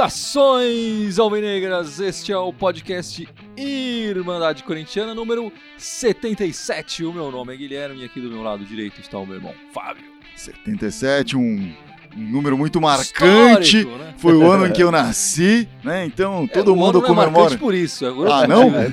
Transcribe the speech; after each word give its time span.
Saudações 0.00 1.18
alvinegras! 1.18 1.98
Este 2.00 2.32
é 2.32 2.36
o 2.36 2.52
podcast 2.52 3.28
Irmandade 3.56 4.62
Corintiana 4.62 5.14
número 5.14 5.52
77. 5.76 7.04
O 7.04 7.12
meu 7.12 7.30
nome 7.30 7.54
é 7.54 7.56
Guilherme 7.56 8.02
e 8.02 8.04
aqui 8.04 8.20
do 8.20 8.28
meu 8.28 8.42
lado 8.42 8.64
direito 8.64 9.00
está 9.00 9.18
o 9.18 9.26
meu 9.26 9.36
irmão 9.36 9.54
Fábio. 9.72 10.04
77, 10.36 11.36
um, 11.36 11.74
um 12.16 12.30
número 12.32 12.56
muito 12.58 12.80
marcante. 12.80 13.78
Histórico, 13.78 13.98
né? 14.04 14.14
Foi 14.18 14.34
o 14.34 14.50
ano 14.50 14.66
em 14.66 14.72
que 14.72 14.82
eu 14.82 14.90
nasci, 14.92 15.68
né? 15.82 16.04
Então 16.04 16.46
todo 16.46 16.72
É, 16.72 16.74
mundo 16.74 16.98
ano 16.98 17.00
não 17.00 17.04
é 17.04 17.08
comemora. 17.08 17.30
marcante 17.30 17.58
por 17.58 17.74
isso. 17.74 18.04
Agora 18.06 18.30
Ah, 18.34 18.42
eu- 18.44 18.48
não? 18.48 18.70
Não. 18.70 18.80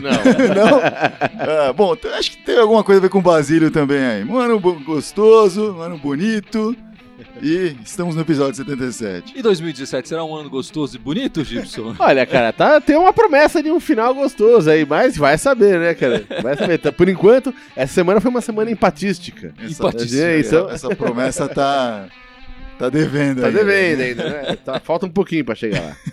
Não? 0.56 0.80
Ah, 1.70 1.74
bom, 1.74 1.96
acho 2.18 2.32
que 2.32 2.38
tem 2.38 2.58
alguma 2.58 2.84
coisa 2.84 3.00
a 3.00 3.02
ver 3.02 3.10
com 3.10 3.20
o 3.20 3.22
Basílio 3.22 3.70
também 3.72 4.00
aí. 4.00 4.24
Um 4.24 4.38
ano 4.38 4.60
gostoso, 4.60 5.74
um 5.74 5.82
ano 5.82 5.98
bonito. 5.98 6.76
E 7.42 7.76
estamos 7.84 8.16
no 8.16 8.22
episódio 8.22 8.56
77. 8.56 9.34
E 9.36 9.42
2017 9.42 10.08
será 10.10 10.24
um 10.24 10.36
ano 10.36 10.50
gostoso 10.50 10.96
e 10.96 11.00
bonito, 11.00 11.44
Gibson? 11.44 11.96
Olha, 12.00 12.26
cara, 12.26 12.52
tá, 12.54 12.80
tem 12.82 12.96
uma 12.96 13.12
promessa 13.14 13.62
de 13.62 13.72
um 13.72 13.80
final 13.80 14.14
gostoso 14.14 14.70
aí, 14.70 14.86
mas 14.86 15.18
vai 15.18 15.38
saber, 15.38 15.80
né, 15.80 15.94
cara? 15.96 16.24
Vai 16.42 16.56
saber. 16.56 16.78
Tá- 16.80 16.92
Por 16.92 17.10
enquanto, 17.10 17.54
essa 17.76 17.94
semana 17.94 18.20
foi 18.22 18.30
uma 18.32 18.42
semana 18.42 18.70
empatística. 18.72 19.52
Essa, 19.60 19.72
Empatíssimo. 19.74 20.22
É, 20.22 20.40
isso- 20.40 20.70
essa 20.70 20.90
promessa 20.96 21.48
tá, 21.48 22.06
tá 22.78 22.90
devendo 22.90 23.42
Tá 23.42 23.48
aí. 23.48 23.54
devendo 23.54 24.02
ainda, 24.02 24.24
né? 24.30 24.56
Tá- 24.58 24.80
falta 24.80 25.06
um 25.06 25.10
pouquinho 25.10 25.44
pra 25.46 25.56
chegar 25.56 25.82
lá. 25.82 25.98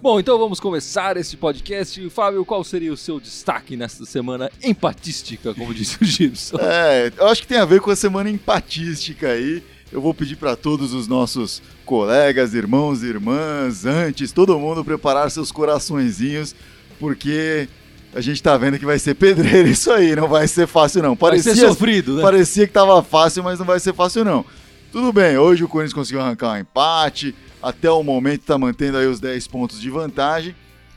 Bom, 0.00 0.20
então 0.20 0.38
vamos 0.38 0.60
começar 0.60 1.16
esse 1.16 1.36
podcast. 1.36 2.08
Fábio, 2.10 2.44
qual 2.44 2.62
seria 2.62 2.92
o 2.92 2.96
seu 2.96 3.18
destaque 3.18 3.76
nesta 3.76 4.06
semana 4.06 4.48
empatística, 4.62 5.52
como 5.54 5.74
disse 5.74 5.98
o 6.02 6.04
Gibson? 6.06 6.56
É, 6.62 7.12
eu 7.16 7.26
acho 7.26 7.42
que 7.42 7.48
tem 7.48 7.58
a 7.58 7.64
ver 7.64 7.80
com 7.80 7.90
a 7.90 7.96
semana 7.96 8.30
empatística 8.30 9.28
aí. 9.28 9.62
Eu 9.90 10.00
vou 10.00 10.14
pedir 10.14 10.36
para 10.36 10.54
todos 10.54 10.92
os 10.94 11.08
nossos 11.08 11.60
colegas, 11.84 12.54
irmãos, 12.54 13.02
irmãs, 13.02 13.84
antes, 13.86 14.30
todo 14.32 14.58
mundo 14.58 14.84
preparar 14.84 15.30
seus 15.30 15.50
coraçõezinhos, 15.50 16.54
porque 17.00 17.68
a 18.14 18.20
gente 18.20 18.42
tá 18.42 18.56
vendo 18.56 18.78
que 18.78 18.86
vai 18.86 18.98
ser 18.98 19.14
pedreiro 19.14 19.68
isso 19.68 19.90
aí, 19.90 20.16
não 20.16 20.28
vai 20.28 20.48
ser 20.48 20.66
fácil 20.66 21.02
não. 21.02 21.14
Vai 21.14 21.38
ser 21.38 21.50
Parecia, 21.50 21.68
sofrido, 21.68 22.16
né? 22.16 22.22
parecia 22.22 22.66
que 22.66 22.72
tava 22.72 23.02
fácil, 23.02 23.42
mas 23.42 23.58
não 23.58 23.66
vai 23.66 23.78
ser 23.78 23.94
fácil 23.94 24.24
não. 24.24 24.44
Tudo 24.90 25.12
bem, 25.12 25.36
hoje 25.36 25.62
o 25.62 25.68
Corinthians 25.68 25.92
conseguiu 25.92 26.20
arrancar 26.20 26.52
um 26.52 26.58
empate, 26.58 27.34
até 27.62 27.90
o 27.90 28.02
momento 28.02 28.42
tá 28.42 28.56
mantendo 28.56 28.96
aí 28.96 29.06
os 29.06 29.20
10 29.20 29.46
pontos 29.48 29.80
de 29.80 29.90
vantagem, 29.90 30.56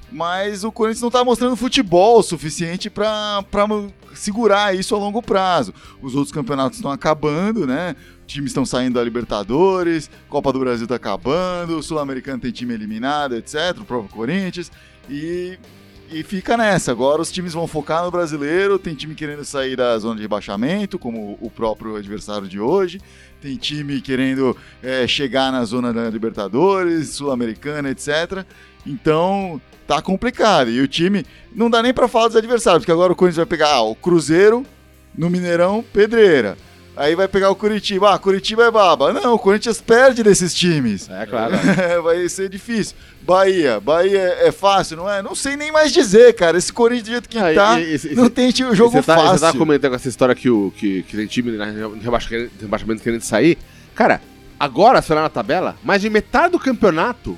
mas 0.09 0.64
o 0.64 0.72
Corinthians 0.72 1.02
não 1.02 1.12
tá 1.12 1.23
mostrando 1.23 1.56
futebol 1.56 2.23
suficiente 2.23 2.89
para 2.89 3.44
segurar 4.14 4.73
isso 4.76 4.95
a 4.95 4.98
longo 4.98 5.22
prazo. 5.22 5.73
Os 6.02 6.16
outros 6.16 6.34
campeonatos 6.34 6.78
estão 6.78 6.92
acabando, 6.92 7.67
né? 7.67 7.95
Times 8.26 8.52
estão 8.52 8.66
saindo 8.66 8.94
da 8.94 9.04
Libertadores, 9.04 10.09
Copa 10.30 10.54
do 10.54 10.59
Brasil 10.59 10.88
tá 10.88 10.95
acabando, 10.95 11.78
o 11.78 11.84
Sul-Americano 11.84 12.39
tem 12.39 12.52
time 12.52 12.73
eliminado, 12.73 13.36
etc, 13.36 13.78
o 13.80 13.86
próprio 13.86 14.09
Corinthians, 14.09 14.72
e 15.09 15.59
e 16.12 16.23
fica 16.23 16.58
nessa. 16.58 16.92
Agora 16.92 17.22
os 17.22 17.31
times 17.31 17.54
vão 17.54 17.66
focar 17.67 18.04
no 18.04 18.12
brasileiro. 18.12 18.78
Tem 18.78 18.94
time 18.94 19.16
querendo 19.16 19.45
sair 19.45 19.76
da 19.76 19.98
zona 19.98 20.16
de 20.16 20.22
rebaixamento, 20.22 21.00
como 21.00 21.38
o 21.40 21.50
próprio 21.50 21.95
adversário 21.95 22.48
de 22.48 22.59
hoje. 22.59 23.00
Tem 23.42 23.56
time 23.56 24.02
querendo 24.02 24.56
é, 24.84 25.08
chegar 25.08 25.52
na 25.52 25.64
zona 25.64 25.94
da 25.94 26.09
Libertadores, 26.09 27.09
Sul-Americana, 27.09 27.89
etc. 27.89 28.45
Então 28.86 29.62
tá 29.88 30.02
complicado. 30.02 30.70
E 30.70 30.82
o 30.82 30.88
time 30.88 31.26
não 31.56 31.70
dá 31.70 31.82
nem 31.82 31.94
pra 31.94 32.08
falar 32.08 32.28
dos 32.28 32.38
adversários, 32.38 32.82
porque 32.82 32.92
agora 32.92 33.14
o 33.14 33.16
Corinthians 33.16 33.38
vai 33.38 33.45
pegar 33.45 33.70
ah, 33.70 33.82
o 33.82 33.95
Cruzeiro 33.95 34.66
no 35.17 35.30
Mineirão, 35.30 35.84
Pedreira. 35.94 36.58
Aí 36.95 37.15
vai 37.15 37.27
pegar 37.27 37.49
o 37.49 37.55
Curitiba. 37.55 38.13
Ah, 38.13 38.19
Curitiba 38.19 38.65
é 38.65 38.71
baba. 38.71 39.13
Não, 39.13 39.33
o 39.33 39.39
Corinthians 39.39 39.79
perde 39.79 40.21
desses 40.23 40.53
times. 40.53 41.09
É 41.09 41.25
claro. 41.25 41.53
vai 42.03 42.27
ser 42.27 42.49
difícil. 42.49 42.95
Bahia, 43.21 43.79
Bahia 43.79 44.19
é 44.41 44.52
fácil, 44.52 44.97
não 44.97 45.09
é? 45.09 45.21
Não 45.21 45.33
sei 45.33 45.55
nem 45.55 45.71
mais 45.71 45.93
dizer, 45.93 46.33
cara. 46.33 46.57
Esse 46.57 46.71
Corinthians 46.73 47.03
do 47.07 47.11
jeito 47.11 47.29
que 47.29 47.37
Ah, 47.39 47.53
tá, 47.53 47.79
e- 47.79 47.95
e- 47.95 48.15
não 48.15 48.29
tem 48.29 48.52
time- 48.52 48.75
jogo 48.75 48.91
você 48.91 49.03
tá, 49.03 49.15
fácil. 49.15 49.37
Você 49.39 49.45
tá 49.52 49.53
comentando 49.57 49.91
com 49.91 49.95
essa 49.95 50.09
história 50.09 50.35
que, 50.35 50.49
o, 50.49 50.71
que, 50.75 51.03
que 51.03 51.15
tem 51.15 51.25
time 51.27 51.52
na 51.53 51.65
rebaixa- 52.02 52.49
rebaixamento 52.59 53.02
querendo 53.02 53.21
sair. 53.21 53.58
Cara, 53.95 54.21
agora, 54.59 55.02
se 55.02 55.11
olhar 55.13 55.21
na 55.21 55.29
tabela, 55.29 55.75
mais 55.83 56.02
de 56.02 56.09
metade 56.09 56.52
do 56.52 56.59
campeonato 56.59 57.37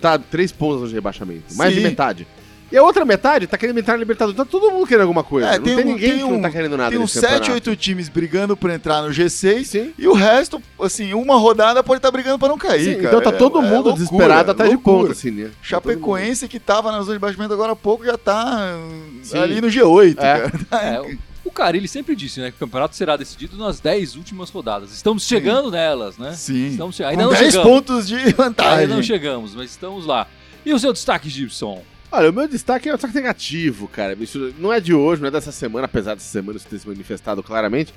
tá 0.00 0.18
três 0.18 0.52
pontos 0.52 0.90
de 0.90 0.94
rebaixamento. 0.94 1.54
Mais 1.56 1.74
Sim. 1.74 1.80
de 1.80 1.86
metade. 1.88 2.26
E 2.72 2.76
a 2.76 2.82
outra 2.82 3.04
metade 3.04 3.46
tá 3.46 3.56
querendo 3.56 3.78
entrar 3.78 3.94
na 3.94 4.00
Libertadores. 4.00 4.36
Tá 4.36 4.44
todo 4.44 4.70
mundo 4.72 4.86
querendo 4.86 5.02
alguma 5.02 5.22
coisa. 5.22 5.48
É, 5.48 5.58
não 5.58 5.64
tem 5.64 5.76
tem, 5.76 5.84
um- 5.84 5.88
ninguém 5.88 6.08
tem 6.10 6.18
que 6.18 6.24
um- 6.24 6.30
não 6.32 6.42
tá 6.42 6.50
querendo 6.50 6.76
nada 6.76 6.90
Tem 6.90 6.98
uns 6.98 7.14
nesse 7.14 7.20
7, 7.20 7.32
campeonato. 7.40 7.70
8 7.70 7.76
times 7.76 8.08
brigando 8.08 8.56
por 8.56 8.70
entrar 8.70 9.02
no 9.02 9.10
G6 9.10 9.64
Sim. 9.64 9.92
e 9.98 10.08
o 10.08 10.12
resto, 10.12 10.60
assim, 10.80 11.14
uma 11.14 11.36
rodada 11.36 11.82
pode 11.84 11.98
estar 11.98 12.10
brigando 12.10 12.38
pra 12.38 12.48
não 12.48 12.58
cair, 12.58 12.84
Sim, 12.84 12.94
cara. 13.02 13.08
então 13.08 13.20
tá 13.20 13.30
É- 13.30 13.38
todo 13.38 13.58
é 13.58 13.62
mundo 13.62 13.72
loucura, 13.88 13.94
desesperado 13.94 14.50
atrás 14.50 14.70
de 14.70 14.76
loucura. 14.76 14.98
ponta, 14.98 15.12
assim, 15.12 15.30
né? 15.30 15.44
Tá 15.46 15.50
Chapecoense 15.62 16.48
que 16.48 16.58
tava 16.58 16.90
na 16.90 17.00
zona 17.02 17.12
de 17.14 17.18
baixamento 17.20 17.52
agora 17.54 17.72
há 17.72 17.76
pouco 17.76 18.04
já 18.04 18.18
tá 18.18 18.76
Sim. 19.22 19.38
ali 19.38 19.60
no 19.60 19.68
G8, 19.68 20.16
É. 20.18 20.40
cara. 20.40 20.52
É, 20.82 21.00
o- 21.00 21.50
Carilli 21.54 21.86
sempre 21.86 22.16
disse, 22.16 22.40
né, 22.40 22.50
que 22.50 22.56
o 22.56 22.58
campeonato 22.66 22.96
será 22.96 23.16
decidido 23.16 23.56
nas 23.56 23.78
10 23.78 24.16
últimas 24.16 24.50
rodadas. 24.50 24.92
Estamos 24.92 25.24
chegando 25.24 25.70
nelas, 25.70 26.18
né? 26.18 26.32
Sim. 26.32 26.66
Estamos 26.70 26.96
che- 26.96 27.04
Com 27.04 27.08
Ainda 27.10 27.22
não 27.22 27.30
10 27.30 27.52
chegamos. 27.52 27.68
pontos 27.72 28.08
de 28.08 28.16
vantagem. 28.32 28.78
Ainda 28.80 28.96
não 28.96 29.02
chegamos, 29.04 29.54
mas 29.54 29.70
estamos 29.70 30.04
lá. 30.04 30.26
E 30.66 30.74
o 30.74 30.78
seu 30.80 30.92
destaque, 30.92 31.28
Gibson? 31.30 31.80
Olha, 32.16 32.30
o 32.30 32.32
meu 32.32 32.46
destaque 32.46 32.88
é 32.88 32.92
um 32.92 32.94
destaque 32.94 33.16
negativo, 33.16 33.88
cara. 33.88 34.16
Isso 34.20 34.54
não 34.56 34.72
é 34.72 34.78
de 34.78 34.94
hoje, 34.94 35.20
não 35.20 35.26
é 35.26 35.32
dessa 35.32 35.50
semana, 35.50 35.86
apesar 35.86 36.14
dessa 36.14 36.30
semana 36.30 36.56
isso 36.56 36.68
ter 36.68 36.78
se 36.78 36.86
manifestado 36.86 37.42
claramente. 37.42 37.92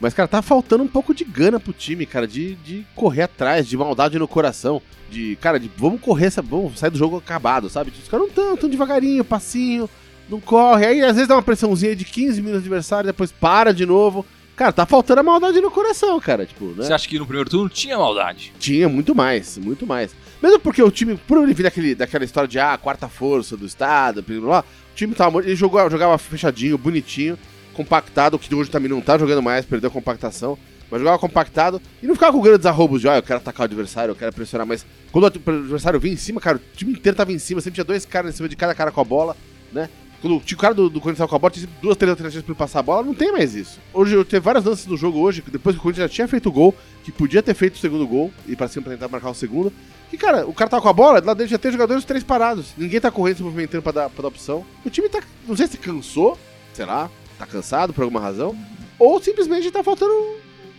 Mas, 0.00 0.14
cara, 0.14 0.26
tá 0.26 0.40
faltando 0.40 0.84
um 0.84 0.88
pouco 0.88 1.12
de 1.12 1.22
gana 1.22 1.60
pro 1.60 1.74
time, 1.74 2.06
cara, 2.06 2.26
de, 2.26 2.54
de 2.54 2.86
correr 2.94 3.24
atrás, 3.24 3.66
de 3.66 3.76
maldade 3.76 4.18
no 4.18 4.26
coração. 4.26 4.80
De, 5.10 5.36
cara, 5.36 5.60
de 5.60 5.70
vamos 5.76 6.00
correr, 6.00 6.30
vamos 6.42 6.78
sair 6.78 6.88
do 6.88 6.96
jogo 6.96 7.18
acabado, 7.18 7.68
sabe? 7.68 7.90
Os 7.90 8.08
caras 8.08 8.26
não 8.26 8.34
tão, 8.34 8.56
tão 8.56 8.70
devagarinho, 8.70 9.22
passinho, 9.22 9.86
não 10.30 10.40
corre. 10.40 10.86
Aí 10.86 11.02
às 11.02 11.16
vezes 11.16 11.28
dá 11.28 11.34
uma 11.34 11.42
pressãozinha 11.42 11.94
de 11.94 12.06
15 12.06 12.40
minutos 12.40 12.62
adversário, 12.62 13.08
depois 13.08 13.30
para 13.30 13.74
de 13.74 13.84
novo. 13.84 14.24
Cara, 14.58 14.72
tá 14.72 14.84
faltando 14.84 15.20
a 15.20 15.22
maldade 15.22 15.60
no 15.60 15.70
coração, 15.70 16.18
cara. 16.18 16.44
Tipo, 16.44 16.64
né? 16.66 16.82
Você 16.82 16.92
acha 16.92 17.08
que 17.08 17.16
no 17.16 17.24
primeiro 17.24 17.48
turno 17.48 17.68
tinha 17.68 17.96
maldade? 17.96 18.52
Tinha 18.58 18.88
muito 18.88 19.14
mais, 19.14 19.56
muito 19.56 19.86
mais. 19.86 20.10
Mesmo 20.42 20.58
porque 20.58 20.82
o 20.82 20.90
time, 20.90 21.16
por 21.16 21.40
ele 21.40 21.54
vir 21.54 21.62
daquele, 21.62 21.94
daquela 21.94 22.24
história 22.24 22.48
de 22.48 22.58
ah, 22.58 22.76
quarta 22.76 23.08
força 23.08 23.56
do 23.56 23.64
estado, 23.64 24.20
blá, 24.20 24.40
blá, 24.40 24.60
o 24.60 24.94
time 24.96 25.14
tava, 25.14 25.38
ele 25.38 25.54
jogava, 25.54 25.88
jogava 25.88 26.18
fechadinho, 26.18 26.76
bonitinho, 26.76 27.38
compactado, 27.72 28.36
que 28.36 28.52
hoje 28.52 28.68
também 28.68 28.90
não 28.90 29.00
tá 29.00 29.16
jogando 29.16 29.40
mais, 29.40 29.64
perdeu 29.64 29.90
a 29.90 29.92
compactação, 29.92 30.58
mas 30.90 31.00
jogava 31.00 31.20
compactado 31.20 31.80
e 32.02 32.08
não 32.08 32.16
ficava 32.16 32.32
com 32.32 32.42
grandes 32.42 32.66
arroubos 32.66 33.00
de, 33.00 33.08
ah, 33.08 33.14
eu 33.14 33.22
quero 33.22 33.38
atacar 33.38 33.60
o 33.60 33.64
adversário, 33.64 34.10
eu 34.10 34.16
quero 34.16 34.32
pressionar, 34.32 34.66
mas 34.66 34.84
quando 35.12 35.22
o 35.24 35.50
adversário 35.50 36.00
vinha 36.00 36.14
em 36.14 36.18
cima, 36.18 36.40
cara, 36.40 36.56
o 36.56 36.76
time 36.76 36.94
inteiro 36.94 37.16
tava 37.16 37.32
em 37.32 37.38
cima, 37.38 37.60
sempre 37.60 37.76
tinha 37.76 37.84
dois 37.84 38.04
caras 38.04 38.34
em 38.34 38.36
cima 38.36 38.48
de 38.48 38.56
cada 38.56 38.74
cara 38.74 38.90
com 38.90 39.00
a 39.00 39.04
bola, 39.04 39.36
né? 39.72 39.88
Quando 40.20 40.40
tinha 40.40 40.56
o 40.56 40.60
cara 40.60 40.74
do, 40.74 40.90
do 40.90 41.00
Corinthians 41.00 41.18
tava 41.18 41.28
com 41.28 41.36
a 41.36 41.38
bola, 41.38 41.50
tinha 41.52 41.68
duas, 41.80 41.96
três 41.96 42.10
alternativas 42.10 42.44
pra 42.44 42.52
ele 42.52 42.58
passar 42.58 42.80
a 42.80 42.82
bola, 42.82 43.04
não 43.04 43.14
tem 43.14 43.30
mais 43.30 43.54
isso. 43.54 43.78
Hoje 43.92 44.14
eu 44.14 44.24
teve 44.24 44.40
vários 44.40 44.64
lances 44.64 44.84
do 44.84 44.96
jogo 44.96 45.20
hoje, 45.20 45.42
que 45.42 45.50
depois 45.50 45.76
que 45.76 45.80
o 45.80 45.82
Corinthians 45.82 46.10
já 46.10 46.14
tinha 46.14 46.28
feito 46.28 46.48
o 46.48 46.52
gol, 46.52 46.74
que 47.04 47.12
podia 47.12 47.42
ter 47.42 47.54
feito 47.54 47.76
o 47.76 47.78
segundo 47.78 48.06
gol, 48.06 48.32
e 48.46 48.56
pra 48.56 48.66
cima 48.66 48.84
pra 48.84 48.92
tentar 48.92 49.08
marcar 49.08 49.30
o 49.30 49.34
segundo. 49.34 49.72
Que, 50.10 50.16
cara, 50.16 50.46
o 50.46 50.52
cara 50.52 50.70
tá 50.70 50.80
com 50.80 50.88
a 50.88 50.92
bola, 50.92 51.22
lá 51.24 51.34
dentro 51.34 51.50
já 51.50 51.58
tem 51.58 51.70
jogadores 51.70 52.04
três 52.04 52.24
parados. 52.24 52.72
Ninguém 52.76 53.00
tá 53.00 53.10
correndo, 53.10 53.36
se 53.36 53.42
movimentando 53.42 53.82
pra 53.82 53.92
dar, 53.92 54.10
pra 54.10 54.22
dar 54.22 54.28
opção. 54.28 54.64
O 54.84 54.90
time 54.90 55.08
tá, 55.08 55.22
não 55.46 55.56
sei 55.56 55.66
se 55.68 55.76
cansou, 55.76 56.36
sei 56.72 56.84
lá, 56.84 57.08
tá 57.38 57.46
cansado 57.46 57.92
por 57.92 58.02
alguma 58.02 58.20
razão, 58.20 58.56
ou 58.98 59.22
simplesmente 59.22 59.70
tá 59.70 59.84
faltando 59.84 60.12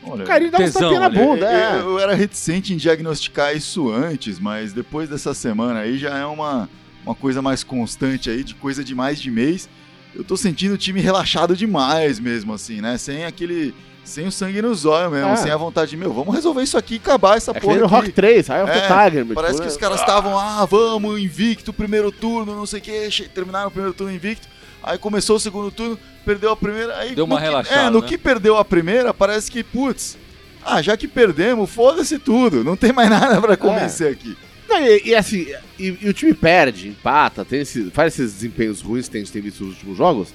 Olha, 0.04 0.24
um 0.24 0.28
carinho 0.28 0.52
uns 0.52 0.58
tesão, 0.58 0.92
na 0.92 1.08
olha, 1.08 1.10
bunda. 1.10 1.46
Eu, 1.46 1.60
é. 1.60 1.82
eu 1.82 2.00
era 2.00 2.14
reticente 2.14 2.74
em 2.74 2.78
diagnosticar 2.78 3.56
isso 3.56 3.90
antes, 3.90 4.40
mas 4.40 4.74
depois 4.74 5.08
dessa 5.08 5.34
semana 5.34 5.82
aí 5.82 5.98
já 5.98 6.18
é 6.18 6.26
uma, 6.26 6.70
uma 7.09 7.16
coisa 7.16 7.42
mais 7.42 7.63
constante 7.63 8.30
aí, 8.30 8.44
de 8.44 8.54
coisa 8.54 8.84
de 8.84 8.94
mais 8.94 9.19
de 9.19 9.31
mês. 9.31 9.68
Eu 10.16 10.24
tô 10.24 10.38
sentindo 10.38 10.74
o 10.75 10.78
time 10.78 11.00
relaxado 11.01 11.56
demais 11.56 12.19
mesmo, 12.19 12.54
assim, 12.54 12.81
né? 12.81 12.98
Sem 12.98 13.25
aquele. 13.25 13.74
Sem 14.04 14.25
o 14.25 14.31
sangue 14.31 14.60
nos 14.62 14.86
olhos 14.86 15.12
mesmo, 15.12 15.30
É. 15.30 15.36
sem 15.36 15.51
a 15.51 15.57
vontade 15.57 15.92
de, 15.92 15.98
meu, 15.98 16.12
vamos 16.12 16.34
resolver 16.34 16.63
isso 16.63 16.78
aqui 16.78 16.95
e 16.95 16.98
acabar 16.98 17.38
essa 17.38 17.51
É 17.51 17.54
que 17.56 17.60
porra. 17.62 17.75
aqui. 17.75 17.84
Rock 17.86 18.12
3, 18.12 18.50
Eye 18.50 18.63
of 18.63 18.72
the 18.72 18.80
É, 18.80 18.88
Tiger, 19.10 19.25
meu, 19.25 19.36
Parece 19.36 19.54
tipo, 19.54 19.62
que 19.63 19.68
né? 19.68 19.72
os 19.74 19.78
caras 19.78 20.00
estavam, 20.00 20.38
ah, 20.39 20.66
vamos, 20.66 21.19
invicto, 21.19 21.72
primeiro 21.72 22.12
turno, 22.12 22.56
não 22.56 22.66
sei 22.66 22.80
o 22.80 22.81
que, 22.81 23.10
terminaram 23.34 23.68
o 23.68 23.72
primeiro 23.72 23.94
turno 23.94 24.12
invicto. 24.12 24.48
Aí 24.81 24.98
começou 24.98 25.36
o 25.36 25.39
segundo 25.39 25.69
turno, 25.69 26.00
perdeu 26.25 26.50
a 26.51 26.56
primeira. 26.56 26.95
Aí 26.98 27.13
Deu 27.13 27.25
uma 27.25 27.36
que- 27.38 27.44
relaxada, 27.44 27.81
É, 27.81 27.89
no 27.92 28.01
né? 28.01 28.07
que 28.07 28.18
perdeu 28.18 28.57
a 28.57 28.66
primeira, 28.66 29.13
parece 29.13 29.51
que, 29.51 29.63
putz, 29.63 30.18
ah, 30.66 30.81
já 30.81 30.98
que 30.98 31.07
perdemos, 31.07 31.69
foda-se 31.69 32.18
tudo, 32.18 32.63
não 32.63 32.75
tem 32.75 32.92
mais 32.92 33.10
nada 33.12 33.39
pra 33.39 33.56
convencer 33.56 34.12
aqui. 34.12 34.36
Não, 34.69 34.86
e, 34.86 35.01
e 35.07 35.16
assim, 35.16 35.48
e, 35.80 35.98
e 36.01 36.10
o 36.10 36.13
time 36.13 36.33
perde, 36.33 36.89
empata, 36.89 37.44
tem 37.44 37.62
esse, 37.62 37.89
faz 37.89 38.13
esses 38.13 38.33
desempenhos 38.33 38.81
ruins 38.81 39.10
que 39.10 39.18
a 39.18 39.19
gente 39.19 39.31
tem 39.31 39.42
visto 39.42 39.63
nos 39.63 39.74
últimos 39.74 39.98
jogos. 39.98 40.33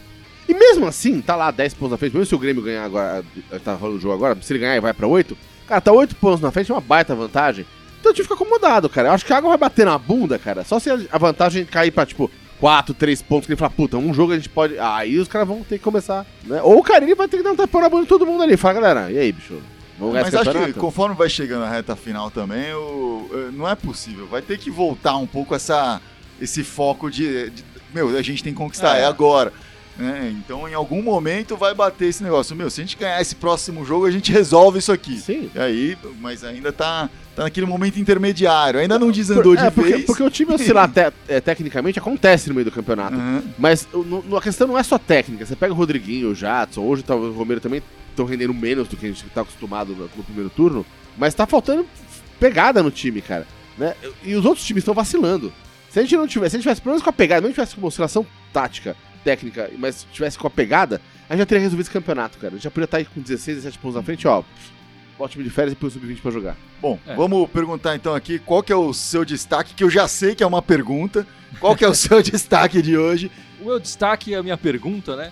E 0.48 0.52
mesmo 0.52 0.86
assim, 0.86 1.20
tá 1.20 1.36
lá 1.36 1.50
10 1.50 1.74
pontos 1.74 1.92
na 1.92 1.96
frente, 1.96 2.12
mesmo 2.12 2.26
se 2.26 2.34
o 2.34 2.38
Grêmio 2.38 2.62
ganhar 2.62 2.84
agora, 2.84 3.24
tá 3.64 3.74
rolando 3.74 3.98
o 3.98 4.00
jogo 4.00 4.14
agora, 4.14 4.36
se 4.42 4.52
ele 4.52 4.60
ganhar 4.60 4.76
e 4.76 4.80
vai 4.80 4.92
pra 4.92 5.06
8, 5.06 5.38
cara, 5.66 5.80
tá 5.80 5.92
8 5.92 6.16
pontos 6.16 6.40
na 6.40 6.50
frente, 6.50 6.70
é 6.70 6.74
uma 6.74 6.80
baita 6.80 7.14
vantagem. 7.14 7.64
Então 8.00 8.10
o 8.10 8.14
time 8.14 8.24
fica 8.24 8.34
acomodado, 8.34 8.88
cara. 8.90 9.08
Eu 9.08 9.12
acho 9.12 9.24
que 9.24 9.32
a 9.32 9.38
água 9.38 9.48
vai 9.50 9.58
bater 9.58 9.86
na 9.86 9.96
bunda, 9.96 10.38
cara. 10.38 10.62
Só 10.62 10.78
se 10.78 10.90
a 10.90 11.16
vantagem 11.16 11.64
cair 11.64 11.90
pra, 11.90 12.04
tipo, 12.04 12.30
4, 12.60 12.92
3 12.92 13.22
pontos, 13.22 13.46
que 13.46 13.52
ele 13.52 13.58
fala, 13.58 13.70
puta, 13.70 13.96
um 13.96 14.12
jogo 14.12 14.32
a 14.32 14.36
gente 14.36 14.50
pode. 14.50 14.78
Aí 14.78 15.18
os 15.18 15.26
caras 15.28 15.48
vão 15.48 15.62
ter 15.62 15.78
que 15.78 15.84
começar, 15.84 16.26
né? 16.44 16.60
Ou 16.60 16.78
o 16.78 16.82
Carilli 16.82 17.14
vai 17.14 17.28
ter 17.28 17.38
que 17.38 17.42
dar 17.42 17.52
um 17.52 17.56
tapão 17.56 17.80
na 17.80 17.88
bunda 17.88 18.02
de 18.02 18.08
todo 18.08 18.26
mundo 18.26 18.42
ali. 18.42 18.58
Fala, 18.58 18.74
galera, 18.74 19.10
e 19.10 19.18
aí, 19.18 19.32
bicho? 19.32 19.58
Vamos 19.98 20.14
ganhar 20.14 20.24
Mas 20.24 20.34
acho 20.34 20.64
que 20.66 20.72
conforme 20.74 21.14
vai 21.14 21.28
chegando 21.28 21.64
a 21.64 21.70
reta 21.70 21.94
final 21.94 22.30
também, 22.30 22.72
o, 22.74 23.28
eh, 23.32 23.50
não 23.52 23.68
é 23.68 23.74
possível. 23.74 24.26
Vai 24.26 24.42
ter 24.42 24.58
que 24.58 24.70
voltar 24.70 25.16
um 25.16 25.26
pouco 25.26 25.54
essa, 25.54 26.00
esse 26.40 26.64
foco 26.64 27.10
de, 27.10 27.50
de- 27.50 27.64
Meu, 27.94 28.16
a 28.16 28.22
gente 28.22 28.42
tem 28.42 28.52
que 28.52 28.58
conquistar, 28.58 28.96
É. 28.98 29.02
é, 29.02 29.04
agora. 29.04 29.52
né? 29.96 30.34
Então, 30.36 30.68
em 30.68 30.74
algum 30.74 31.00
momento, 31.00 31.56
vai 31.56 31.72
bater 31.72 32.06
esse 32.08 32.24
negócio. 32.24 32.56
Meu, 32.56 32.68
se 32.68 32.80
a 32.80 32.84
gente 32.84 32.96
ganhar 32.96 33.20
esse 33.20 33.36
próximo 33.36 33.84
jogo, 33.84 34.06
a 34.06 34.10
gente 34.10 34.32
resolve 34.32 34.80
isso 34.80 34.90
aqui. 34.90 35.16
Sim. 35.16 35.48
E 35.54 35.58
aí, 35.60 35.96
mas 36.20 36.42
ainda 36.42 36.72
tá, 36.72 37.08
tá 37.36 37.44
naquele 37.44 37.64
momento 37.66 37.96
intermediário. 38.00 38.80
Ainda 38.80 38.98
não 38.98 39.12
desandou 39.12 39.54
de 39.54 39.62
é, 39.64 39.70
porque, 39.70 39.90
vez. 39.92 40.04
porque 40.04 40.22
o 40.24 40.30
time 40.30 40.50
oscilar 40.54 40.90
te- 40.90 41.12
é, 41.28 41.40
tecnicamente 41.40 42.00
acontece 42.00 42.48
no 42.48 42.54
meio 42.56 42.64
do 42.64 42.72
campeonato. 42.72 43.14
Aham. 43.14 43.44
Mas 43.56 43.86
o- 43.92 44.02
no- 44.02 44.36
a 44.36 44.42
questão 44.42 44.66
não 44.66 44.76
é 44.76 44.82
só 44.82 44.98
técnica. 44.98 45.46
Você 45.46 45.54
pega 45.54 45.72
o 45.72 45.76
Rodriguinho, 45.76 46.30
o 46.30 46.34
Jadson, 46.34 46.80
hoje 46.82 47.04
talvez 47.04 47.32
o 47.32 47.38
Romero 47.38 47.60
também 47.60 47.80
estão 48.14 48.24
rendendo 48.26 48.54
menos 48.54 48.88
do 48.88 48.96
que 48.96 49.06
a 49.06 49.08
gente 49.08 49.24
tá 49.26 49.42
acostumado 49.42 49.94
no, 49.94 50.04
no 50.16 50.24
primeiro 50.24 50.48
turno. 50.50 50.84
Mas 51.18 51.34
tá 51.34 51.46
faltando 51.46 51.86
pegada 52.40 52.82
no 52.82 52.90
time, 52.90 53.20
cara. 53.20 53.46
Né? 53.76 53.94
E 54.22 54.34
os 54.34 54.44
outros 54.44 54.64
times 54.66 54.82
estão 54.82 54.94
vacilando. 54.94 55.52
Se 55.90 55.98
a 55.98 56.02
gente 56.02 56.16
não 56.16 56.26
tivesse, 56.26 56.50
se 56.50 56.56
a 56.56 56.58
gente 56.58 56.64
tivesse 56.64 56.80
pelo 56.80 56.92
menos 56.92 57.02
com 57.02 57.10
a 57.10 57.12
pegada, 57.12 57.40
não 57.46 57.50
tivesse 57.52 57.74
com 57.74 57.80
uma 57.80 57.88
oscilação 57.88 58.26
tática, 58.52 58.96
técnica, 59.22 59.70
mas 59.78 60.06
tivesse 60.12 60.36
com 60.38 60.46
a 60.46 60.50
pegada, 60.50 61.00
a 61.28 61.34
gente 61.34 61.40
já 61.40 61.46
teria 61.46 61.62
resolvido 61.62 61.84
esse 61.86 61.90
campeonato, 61.92 62.38
cara. 62.38 62.54
A 62.54 62.56
gente 62.56 62.64
já 62.64 62.70
poderia 62.70 62.84
estar 62.86 62.96
aí 62.98 63.04
com 63.04 63.20
16, 63.20 63.58
17 63.58 63.78
pontos 63.78 63.96
na 63.96 64.02
frente, 64.02 64.26
ó. 64.26 64.42
Bota 65.16 65.28
o 65.28 65.32
time 65.32 65.44
de 65.44 65.50
férias 65.50 65.72
e 65.72 65.76
põe 65.76 65.88
o 65.88 65.92
sub-20 65.92 66.20
pra 66.20 66.30
jogar. 66.32 66.56
Bom, 66.82 66.98
É. 67.06 67.14
vamos 67.14 67.48
perguntar 67.48 67.94
então 67.94 68.12
aqui 68.14 68.40
qual 68.40 68.62
que 68.64 68.72
é 68.72 68.76
o 68.76 68.92
seu 68.92 69.24
destaque, 69.24 69.72
que 69.74 69.84
eu 69.84 69.88
já 69.90 70.08
sei 70.08 70.34
que 70.34 70.42
é 70.42 70.46
uma 70.46 70.60
pergunta. 70.60 71.24
Qual 71.60 71.76
que 71.76 71.84
é 71.84 71.88
o 71.88 71.94
seu 71.94 72.20
destaque 72.20 72.82
de 72.82 72.96
hoje? 72.98 73.30
O 73.60 73.66
meu 73.66 73.78
destaque 73.78 74.32
e 74.32 74.34
a 74.34 74.42
minha 74.42 74.58
pergunta, 74.58 75.14
né? 75.14 75.30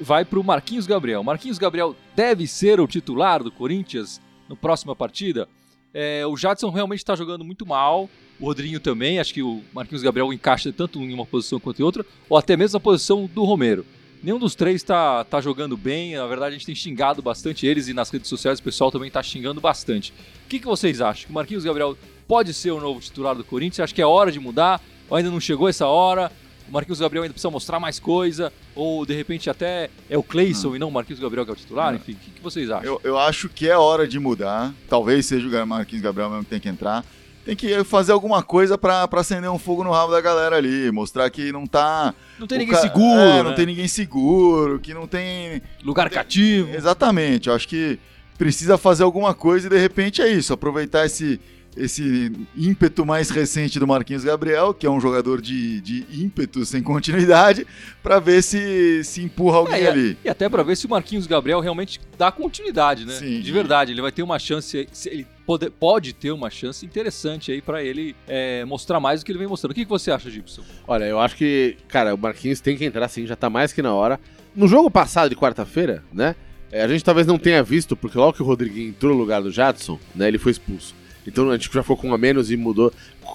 Vai 0.00 0.24
pro 0.24 0.44
Marquinhos 0.44 0.86
Gabriel. 0.86 1.22
Marquinhos 1.22 1.58
Gabriel 1.58 1.96
deve 2.14 2.46
ser 2.46 2.80
o 2.80 2.86
titular 2.86 3.42
do 3.42 3.50
Corinthians 3.50 4.20
no 4.48 4.56
próxima 4.56 4.94
partida? 4.94 5.48
É, 5.94 6.26
o 6.26 6.36
Jadson 6.36 6.70
realmente 6.70 6.98
está 6.98 7.16
jogando 7.16 7.44
muito 7.44 7.64
mal. 7.64 8.10
O 8.38 8.44
Rodriguinho 8.44 8.80
também. 8.80 9.18
Acho 9.18 9.32
que 9.32 9.42
o 9.42 9.62
Marquinhos 9.72 10.02
Gabriel 10.02 10.32
encaixa 10.32 10.70
tanto 10.72 11.00
em 11.00 11.14
uma 11.14 11.24
posição 11.24 11.58
quanto 11.58 11.80
em 11.80 11.82
outra, 11.82 12.04
ou 12.28 12.36
até 12.36 12.56
mesmo 12.56 12.76
na 12.76 12.80
posição 12.80 13.26
do 13.26 13.44
Romero. 13.44 13.86
Nenhum 14.22 14.38
dos 14.38 14.54
três 14.54 14.76
está 14.76 15.24
tá 15.24 15.40
jogando 15.40 15.76
bem. 15.76 16.14
Na 16.14 16.26
verdade, 16.26 16.54
a 16.54 16.58
gente 16.58 16.66
tem 16.66 16.74
xingado 16.74 17.22
bastante 17.22 17.66
eles 17.66 17.88
e 17.88 17.94
nas 17.94 18.10
redes 18.10 18.28
sociais 18.28 18.58
o 18.58 18.62
pessoal 18.62 18.90
também 18.90 19.08
está 19.08 19.22
xingando 19.22 19.60
bastante. 19.60 20.12
O 20.44 20.48
que, 20.48 20.58
que 20.58 20.66
vocês 20.66 21.00
acham? 21.00 21.26
Que 21.26 21.30
o 21.30 21.34
Marquinhos 21.34 21.64
Gabriel 21.64 21.96
pode 22.28 22.52
ser 22.52 22.72
o 22.72 22.80
novo 22.80 23.00
titular 23.00 23.34
do 23.34 23.44
Corinthians? 23.44 23.80
Acho 23.80 23.94
que 23.94 24.02
é 24.02 24.06
hora 24.06 24.30
de 24.30 24.40
mudar? 24.40 24.82
Ou 25.08 25.16
ainda 25.16 25.30
não 25.30 25.40
chegou 25.40 25.68
essa 25.68 25.86
hora? 25.86 26.30
O 26.68 26.72
Marquinhos 26.72 26.98
Gabriel 27.00 27.22
ainda 27.22 27.32
precisa 27.32 27.50
mostrar 27.50 27.78
mais 27.78 27.98
coisa? 28.00 28.52
Ou 28.74 29.06
de 29.06 29.14
repente 29.14 29.48
até 29.48 29.88
é 30.10 30.18
o 30.18 30.22
Cleison 30.22 30.74
e 30.74 30.78
não 30.78 30.88
o 30.88 30.92
Marquinhos 30.92 31.20
Gabriel 31.20 31.44
que 31.44 31.50
é 31.50 31.54
o 31.54 31.56
titular? 31.56 31.90
Não. 31.92 31.96
Enfim, 31.96 32.12
o 32.12 32.16
que, 32.16 32.30
que 32.32 32.42
vocês 32.42 32.70
acham? 32.70 32.84
Eu, 32.84 33.00
eu 33.04 33.18
acho 33.18 33.48
que 33.48 33.68
é 33.68 33.76
hora 33.76 34.06
de 34.06 34.18
mudar. 34.18 34.72
Talvez 34.88 35.26
seja 35.26 35.46
o 35.62 35.66
Marquinhos 35.66 36.02
Gabriel 36.02 36.28
mesmo 36.28 36.44
que 36.44 36.50
tem 36.50 36.60
que 36.60 36.68
entrar. 36.68 37.04
Tem 37.44 37.54
que 37.54 37.84
fazer 37.84 38.10
alguma 38.10 38.42
coisa 38.42 38.76
pra, 38.76 39.06
pra 39.06 39.20
acender 39.20 39.48
um 39.48 39.58
fogo 39.58 39.84
no 39.84 39.92
rabo 39.92 40.10
da 40.10 40.20
galera 40.20 40.56
ali. 40.56 40.90
Mostrar 40.90 41.30
que 41.30 41.52
não 41.52 41.64
tá. 41.64 42.12
Não 42.40 42.46
tem 42.48 42.58
ninguém 42.58 42.74
ca- 42.74 42.80
seguro, 42.80 43.20
é, 43.20 43.36
né? 43.36 43.42
não 43.44 43.54
tem 43.54 43.66
ninguém 43.66 43.86
seguro, 43.86 44.80
que 44.80 44.92
não 44.92 45.06
tem. 45.06 45.62
lugar 45.84 46.10
cativo. 46.10 46.74
Exatamente. 46.74 47.48
Eu 47.48 47.54
acho 47.54 47.68
que 47.68 48.00
precisa 48.36 48.76
fazer 48.76 49.04
alguma 49.04 49.32
coisa 49.32 49.68
e 49.68 49.70
de 49.70 49.78
repente 49.78 50.20
é 50.20 50.28
isso. 50.28 50.52
Aproveitar 50.52 51.06
esse, 51.06 51.40
esse 51.76 52.32
ímpeto 52.56 53.04
mais 53.04 53.28
recente 53.30 53.78
do 53.78 53.86
Marquinhos 53.86 54.24
Gabriel, 54.24 54.72
que 54.72 54.86
é 54.86 54.90
um 54.90 55.00
jogador 55.00 55.40
de, 55.42 55.80
de 55.80 56.06
ímpeto 56.12 56.64
sem 56.64 56.82
continuidade, 56.82 57.66
pra 58.02 58.18
ver 58.18 58.42
se, 58.42 59.02
se 59.04 59.22
empurra 59.22 59.58
alguém 59.58 59.74
É, 59.74 59.82
e, 59.82 59.86
a- 59.86 59.90
ali. 59.90 60.18
e 60.24 60.28
até 60.28 60.48
pra 60.48 60.62
ver 60.62 60.76
se 60.76 60.86
o 60.86 60.88
Marquinhos 60.88 61.26
Gabriel 61.26 61.60
realmente 61.60 62.00
dá 62.18 62.32
continuidade, 62.32 63.04
né? 63.04 63.14
Sim. 63.14 63.40
De 63.40 63.52
verdade, 63.52 63.92
ele 63.92 64.00
vai 64.00 64.10
ter 64.12 64.22
uma 64.22 64.38
chance, 64.38 64.88
se 64.90 65.08
ele 65.08 65.26
pode, 65.46 65.70
pode 65.70 66.12
ter 66.12 66.30
uma 66.30 66.48
chance 66.50 66.84
interessante 66.86 67.52
aí 67.52 67.60
pra 67.60 67.82
ele 67.82 68.16
é, 68.26 68.64
mostrar 68.64 68.98
mais 68.98 69.20
do 69.20 69.26
que 69.26 69.32
ele 69.32 69.38
vem 69.38 69.48
mostrando. 69.48 69.72
O 69.72 69.74
que, 69.74 69.84
que 69.84 69.90
você 69.90 70.10
acha, 70.10 70.30
Gibson? 70.30 70.62
Olha, 70.88 71.04
eu 71.04 71.20
acho 71.20 71.36
que, 71.36 71.76
cara, 71.88 72.14
o 72.14 72.18
Marquinhos 72.18 72.60
tem 72.60 72.76
que 72.76 72.84
entrar 72.84 73.06
sim, 73.08 73.26
já 73.26 73.36
tá 73.36 73.50
mais 73.50 73.72
que 73.72 73.82
na 73.82 73.92
hora. 73.92 74.18
No 74.54 74.66
jogo 74.66 74.90
passado 74.90 75.28
de 75.28 75.36
quarta-feira, 75.36 76.02
né? 76.12 76.34
é, 76.72 76.82
a 76.82 76.88
gente 76.88 77.04
talvez 77.04 77.26
não 77.26 77.38
tenha 77.38 77.62
visto, 77.62 77.94
porque 77.96 78.16
logo 78.18 78.32
que 78.32 78.42
o 78.42 78.46
Rodriguinho 78.46 78.88
entrou 78.88 79.12
no 79.14 79.18
lugar 79.20 79.40
do 79.42 79.50
Jadson, 79.52 80.00
né? 80.14 80.26
Ele 80.28 80.38
foi 80.38 80.52
expulso. 80.52 80.94
Então 81.26 81.50
a 81.50 81.56
gente 81.56 81.70
já 81.72 81.82
ficou 81.82 81.96
com 81.96 82.10
um 82.10 82.14
a 82.14 82.18
menos 82.18 82.50
e 82.50 82.56
mudou. 82.56 82.92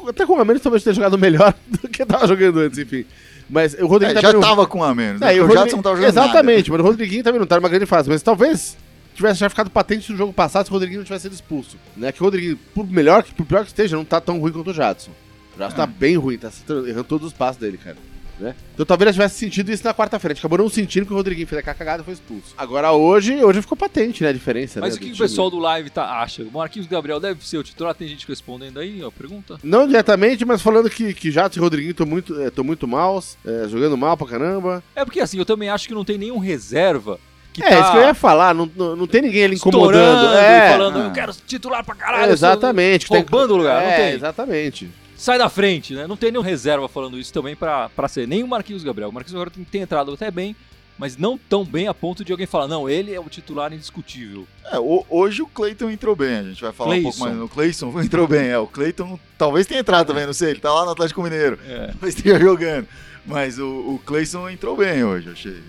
Até 0.08 0.26
com 0.26 0.34
um 0.38 0.40
a 0.42 0.46
menos 0.46 0.62
talvez 0.62 0.84
tenha 0.84 0.94
jogado 0.94 1.18
melhor 1.18 1.54
do 1.68 1.88
que 1.90 2.06
tava 2.06 2.26
jogando 2.28 2.60
antes, 2.60 2.80
enfim. 2.80 3.06
Mas 3.50 3.74
o 3.74 3.86
Rodriguinho 3.86 4.20
É, 4.20 4.22
já 4.22 4.32
não- 4.34 4.40
tava 4.40 4.66
com 4.66 4.82
a 4.84 4.96
menos. 4.96 5.22
É, 5.22 5.26
né? 5.26 5.36
e 5.36 5.38
Porque 5.38 5.40
o 5.40 5.44
Rodrigo- 5.44 5.60
Jadson 5.64 5.76
não 5.78 5.84
tava 5.84 5.96
jogando 5.98 6.10
Exatamente, 6.10 6.72
mas 6.72 6.80
o 6.80 6.84
Rodriguinho 6.84 7.24
também 7.24 7.40
não 7.40 7.46
tá 7.48 7.58
numa 7.58 7.68
grande 7.70 7.86
fase. 7.86 8.10
Mas 8.10 8.22
talvez 8.22 8.78
tivesse 9.14 9.40
já 9.42 9.50
ficado 9.50 9.70
patente 9.70 10.10
no 10.12 10.18
jogo 10.18 10.32
passado 10.32 10.66
se 10.66 10.72
o 10.72 10.74
Rodriguinho 10.74 11.00
não 11.00 11.06
tivesse 11.06 11.24
sido 11.24 11.34
expulso. 11.34 11.76
Né? 11.98 12.12
Que 12.14 12.22
o 12.22 12.26
Rodriguinho, 12.26 12.58
por 12.74 12.90
melhor 12.90 13.24
que 13.24 13.34
por 13.34 13.46
pior 13.46 13.62
que 13.64 13.68
esteja, 13.72 13.98
não 13.98 14.06
tá 14.06 14.22
tão 14.22 14.40
ruim 14.40 14.54
quanto 14.54 14.70
o 14.70 14.74
Jadson. 14.74 15.12
O 15.56 15.60
Jadson 15.60 15.76
tá 15.76 15.84
É. 15.84 15.88
bem 15.88 16.16
ruim, 16.16 16.38
tá 16.38 16.50
errando 16.88 17.04
todos 17.04 17.28
os 17.28 17.34
passos 17.34 17.58
dele, 17.60 17.78
cara. 17.78 17.98
Né? 18.42 18.56
Então 18.74 18.84
talvez 18.86 19.08
ele 19.10 19.14
tivesse 19.14 19.36
sentido 19.38 19.72
isso 19.72 19.84
na 19.86 19.94
quarta-feira. 19.94 20.36
Acabou 20.38 20.58
não 20.58 20.68
sentindo 20.68 21.06
que 21.06 21.14
o 21.14 21.16
Rodriguinho 21.16 21.46
fez 21.48 21.60
aquela 21.60 21.76
cagada 21.76 22.02
e 22.02 22.06
foi 22.06 22.16
expulso. 22.16 22.56
Agora 22.58 22.92
hoje, 22.92 23.36
hoje 23.44 23.62
ficou 23.62 23.78
patente, 23.78 24.24
né, 24.24 24.30
a 24.30 24.34
diferença. 24.34 24.80
Mas 24.80 24.96
né, 24.96 24.98
o 24.98 25.00
que, 25.00 25.10
que 25.12 25.16
o 25.16 25.18
pessoal 25.18 25.50
do 25.52 25.60
live 25.60 25.92
tá, 25.92 26.06
acha? 26.22 26.42
O 26.42 26.52
Marquinhos 26.52 26.88
Gabriel 26.88 27.20
deve 27.20 27.48
ser 27.48 27.58
o 27.58 27.64
titular? 27.64 27.94
Tem 27.94 28.08
gente 28.08 28.28
respondendo 28.28 28.80
aí, 28.80 29.04
ó, 29.04 29.12
pergunta. 29.12 29.60
Não 29.64 29.86
diretamente, 29.86 30.44
mas 30.44 30.62
falando 30.62 30.90
que, 30.90 31.14
que 31.14 31.30
Jadson 31.30 31.60
e 31.60 31.62
Rodriguinho 31.62 31.92
estão 31.92 32.06
muito, 32.08 32.36
é, 32.42 32.52
muito 32.64 32.88
maus, 32.88 33.38
é, 33.46 33.68
jogando 33.70 33.96
mal 33.96 34.18
pra 34.18 34.26
caramba. 34.26 34.84
É 34.96 35.06
porque 35.06 35.20
assim, 35.20 35.38
eu 35.38 35.46
também 35.46 35.70
acho 35.70 35.88
que 35.88 35.94
não 35.94 36.04
tem 36.04 36.18
nenhum 36.18 36.40
reserva 36.40 37.20
que 37.54 37.62
é, 37.62 37.70
tá 37.70 37.80
isso 37.82 37.92
que 37.92 37.98
eu 37.98 38.02
ia 38.04 38.14
falar, 38.14 38.56
não, 38.56 38.70
não, 38.76 38.96
não 38.96 39.06
tem 39.08 39.22
ninguém 39.22 39.44
ali 39.44 39.56
incomodando. 39.56 40.34
e 40.34 40.38
É, 40.38 40.72
falando, 40.72 40.98
Ah. 41.00 41.06
eu 41.06 41.12
quero 41.12 41.34
titular 41.46 41.84
pra 41.84 41.94
caralho. 41.94 42.32
exatamente. 42.32 43.04
eu 43.04 43.08
sou- 43.10 43.18
roubando 43.18 43.54
o 43.54 43.58
lugar, 43.58 43.84
é, 43.84 43.90
não 43.90 43.96
tem. 43.98 44.14
exatamente. 44.16 44.90
Sai 45.22 45.38
da 45.38 45.50
frente, 45.50 45.94
né? 45.94 46.08
Não 46.08 46.18
tem 46.18 46.32
nenhum 46.32 46.44
reserva 46.44 46.88
falando 46.90 47.20
isso 47.20 47.32
também 47.32 47.56
pra 47.56 47.90
ser. 48.10 48.28
Nem 48.28 48.42
o 48.44 48.48
Marquinhos 48.48 48.84
Gabriel. 48.84 49.10
O 49.10 49.14
Marquinhos 49.14 49.38
Gabriel 49.38 49.54
tem, 49.56 49.64
tem 49.64 49.82
entrado 49.82 50.12
até 50.12 50.32
bem, 50.32 50.56
mas 50.98 51.16
não 51.16 51.38
tão 51.38 51.64
bem 51.64 51.88
a 51.88 51.94
ponto 51.94 52.26
de 52.26 52.32
alguém 52.32 52.48
falar, 52.48 52.68
não, 52.68 52.90
ele 52.90 53.14
é 53.14 53.20
o 53.20 53.30
titular 53.30 53.72
indiscutível. 53.72 54.48
É, 54.66 54.80
ho- 54.80 55.06
hoje 55.10 55.42
o 55.44 55.48
Cleiton 55.48 55.90
entrou 55.92 56.16
bem, 56.16 56.38
a 56.38 56.44
gente 56.44 56.62
vai 56.62 56.72
falar 56.72 56.96
um 56.96 57.04
pouco 57.04 57.20
mais. 57.20 57.40
O 57.40 57.48
Cleison 57.48 57.94
entrou 58.02 58.28
bem, 58.28 58.48
é. 58.50 58.58
O 58.58 58.66
Cleiton 58.66 59.20
talvez 59.38 59.68
tenha 59.68 59.80
entrado 59.82 60.08
também, 60.08 60.26
não 60.26 60.34
sei, 60.34 60.50
ele 60.52 60.60
tá 60.60 60.74
lá 60.74 60.86
no 60.86 60.92
Atlético 60.92 61.22
Mineiro, 61.22 61.60
É. 61.68 61.88
talvez 61.94 62.16
esteja 62.16 62.40
jogando. 62.40 62.88
Mas 63.24 63.60
o, 63.60 63.68
o 63.68 64.02
Cleison 64.04 64.50
entrou 64.50 64.76
bem 64.76 65.04
hoje, 65.04 65.30
achei. 65.30 65.62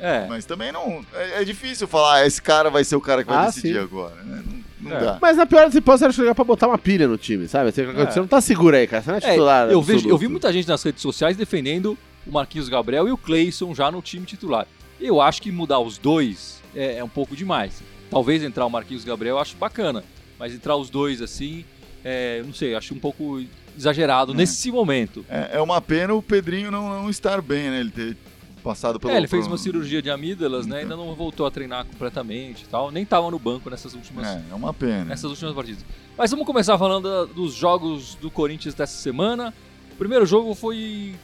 É, 0.00 0.24
É. 0.24 0.26
Mas 0.28 0.44
também 0.44 0.72
não. 0.72 1.04
É, 1.14 1.42
é 1.42 1.44
difícil 1.44 1.86
falar, 1.86 2.16
ah, 2.16 2.26
esse 2.26 2.42
cara 2.42 2.68
vai 2.68 2.82
ser 2.82 2.96
o 2.96 3.00
cara 3.00 3.22
que 3.22 3.28
vai 3.30 3.38
Ah, 3.38 3.46
decidir 3.46 3.74
sim. 3.74 3.78
agora, 3.78 4.16
né? 4.24 4.42
Não, 4.44 4.58
não 4.80 4.92
É. 4.96 5.00
dá. 5.00 5.18
Mas 5.20 5.36
na 5.36 5.46
pior 5.46 5.64
das 5.66 5.74
hipóteses, 5.74 6.02
era 6.02 6.12
chegar 6.12 6.34
pra 6.34 6.44
botar 6.44 6.68
uma 6.68 6.78
pilha 6.78 7.06
no 7.08 7.16
time, 7.18 7.46
sabe? 7.48 7.70
Você, 7.72 7.82
É. 7.82 8.06
você 8.06 8.20
não 8.20 8.26
tá 8.26 8.40
seguro 8.40 8.76
aí, 8.76 8.86
cara. 8.86 9.02
Você 9.02 9.10
não 9.10 9.16
é 9.16 9.20
É, 9.24 9.30
titular. 9.30 9.70
eu, 9.70 9.82
vejo, 9.82 10.08
eu 10.08 10.16
vi 10.18 10.28
muita 10.28 10.52
gente 10.52 10.68
nas 10.68 10.82
redes 10.82 11.02
sociais 11.02 11.36
defendendo 11.36 11.96
o 12.26 12.32
Marquinhos 12.32 12.68
Gabriel 12.68 13.08
e 13.08 13.12
o 13.12 13.16
Cleison 13.16 13.74
já 13.74 13.90
no 13.90 14.00
time 14.02 14.24
titular. 14.26 14.66
Eu 15.00 15.20
acho 15.20 15.40
que 15.42 15.50
mudar 15.52 15.78
os 15.80 15.96
dois 15.98 16.60
é, 16.74 16.98
é 16.98 17.04
um 17.04 17.08
pouco 17.08 17.34
demais. 17.36 17.82
Talvez 18.10 18.42
entrar 18.42 18.66
o 18.66 18.70
Marquinhos 18.70 19.04
Gabriel 19.04 19.36
eu 19.36 19.40
acho 19.42 19.56
bacana, 19.56 20.02
mas 20.38 20.54
entrar 20.54 20.76
os 20.76 20.90
dois 20.90 21.20
assim, 21.22 21.64
é, 22.04 22.42
não 22.44 22.52
sei, 22.54 22.74
acho 22.74 22.94
um 22.94 22.98
pouco 22.98 23.42
exagerado 23.76 24.32
É. 24.32 24.36
nesse 24.36 24.70
momento. 24.72 25.24
É, 25.28 25.50
é 25.58 25.60
uma 25.60 25.80
pena 25.80 26.14
o 26.14 26.22
Pedrinho 26.22 26.70
não, 26.70 27.02
não 27.02 27.10
estar 27.10 27.40
bem, 27.40 27.70
né? 27.70 27.80
Ele 27.80 27.90
ter 27.90 28.16
passado 28.58 28.98
pelo. 29.00 29.12
É, 29.12 29.16
ele 29.16 29.26
fez 29.28 29.46
uma 29.46 29.56
cirurgia 29.58 30.00
de 30.02 30.10
amígdalas, 30.10 30.66
né? 30.66 30.80
Ainda 30.80 30.96
não 30.96 31.14
voltou 31.14 31.46
a 31.46 31.50
treinar 31.50 31.84
completamente 31.84 32.64
e 32.64 32.66
tal. 32.68 32.90
Nem 32.90 33.04
tava 33.04 33.30
no 33.30 33.38
banco 33.38 33.68
nessas 33.70 33.94
últimas, 33.94 34.26
É, 34.26 34.42
é 34.50 34.54
uma 34.54 34.72
pena. 34.74 35.04
nessas 35.06 35.30
últimas 35.30 35.54
partidas. 35.54 35.84
Mas 36.16 36.30
vamos 36.30 36.46
começar 36.46 36.76
falando 36.78 37.08
da- 37.08 37.32
dos 37.32 37.54
jogos 37.54 38.14
do 38.16 38.30
Corinthians 38.30 38.74
dessa 38.74 38.96
semana. 38.98 39.54
O 39.92 39.96
primeiro 39.98 40.24
jogo 40.26 40.54
foi 40.54 41.14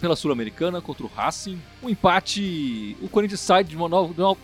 pela 0.00 0.16
Sul-Americana 0.16 0.80
contra 0.80 1.04
o 1.04 1.10
Racing. 1.14 1.58
Um 1.82 1.88
empate. 1.90 2.96
O 3.02 3.08
Corinthians 3.08 3.40
sai 3.40 3.64
de 3.64 3.76
uma 3.76 3.88
nova- 3.88 4.14
de 4.14 4.22
um 4.22 4.36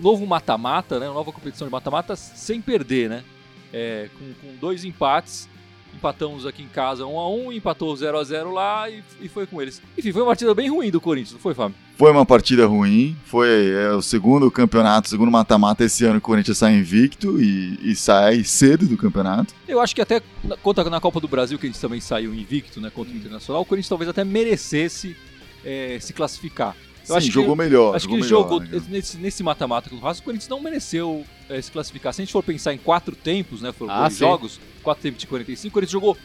novo 0.00 0.26
mata-mata, 0.26 0.98
né? 0.98 1.06
Uma 1.06 1.14
nova 1.14 1.32
competição 1.32 1.66
de 1.66 1.72
mata-mata 1.72 2.16
sem 2.16 2.60
perder, 2.60 3.08
né? 3.08 3.24
É, 3.72 4.08
com, 4.18 4.32
com 4.48 4.56
dois 4.56 4.84
empates. 4.84 5.48
Empatamos 5.94 6.46
aqui 6.46 6.62
em 6.62 6.68
casa 6.68 7.06
1 7.06 7.18
a 7.18 7.28
1 7.30 7.52
empatou 7.52 7.94
0 7.96 8.18
a 8.18 8.22
0 8.24 8.52
lá 8.52 8.88
e, 8.90 9.02
e 9.20 9.28
foi 9.28 9.46
com 9.46 9.60
eles. 9.60 9.80
Enfim, 9.96 10.12
foi 10.12 10.20
uma 10.22 10.28
partida 10.28 10.54
bem 10.54 10.68
ruim 10.68 10.90
do 10.90 11.00
Corinthians, 11.00 11.32
não 11.32 11.40
foi, 11.40 11.54
Fábio? 11.54 11.74
Foi 11.98 12.12
uma 12.12 12.24
partida 12.24 12.64
ruim, 12.64 13.16
foi 13.24 13.72
é, 13.72 13.90
o 13.90 14.00
segundo 14.00 14.48
campeonato, 14.52 15.08
o 15.08 15.10
segundo 15.10 15.32
mata-mata 15.32 15.82
esse 15.82 16.04
ano 16.04 16.12
que 16.12 16.18
o 16.18 16.20
Corinthians 16.20 16.56
sai 16.58 16.76
invicto 16.76 17.42
e, 17.42 17.76
e 17.82 17.96
sai 17.96 18.44
cedo 18.44 18.86
do 18.86 18.96
campeonato. 18.96 19.52
Eu 19.66 19.80
acho 19.80 19.96
que 19.96 20.00
até 20.00 20.22
na, 20.44 20.56
contra 20.56 20.88
na 20.88 21.00
Copa 21.00 21.18
do 21.18 21.26
Brasil, 21.26 21.58
que 21.58 21.66
a 21.66 21.68
gente 21.68 21.80
também 21.80 22.00
saiu 22.00 22.32
invicto, 22.32 22.80
né, 22.80 22.88
contra 22.94 23.12
o 23.12 23.16
Internacional, 23.16 23.62
o 23.62 23.64
Corinthians 23.64 23.88
talvez 23.88 24.08
até 24.08 24.22
merecesse 24.22 25.16
é, 25.64 25.98
se 26.00 26.12
classificar. 26.12 26.76
Sim, 27.02 27.16
acho 27.16 27.26
que- 27.26 27.32
jogou 27.32 27.56
melhor. 27.56 27.96
Acho 27.96 28.06
que 28.06 28.22
jogou 28.22 28.60
ele 28.60 28.70
melhor, 28.70 28.78
jogou 28.78 28.90
né? 28.90 29.02
nesse, 29.18 29.42
mata-mata 29.42 29.90
com 29.90 29.96
o 29.96 29.98
Racing, 29.98 30.20
o 30.20 30.24
Corinthians 30.24 30.48
não 30.48 30.60
mereceu 30.60 31.24
eh, 31.48 31.60
se 31.60 31.72
classificar. 31.72 32.14
Se 32.14 32.22
a 32.22 32.24
gente 32.24 32.32
for 32.32 32.44
pensar 32.44 32.72
em 32.72 32.78
quatro 32.78 33.16
tempos, 33.16 33.60
né? 33.60 33.72
Foram 33.72 33.92
Ah, 33.92 34.00
dois 34.02 34.12
sim. 34.12 34.18
jogos, 34.20 34.60
quatro 34.84 35.02
tempos 35.02 35.20
de 35.20 35.26
45, 35.26 35.68
o 35.68 35.72
Corinthians 35.72 35.92
jogou 35.92 36.16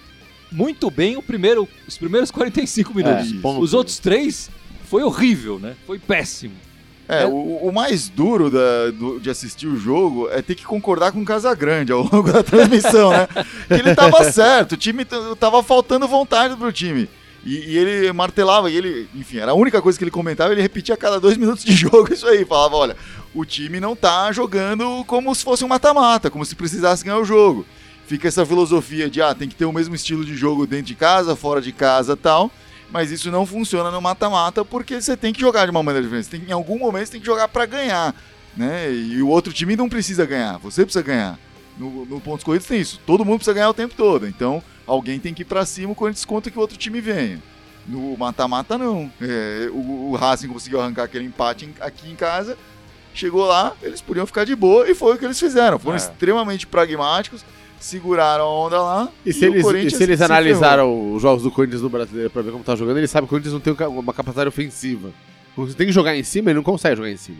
muito 0.51 0.91
bem 0.91 1.17
o 1.17 1.23
primeiro, 1.23 1.67
os 1.87 1.97
primeiros 1.97 2.29
45 2.29 2.93
minutos. 2.93 3.31
No 3.31 3.59
Os 3.59 3.73
outros 3.73 3.97
três 3.97 4.51
foi 4.93 5.01
horrível, 5.03 5.57
né? 5.57 5.75
Foi 5.87 5.97
péssimo. 5.97 6.53
É, 7.09 7.23
É. 7.23 7.25
o, 7.25 7.31
o 7.67 7.71
mais 7.73 8.07
duro 8.09 8.49
da- 8.51 8.91
do- 8.91 9.19
de 9.19 9.27
assistir 9.29 9.65
o 9.67 9.75
jogo 9.75 10.29
é 10.29 10.39
ter 10.41 10.53
que 10.55 10.63
concordar 10.63 11.11
com 11.11 11.19
o 11.21 11.25
Casagrande 11.25 11.91
ao 11.91 12.03
longo 12.03 12.31
da 12.31 12.43
transmissão, 12.43 13.09
né? 13.09 13.27
Que 13.67 13.73
ele 13.73 13.95
tava 13.95 14.23
certo, 14.31 14.73
o 14.73 14.77
time 14.77 15.03
tava 15.39 15.63
faltando 15.63 16.07
vontade 16.07 16.55
pro 16.55 16.71
time. 16.71 17.09
E, 17.43 17.71
e 17.71 17.77
ele 17.77 18.13
martelava, 18.13 18.69
e 18.69 18.75
ele, 18.77 19.09
enfim, 19.15 19.37
era 19.39 19.51
a 19.51 19.55
única 19.55 19.81
coisa 19.81 19.97
que 19.97 20.03
ele 20.03 20.11
comentava, 20.11 20.53
ele 20.53 20.61
repetia 20.61 20.93
a 20.95 20.97
cada 20.97 21.19
dois 21.19 21.35
minutos 21.37 21.63
de 21.65 21.73
jogo 21.75 22.13
isso 22.13 22.27
aí. 22.27 22.45
Falava, 22.45 22.75
olha, 22.77 22.95
o 23.33 23.43
time 23.43 23.79
não 23.79 23.95
tá 23.95 24.31
jogando 24.31 25.03
como 25.05 25.33
se 25.35 25.43
fosse 25.43 25.65
um 25.65 25.67
mata-mata, 25.67 26.29
como 26.29 26.45
se 26.45 26.55
precisasse 26.55 27.03
ganhar 27.03 27.17
o 27.19 27.25
jogo. 27.25 27.65
Fica 28.05 28.27
essa 28.27 28.45
filosofia 28.45 29.09
de, 29.09 29.21
ah, 29.21 29.33
tem 29.33 29.49
que 29.49 29.55
ter 29.55 29.65
o 29.65 29.73
mesmo 29.73 29.95
estilo 29.95 30.23
de 30.23 30.35
jogo 30.35 30.67
dentro 30.67 30.85
de 30.85 30.95
casa, 30.95 31.35
fora 31.35 31.59
de 31.61 31.71
casa 31.73 32.15
tal. 32.15 32.49
Mas 32.93 33.09
isso 33.11 33.31
não 33.31 33.43
funciona 33.45 33.89
no 33.89 33.99
mata-mata 33.99 34.63
porque 34.63 35.01
você 35.01 35.17
tem 35.17 35.33
que 35.33 35.41
jogar 35.41 35.65
de 35.65 35.71
uma 35.71 35.81
maneira 35.81 36.05
diferente. 36.07 36.29
Tem, 36.29 36.43
em 36.47 36.51
algum 36.53 36.77
momento 36.77 37.07
você 37.07 37.11
tem 37.13 37.19
que 37.19 37.25
jogar 37.25 37.47
pra 37.47 37.65
ganhar, 37.65 38.13
né? 38.55 38.89
E 38.93 39.19
o 39.21 39.27
outro 39.29 39.51
time 39.51 39.75
não 39.75 39.89
precisa 39.89 40.25
ganhar, 40.27 40.59
você 40.59 40.83
precisa 40.85 41.03
ganhar. 41.03 41.39
No, 41.75 42.05
no 42.05 42.21
pontos 42.21 42.43
corridos 42.43 42.67
tem 42.67 42.79
isso. 42.79 43.01
Todo 43.03 43.25
mundo 43.25 43.37
precisa 43.37 43.55
ganhar 43.55 43.69
o 43.69 43.73
tempo 43.73 43.95
todo. 43.97 44.27
Então 44.27 44.61
alguém 44.85 45.19
tem 45.19 45.33
que 45.33 45.41
ir 45.41 45.45
pra 45.45 45.65
cima, 45.65 45.91
o 45.91 45.95
Corinthians 45.95 46.23
conta 46.23 46.51
que 46.51 46.57
o 46.57 46.61
outro 46.61 46.77
time 46.77 47.01
venha. 47.01 47.41
No 47.87 48.15
mata-mata 48.15 48.77
não. 48.77 49.11
É, 49.19 49.67
o, 49.71 50.11
o 50.11 50.15
Racing 50.15 50.47
conseguiu 50.49 50.79
arrancar 50.79 51.03
aquele 51.03 51.25
empate 51.25 51.65
em- 51.65 51.73
aqui 51.81 52.09
em 52.11 52.15
casa. 52.15 52.55
Chegou 53.13 53.45
lá, 53.45 53.73
eles 53.81 54.01
podiam 54.01 54.25
ficar 54.27 54.45
de 54.45 54.55
boa 54.55 54.87
e 54.89 54.93
foi 54.95 55.15
o 55.15 55.17
que 55.17 55.25
eles 55.25 55.39
fizeram. 55.39 55.77
Foram 55.79 55.95
É. 55.95 55.97
extremamente 55.97 56.65
pragmáticos, 56.67 57.43
seguraram 57.83 58.43
a 58.45 58.49
onda 58.65 58.81
lá. 58.81 59.09
E 59.25 59.31
se 59.33 59.45
o 59.47 59.53
eles, 59.53 59.65
e 59.65 59.69
se 59.69 59.75
eles 59.75 59.93
se 59.93 60.07
ferrou. 60.07 60.25
analisaram 60.25 61.13
os 61.15 61.21
jogos 61.21 61.43
do 61.43 61.51
Corinthians 61.51 61.81
no 61.81 61.89
brasileiro 61.89 62.29
pra 62.29 62.41
ver 62.41 62.51
como 62.51 62.63
tá 62.63 62.75
jogando, 62.75 62.97
eles 62.97 63.11
sabem 63.11 63.27
que 63.27 63.33
o 63.33 63.37
Corinthians 63.37 63.53
não 63.53 63.59
tem 63.59 63.73
uma 63.87 64.13
capacidade 64.13 64.47
ofensiva. 64.47 65.11
Quando 65.55 65.69
você 65.71 65.77
tem 65.77 65.87
que 65.87 65.93
jogar 65.93 66.15
em 66.15 66.23
cima, 66.23 66.49
ele 66.49 66.55
não 66.57 66.63
consegue 66.63 66.95
jogar 66.95 67.11
em 67.11 67.17
cima. 67.17 67.39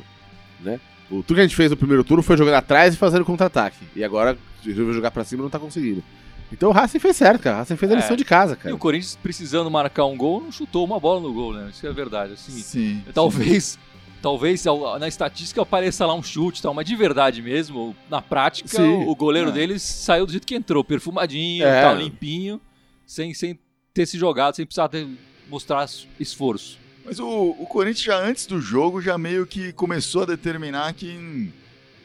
Né? 0.61 0.79
O 1.09 1.23
tudo 1.23 1.35
que 1.35 1.41
a 1.41 1.43
gente 1.43 1.55
fez 1.55 1.69
no 1.71 1.77
primeiro 1.77 2.03
turno 2.03 2.21
foi 2.23 2.37
jogando 2.37 2.55
atrás 2.55 2.93
e 2.93 2.97
fazendo 2.97 3.25
contra-ataque. 3.25 3.77
E 3.95 4.03
agora 4.03 4.37
resolveu 4.63 4.93
jogar 4.93 5.11
pra 5.11 5.23
cima 5.23 5.41
e 5.41 5.43
não 5.43 5.49
tá 5.49 5.59
conseguindo. 5.59 6.03
Então 6.51 6.69
o 6.69 6.71
Racing 6.71 6.99
fez 6.99 7.15
certo, 7.17 7.41
cara. 7.41 7.55
O 7.55 7.59
Racing 7.59 7.75
fez 7.77 7.91
a 7.91 7.95
É. 7.95 7.97
lição 7.97 8.15
de 8.15 8.23
casa, 8.23 8.53
E 8.53 8.57
cara. 8.57 8.75
o 8.75 8.77
Corinthians 8.77 9.17
precisando 9.21 9.71
marcar 9.71 10.05
um 10.05 10.15
gol, 10.15 10.39
não 10.41 10.51
chutou 10.51 10.85
uma 10.85 10.99
bola 10.99 11.19
no 11.19 11.33
gol, 11.33 11.51
né? 11.53 11.69
Isso 11.73 11.85
é 11.87 11.91
verdade. 11.91 12.33
Assim, 12.33 12.51
Sim. 12.51 13.03
talvez, 13.13 13.79
talvez 14.23 14.63
na 15.01 15.07
estatística 15.07 15.61
apareça 15.61 16.05
lá 16.05 16.13
um 16.15 16.23
chute, 16.23 16.59
e 16.59 16.63
tal, 16.63 16.73
mas 16.73 16.87
de 16.87 16.95
verdade 16.95 17.41
mesmo, 17.41 17.93
na 18.09 18.21
prática, 18.21 18.69
Sim. 18.69 19.03
o, 19.05 19.13
goleiro 19.15 19.49
É. 19.49 19.51
deles 19.51 19.83
saiu 19.83 20.25
do 20.25 20.31
jeito 20.31 20.47
que 20.47 20.55
entrou, 20.55 20.81
perfumadinho, 20.81 21.65
É. 21.65 21.81
tal, 21.81 21.95
limpinho, 21.97 22.59
sem, 23.05 23.33
sem 23.33 23.59
ter 23.93 24.05
se 24.05 24.17
jogado, 24.17 24.55
sem 24.55 24.65
precisar 24.65 24.87
ter, 24.87 25.05
mostrar 25.49 25.83
es- 25.83 26.07
esforço. 26.17 26.79
Mas 27.05 27.19
o, 27.19 27.27
o 27.59 27.65
Corinthians 27.67 28.05
já 28.05 28.17
antes 28.17 28.45
do 28.47 28.61
jogo 28.61 29.01
já 29.01 29.17
meio 29.17 29.45
que 29.45 29.73
começou 29.73 30.23
a 30.23 30.25
determinar 30.25 30.93
que, 30.93 31.51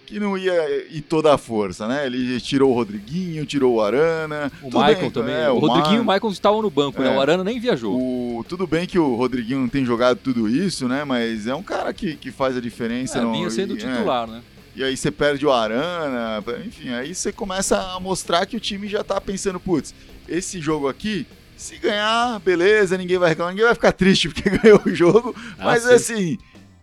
que 0.08 0.18
não 0.18 0.38
ia 0.38 0.86
ir 0.90 1.02
toda 1.02 1.34
a 1.34 1.38
força, 1.38 1.86
né? 1.86 2.06
Ele 2.06 2.40
tirou 2.40 2.70
o 2.70 2.74
Rodriguinho, 2.74 3.44
tirou 3.44 3.74
o 3.74 3.80
Arana. 3.82 4.50
O 4.62 4.66
Michael 4.68 4.96
bem, 5.00 5.10
também. 5.10 5.34
é, 5.34 5.50
o 5.50 5.58
Rodriguinho 5.58 5.96
e 5.96 6.00
o 6.00 6.04
Michael 6.04 6.30
estavam 6.32 6.62
no 6.62 6.70
banco, 6.70 7.02
né? 7.02 7.12
É. 7.12 7.16
O 7.16 7.20
Arana 7.20 7.44
nem 7.44 7.60
viajou. 7.60 7.94
o- 7.94 8.44
tudo 8.48 8.66
bem 8.66 8.86
que 8.86 8.98
o 8.98 9.14
Rodriguinho 9.16 9.60
não 9.60 9.68
tem 9.68 9.84
jogado 9.84 10.18
tudo 10.18 10.48
isso, 10.48 10.88
né? 10.88 11.04
Mas 11.04 11.46
é 11.46 11.54
um 11.54 11.62
cara 11.62 11.92
que, 11.92 12.16
que 12.16 12.30
faz 12.30 12.56
a 12.56 12.60
diferença. 12.60 13.18
É, 13.18 13.20
no- 13.20 13.32
vinha 13.32 13.50
sendo 13.50 13.74
e- 13.76 13.82
é. 13.82 13.86
titular, 13.92 14.26
né? 14.26 14.40
E 14.74 14.82
aí 14.82 14.96
você 14.96 15.10
perde 15.10 15.44
o 15.44 15.52
Arana, 15.52 16.42
enfim, 16.64 16.88
aí 16.90 17.14
você 17.14 17.30
começa 17.32 17.76
a 17.78 18.00
mostrar 18.00 18.46
que 18.46 18.56
o 18.56 18.60
time 18.60 18.86
já 18.88 19.02
tá 19.04 19.20
pensando, 19.20 19.58
putz, 19.60 19.92
esse 20.28 20.60
jogo 20.60 20.88
aqui, 20.88 21.26
se 21.56 21.76
ganhar, 21.76 22.38
beleza, 22.40 22.96
ninguém 22.96 23.18
vai 23.18 23.30
reclamar, 23.30 23.52
ninguém 23.52 23.66
vai 23.66 23.74
ficar 23.74 23.92
triste 23.92 24.28
porque 24.28 24.48
ganhou 24.56 24.80
o 24.86 24.94
jogo, 24.94 25.34
Ah, 25.58 25.64
mas 25.64 25.82
sim. 25.82 25.92
assim, 25.92 26.38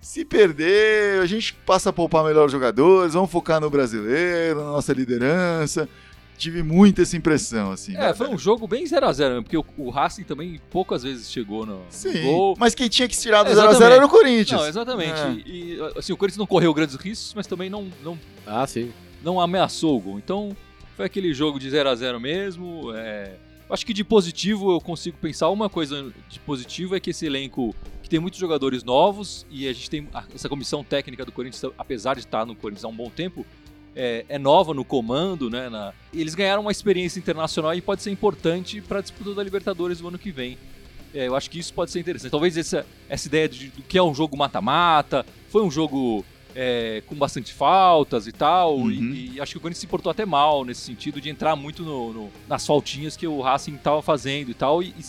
se 0.05 0.23
perder, 0.23 1.19
a 1.21 1.25
gente 1.25 1.53
passa 1.65 1.89
a 1.89 1.93
poupar 1.93 2.23
melhores 2.23 2.51
jogadores, 2.51 3.13
vamos 3.15 3.31
focar 3.31 3.59
no 3.59 3.69
brasileiro, 3.69 4.59
na 4.63 4.71
nossa 4.71 4.93
liderança. 4.93 5.89
Tive 6.37 6.61
muita 6.61 7.01
essa 7.01 7.15
impressão, 7.17 7.71
assim. 7.71 7.95
É, 7.95 8.13
foi 8.13 8.27
um 8.27 8.37
jogo 8.37 8.67
bem 8.67 8.83
0x0, 8.83 9.41
porque 9.41 9.57
o, 9.57 9.65
o 9.77 9.89
Racing 9.89 10.23
também 10.23 10.59
poucas 10.69 11.01
vezes 11.01 11.31
chegou 11.31 11.65
no, 11.65 11.77
no 11.77 11.85
Sim, 11.89 12.21
gol. 12.23 12.55
mas 12.59 12.75
quem 12.75 12.87
tinha 12.89 13.07
que 13.07 13.15
se 13.15 13.21
tirar 13.23 13.43
do 13.43 13.49
Exatamente. 13.51 13.81
0x0 13.81 13.91
era 13.91 14.05
o 14.05 14.09
Corinthians. 14.09 14.61
Não, 14.61 14.67
exatamente. 14.67 15.19
É. 15.21 15.31
E, 15.49 15.79
assim, 15.97 16.11
o 16.13 16.17
Corinthians 16.17 16.37
não 16.37 16.45
correu 16.45 16.73
grandes 16.73 16.95
riscos, 16.97 17.33
mas 17.33 17.47
também 17.47 17.69
não, 17.69 17.87
não, 18.03 18.19
Ah, 18.45 18.67
sim. 18.67 18.91
não 19.23 19.39
ameaçou 19.39 19.97
o 19.97 19.99
gol. 19.99 20.17
Então, 20.19 20.55
foi 20.97 21.05
aquele 21.05 21.33
jogo 21.33 21.57
de 21.57 21.69
0 21.69 21.89
a 21.89 21.95
0 21.95 22.19
mesmo. 22.19 22.91
é. 22.93 23.37
Acho 23.67 23.83
que 23.83 23.93
de 23.93 24.03
positivo 24.03 24.71
eu 24.73 24.79
consigo 24.79 25.17
pensar 25.19 25.49
uma 25.49 25.67
coisa 25.69 26.13
de 26.29 26.39
positivo 26.41 26.95
é 26.95 26.99
que 26.99 27.09
esse 27.09 27.25
elenco 27.25 27.73
que 28.05 28.09
tem 28.09 28.19
muitos 28.19 28.39
jogadores 28.39 28.83
novos 28.83 29.47
e 29.49 29.67
a 29.67 29.73
gente 29.73 29.89
tem 29.89 30.07
essa 30.33 30.47
comissão 30.47 30.83
técnica 30.83 31.25
do 31.25 31.31
Corinthians, 31.31 31.73
apesar 31.75 32.13
de 32.13 32.19
estar 32.19 32.45
no 32.45 32.55
Corinthians 32.55 32.85
há 32.85 32.87
um 32.87 32.95
bom 32.95 33.09
tempo, 33.09 33.43
é, 33.95 34.23
é 34.29 34.37
nova 34.37 34.75
no 34.75 34.85
comando, 34.85 35.49
né? 35.49 35.69
na- 35.69 35.91
eles 36.13 36.35
ganharam 36.35 36.61
uma 36.61 36.71
experiência 36.71 37.17
internacional 37.17 37.73
e 37.73 37.81
pode 37.81 38.03
ser 38.03 38.11
importante 38.11 38.79
para 38.79 38.99
a 38.99 39.01
disputa 39.01 39.33
da 39.33 39.41
Libertadores 39.43 39.99
do 40.01 40.07
ano 40.07 40.19
que 40.19 40.29
vem. 40.31 40.55
É, 41.15 41.27
eu 41.27 41.35
acho 41.35 41.49
que 41.49 41.57
isso 41.57 41.73
pode 41.73 41.89
ser 41.89 41.99
interessante. 41.99 42.29
Talvez 42.29 42.55
essa, 42.57 42.85
essa 43.09 43.27
ideia 43.27 43.49
de, 43.49 43.69
do 43.69 43.81
que 43.81 43.97
é 43.97 44.03
um 44.03 44.13
jogo 44.13 44.37
mata-mata, 44.37 45.25
foi 45.49 45.63
um 45.63 45.71
jogo 45.71 46.23
é, 46.53 47.01
com 47.07 47.15
bastante 47.15 47.51
faltas 47.53 48.27
e 48.27 48.31
tal, 48.31 48.77
Uhum. 48.77 48.91
e, 48.91 49.31
e 49.35 49.41
acho 49.41 49.53
que 49.53 49.57
o 49.57 49.61
Corinthians 49.61 49.79
se 49.81 49.87
portou 49.87 50.09
até 50.11 50.25
mal 50.27 50.63
nesse 50.63 50.81
sentido 50.81 51.19
de 51.19 51.29
entrar 51.29 51.55
muito 51.55 51.81
no- 51.83 52.13
no- 52.13 52.29
nas 52.47 52.65
faltinhas 52.67 53.17
que 53.17 53.25
o 53.27 53.41
Racing 53.41 53.75
estava 53.75 54.01
fazendo 54.01 54.51
e 54.51 54.53
tal, 54.53 54.83
e, 54.83 54.93
e 54.99 55.03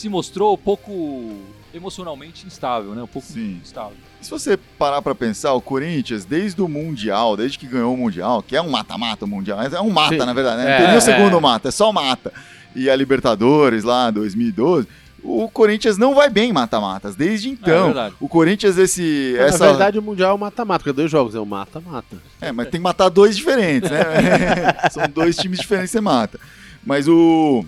se 0.00 0.08
mostrou 0.08 0.54
um 0.54 0.56
pouco 0.56 1.36
emocionalmente 1.74 2.46
instável, 2.46 2.94
né? 2.94 3.02
Um 3.02 3.06
pouco 3.06 3.28
Sim. 3.28 3.60
instável. 3.62 3.92
E 4.20 4.24
se 4.24 4.30
você 4.30 4.56
parar 4.78 5.00
pra 5.02 5.14
pensar, 5.14 5.52
o 5.52 5.60
Corinthians, 5.60 6.24
desde 6.24 6.60
o 6.60 6.68
Mundial, 6.68 7.36
desde 7.36 7.58
que 7.58 7.66
ganhou 7.66 7.94
o 7.94 7.96
Mundial, 7.96 8.42
que 8.42 8.56
é 8.56 8.62
um 8.62 8.70
mata-mata 8.70 9.24
o 9.24 9.28
Mundial, 9.28 9.58
mas 9.58 9.72
é 9.72 9.80
um 9.80 9.90
mata, 9.90 10.18
Sim. 10.18 10.24
na 10.26 10.32
verdade, 10.32 10.56
né? 10.58 10.64
Não 10.64 10.70
É, 10.70 10.76
tem 10.78 10.86
nem 10.88 10.96
o 10.96 10.98
é. 10.98 11.00
segundo 11.00 11.40
mata, 11.40 11.68
é 11.68 11.70
só 11.70 11.92
mata. 11.92 12.32
E 12.74 12.88
a 12.88 12.96
Libertadores 12.96 13.84
lá, 13.84 14.10
2012, 14.10 14.86
o 15.22 15.48
Corinthians 15.50 15.98
não 15.98 16.14
vai 16.14 16.30
bem 16.30 16.50
em 16.50 16.52
mata-matas, 16.52 17.14
desde 17.14 17.48
É 17.48 17.52
então. 17.52 17.86
verdade. 17.86 18.14
o 18.20 18.28
Corinthians, 18.28 18.78
esse. 18.78 19.34
Mas, 19.36 19.54
essa... 19.54 19.64
Na 19.64 19.70
verdade, 19.70 19.98
o 19.98 20.02
Mundial 20.02 20.30
é 20.30 20.34
o 20.34 20.38
mata-mata, 20.38 20.78
porque 20.80 20.90
é 20.90 20.94
dois 20.94 21.10
jogos, 21.10 21.34
é 21.34 21.40
o 21.40 21.46
mata-mata. 21.46 22.16
É, 22.40 22.50
mas 22.52 22.66
tem 22.68 22.80
que 22.80 22.84
matar 22.84 23.08
dois 23.10 23.36
diferentes, 23.36 23.90
né? 23.90 24.00
São 24.90 25.04
dois 25.12 25.36
times 25.36 25.58
diferentes 25.60 25.90
que 25.90 25.98
você 25.98 26.00
mata. 26.00 26.38
Mas 26.84 27.06
o. 27.06 27.64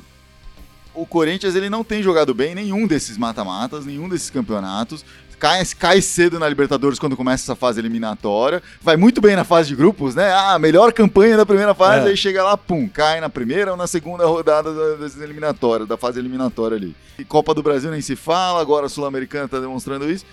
O 0.95 1.07
Corinthians 1.07 1.55
ele 1.55 1.71
não 1.71 1.83
tem 1.83 2.03
jogado 2.03 2.35
bem 2.35 2.53
em 2.53 2.55
nenhum 2.55 2.87
desses 2.87 3.17
mata-matas, 3.17 3.85
nenhum 3.87 4.09
desses 4.09 4.29
campeonatos. 4.31 5.05
Cai, 5.39 5.65
cai 5.77 6.01
cedo 6.01 6.39
na 6.39 6.49
Libertadores 6.49 7.01
quando 7.01 7.17
começa 7.17 7.43
essa 7.45 7.57
fase 7.57 7.81
eliminatória. 7.81 8.63
Vai 8.81 8.97
muito 8.97 9.21
bem 9.21 9.35
na 9.35 9.43
fase 9.43 9.71
de 9.71 9.75
grupos, 9.75 10.15
né? 10.15 10.33
Ah, 10.33 10.57
melhor 10.57 10.93
campanha 10.93 11.37
da 11.37 11.45
primeira 11.45 11.75
fase, 11.75 12.07
É. 12.07 12.11
aí 12.11 12.17
chega 12.17 12.45
lá, 12.45 12.57
pum, 12.57 12.89
cai 12.89 13.21
na 13.21 13.29
primeira 13.29 13.73
ou 13.73 13.77
na 13.77 13.89
segunda 13.89 14.25
rodada 14.25 14.73
da- 14.73 14.95
das 14.97 15.19
eliminatórias, 15.21 15.89
da 15.89 15.97
fase 15.97 16.21
eliminatória 16.21 16.77
ali. 16.77 16.95
E 17.19 17.25
Copa 17.25 17.53
do 17.55 17.63
Brasil 17.63 17.91
nem 17.91 18.01
se 18.01 18.15
fala, 18.15 18.61
agora 18.61 18.87
a 18.87 18.89
Sul-Americana 18.89 19.49
tá 19.49 19.59
demonstrando 19.59 20.09
isso. 20.09 20.25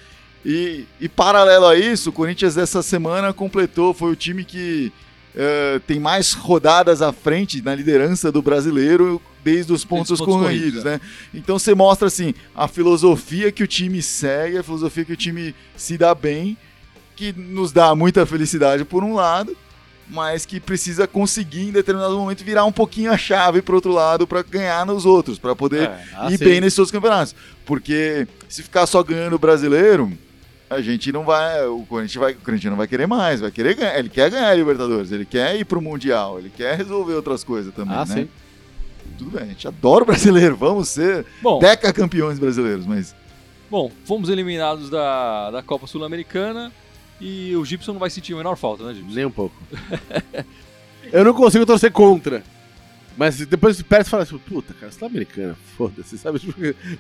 E, 0.46 0.86
e 1.02 1.10
paralelo 1.10 1.66
a 1.66 1.76
isso, 1.76 2.12
o 2.12 2.14
Corinthians 2.14 2.56
essa 2.56 2.84
semana 2.84 3.34
completou, 3.34 3.96
foi 3.96 4.12
o 4.12 4.16
time 4.16 4.46
que 4.46 4.94
eh, 5.36 5.80
tem 5.86 6.00
mais 6.00 6.34
rodadas 6.34 7.02
à 7.02 7.12
frente 7.14 7.62
na 7.62 7.76
liderança 7.76 8.32
do 8.32 8.42
brasileiro 8.42 9.22
desde 9.44 9.72
os 9.72 9.86
pontos, 9.86 10.20
pontos 10.20 10.34
corridos, 10.34 10.84
corridos, 10.84 10.84
né? 10.84 11.00
Então 11.34 11.58
você 11.58 11.74
mostra 11.74 12.08
assim 12.08 12.34
a 12.56 12.68
filosofia 12.68 13.52
que 13.52 13.64
o 13.64 13.68
time 13.68 14.02
segue, 14.02 14.58
a 14.58 14.64
filosofia 14.64 15.06
que 15.06 15.14
o 15.14 15.18
time 15.18 15.56
se 15.76 15.98
dá 15.98 16.14
bem, 16.14 16.58
que 17.16 17.32
nos 17.34 17.72
dá 17.72 17.94
muita 17.96 18.26
felicidade 18.26 18.84
por 18.84 19.04
um 19.04 19.14
lado, 19.14 19.56
mas 20.10 20.46
que 20.46 20.60
precisa 20.60 21.08
conseguir 21.08 21.70
em 21.70 21.72
determinado 21.72 22.18
momento 22.18 22.44
virar 22.44 22.66
um 22.66 22.72
pouquinho 22.72 23.12
a 23.12 23.18
chave 23.18 23.62
para 23.62 23.76
outro 23.76 23.92
lado 23.92 24.26
para 24.26 24.42
ganhar 24.42 24.86
nos 24.86 25.06
outros, 25.06 25.38
para 25.38 25.56
poder 25.56 25.84
É. 25.84 26.04
Ah, 26.16 26.32
ir 26.32 26.38
sim. 26.38 26.44
bem 26.46 26.60
nesses 26.60 26.80
outros 26.80 26.92
campeonatos. 26.92 27.36
Porque 27.66 28.28
se 28.48 28.64
ficar 28.64 28.88
só 28.88 29.04
ganhando 29.04 29.36
o 29.36 29.40
brasileiro, 29.40 30.12
a 30.70 30.82
gente 30.82 31.12
não 31.12 31.24
vai. 31.24 31.66
O 31.66 31.86
Corinthians, 31.86 32.16
vai, 32.22 32.34
o 32.34 32.38
Corinthians 32.42 32.70
não 32.72 32.78
vai 32.78 32.88
querer 32.88 33.08
mais, 33.08 33.40
vai 33.42 33.52
querer 33.52 33.76
ganhar. 33.76 33.98
Ele 33.98 34.10
quer 34.10 34.30
ganhar 34.30 34.50
a 34.50 34.54
Libertadores, 34.56 35.12
ele 35.12 35.26
quer 35.26 35.58
ir 35.60 35.66
pro 35.66 35.82
Mundial, 35.82 36.40
ele 36.40 36.50
quer 36.56 36.78
resolver 36.78 37.14
outras 37.14 37.44
coisas 37.44 37.74
também, 37.74 37.96
Ah, 37.96 38.06
né? 38.06 38.14
sim. 38.16 38.30
Tudo 39.18 39.32
bem, 39.32 39.44
a 39.44 39.48
gente 39.48 39.68
adora 39.68 40.04
o 40.04 40.06
brasileiro, 40.08 40.56
vamos 40.56 40.88
ser 40.90 41.26
Bom, 41.42 41.60
deca 41.60 41.92
campeões 41.92 42.40
brasileiros, 42.40 42.86
mas. 42.86 43.14
bom, 43.70 43.92
fomos 44.06 44.30
eliminados 44.30 44.90
da, 44.90 45.52
da 45.52 45.62
Copa 45.64 45.88
Sul-Americana 45.88 46.72
e 47.20 47.54
o 47.56 47.66
Gibson 47.66 47.94
não 47.94 48.00
vai 48.00 48.10
sentir 48.10 48.34
a 48.34 48.38
menor 48.38 48.56
falta, 48.56 48.84
né, 48.86 48.94
Gibson? 48.94 49.14
Nem 49.16 49.26
um 49.26 49.32
pouco. 49.32 49.56
eu 51.12 51.24
não 51.26 51.34
consigo 51.34 51.66
torcer 51.66 51.92
contra. 51.92 52.44
Mas 53.20 53.46
depois 53.46 53.76
se 53.76 53.84
perde 53.84 54.08
e 54.08 54.10
fala 54.10 54.24
assim, 54.24 54.38
puta, 54.38 54.74
cara, 54.74 54.90
Sul-Americana, 54.94 55.54
foda-se, 55.78 56.18
sabe? 56.18 56.40
Tipo, 56.40 56.54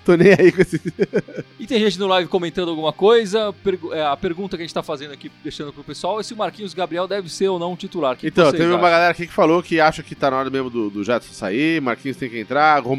tô 0.04 0.16
nem 0.16 0.34
aí 0.38 0.52
com 0.52 0.62
esse. 0.62 0.78
E 1.58 1.66
tem 1.66 1.80
gente 1.80 1.98
no 1.98 2.08
live 2.08 2.28
comentando 2.30 2.70
alguma 2.70 2.92
coisa. 2.92 3.56
É, 3.94 4.02
a 4.04 4.18
pergunta 4.18 4.58
que 4.58 4.64
a 4.64 4.66
gente 4.66 4.74
tá 4.74 4.84
fazendo 4.84 5.14
aqui, 5.14 5.32
deixando 5.42 5.72
pro 5.72 5.82
pessoal, 5.84 6.20
é 6.20 6.24
se 6.24 6.34
o 6.34 6.38
Marquinhos 6.38 6.74
Gabriel 6.74 7.08
deve 7.08 7.30
ser 7.30 7.48
ou 7.48 7.58
não 7.58 7.72
um 7.72 7.76
titular. 7.78 8.18
Que 8.18 8.28
Então, 8.28 8.52
teve 8.52 8.66
uma 8.66 8.76
acham? 8.76 8.82
galera 8.90 9.12
aqui 9.12 9.28
que 9.28 9.34
falou 9.34 9.64
que 9.64 9.80
acha 9.80 10.04
que 10.04 10.14
tá 10.14 10.30
na 10.30 10.38
hora 10.38 10.50
mesmo 10.50 10.70
do, 10.70 10.90
do 10.90 11.04
Jadson 11.06 11.32
sair, 11.32 11.82
Marquinhos 11.82 12.18
tem 12.18 12.30
que 12.30 12.38
entrar, 12.40 12.84
Rom- 12.84 12.98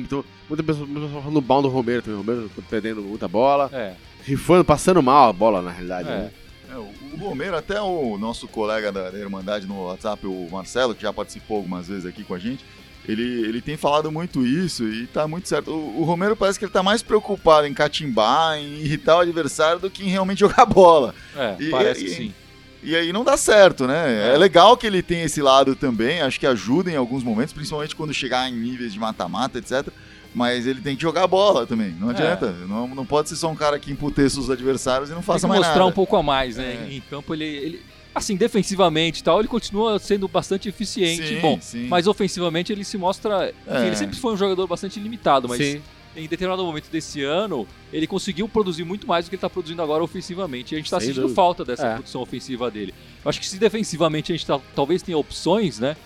muita 0.49 0.63
pessoa, 0.65 0.87
pessoa 0.87 1.23
falando 1.23 1.43
mal 1.43 1.61
do 1.61 1.69
Romero 1.69 2.01
também, 2.01 2.19
o 2.19 2.23
Romero 2.23 2.51
tá 2.57 2.63
perdendo 2.71 3.03
muita 3.03 3.29
bola, 3.29 3.69
É, 3.73 3.93
rifando, 4.25 4.65
passando 4.65 5.03
mal 5.03 5.29
a 5.29 5.33
bola 5.33 5.61
na 5.61 5.71
realidade, 5.71 6.09
É. 6.09 6.13
né? 6.13 6.31
É, 6.73 6.77
o 6.77 6.89
Romero, 7.19 7.57
até 7.57 7.81
o 7.83 8.17
nosso 8.17 8.47
colega 8.49 8.91
da 8.93 9.11
Irmandade 9.19 9.67
no 9.67 9.87
WhatsApp, 9.87 10.27
o 10.27 10.49
Marcelo, 10.51 10.95
que 10.95 11.03
já 11.03 11.13
participou 11.13 11.59
algumas 11.59 11.89
vezes 11.89 12.07
aqui 12.07 12.23
com 12.25 12.33
a 12.35 12.39
gente, 12.39 12.65
ele, 13.11 13.23
ele 13.49 13.61
tem 13.61 13.77
falado 13.77 14.11
muito 14.11 14.47
isso 14.47 14.85
e 14.85 15.07
tá 15.07 15.27
muito 15.29 15.49
certo. 15.49 15.71
O, 15.71 16.01
o 16.01 16.05
Romero 16.05 16.37
parece 16.37 16.59
que 16.59 16.65
ele 16.65 16.73
tá 16.73 16.83
mais 16.83 17.03
preocupado 17.03 17.67
em 17.67 17.75
catimbar, 17.75 18.57
em 18.59 18.81
irritar 18.81 19.17
o 19.17 19.21
adversário 19.21 19.81
do 19.81 19.91
que 19.91 20.03
em 20.05 20.09
realmente 20.09 20.39
jogar 20.41 20.65
bola. 20.67 21.15
é, 21.37 21.57
E- 21.59 21.71
parece 21.71 22.01
e- 22.01 22.05
que 22.05 22.11
sim. 22.11 22.35
E 22.83 22.97
aí 22.97 23.13
não 23.13 23.23
dá 23.23 23.37
certo, 23.37 23.87
né? 23.87 24.31
É. 24.31 24.35
É. 24.35 24.39
legal 24.39 24.75
que 24.75 24.87
ele 24.87 25.03
tenha 25.03 25.25
esse 25.25 25.43
lado 25.43 25.77
também, 25.77 26.23
acho 26.23 26.41
que 26.41 26.47
ajuda 26.47 26.91
em 26.91 26.97
alguns 26.97 27.23
momentos, 27.23 27.53
principalmente 27.53 27.95
quando 27.95 28.15
chegar 28.15 28.49
em 28.49 28.55
níveis 28.55 28.91
de 28.95 28.99
mata-mata, 28.99 29.59
etc. 29.59 29.89
Mas 30.35 30.67
ele 30.67 30.81
tem 30.81 30.97
que 30.97 31.03
jogar 31.03 31.27
bola 31.27 31.67
também, 31.67 31.91
não 32.01 32.09
É. 32.09 32.13
adianta. 32.15 32.53
Não, 32.67 32.89
não 32.89 33.05
pode 33.05 33.29
ser 33.29 33.37
só 33.37 33.51
um 33.51 33.55
cara 33.57 33.79
que 33.79 33.91
emputeça 33.93 34.41
os 34.41 34.49
adversários 34.49 35.11
e 35.11 35.13
não 35.13 35.19
Tem 35.19 35.27
faça 35.27 35.41
que 35.41 35.47
mais 35.49 35.61
mostrar 35.61 35.75
nada. 35.81 35.91
um 35.91 35.93
pouco 35.93 36.17
a 36.17 36.23
mais, 36.23 36.57
né? 36.57 36.87
É. 36.89 36.95
Em 36.95 37.01
campo 37.03 37.35
ele, 37.35 37.45
ele. 37.45 37.83
Assim, 38.15 38.35
defensivamente 38.37 39.21
e 39.21 39.25
tal, 39.25 39.39
ele 39.39 39.49
continua 39.49 39.99
sendo 39.99 40.27
bastante 40.27 40.69
eficiente. 40.69 41.27
Sim, 41.29 41.41
Bom, 41.41 41.59
sim. 41.61 41.87
mas 41.89 42.07
ofensivamente 42.07 42.73
ele 42.73 42.85
se 42.85 42.99
mostra. 42.99 43.55
enfim, 43.67 43.79
É. 43.85 43.87
ele 43.87 43.97
sempre 43.97 44.17
foi 44.17 44.33
um 44.35 44.37
jogador 44.37 44.67
bastante 44.67 44.99
limitado, 44.99 45.49
mas 45.49 45.59
Sim. 45.59 45.81
em 46.17 46.27
determinado 46.27 46.65
momento 46.65 46.91
desse 46.91 47.23
ano, 47.23 47.69
ele 47.93 48.07
conseguiu 48.09 48.49
produzir 48.49 48.83
muito 48.85 49.07
mais 49.07 49.25
do 49.25 49.29
que 49.29 49.37
ele 49.37 49.39
está 49.39 49.49
produzindo 49.49 49.81
agora 49.81 50.03
ofensivamente. 50.03 50.73
E 50.73 50.75
a 50.75 50.79
gente 50.79 50.87
está 50.87 50.99
sentindo 50.99 51.23
dúvida. 51.23 51.35
falta 51.37 51.65
dessa 51.65 51.87
É. 51.87 51.95
produção 51.95 52.21
ofensiva 52.21 52.69
dele. 52.71 52.93
Eu 53.25 53.29
acho 53.29 53.39
que 53.39 53.47
se 53.47 53.59
defensivamente 53.59 54.33
a 54.33 54.37
gente 54.37 54.45
tá- 54.47 54.61
talvez 54.75 55.03
tenha 55.03 55.17
opções, 55.17 55.79
né? 55.79 55.97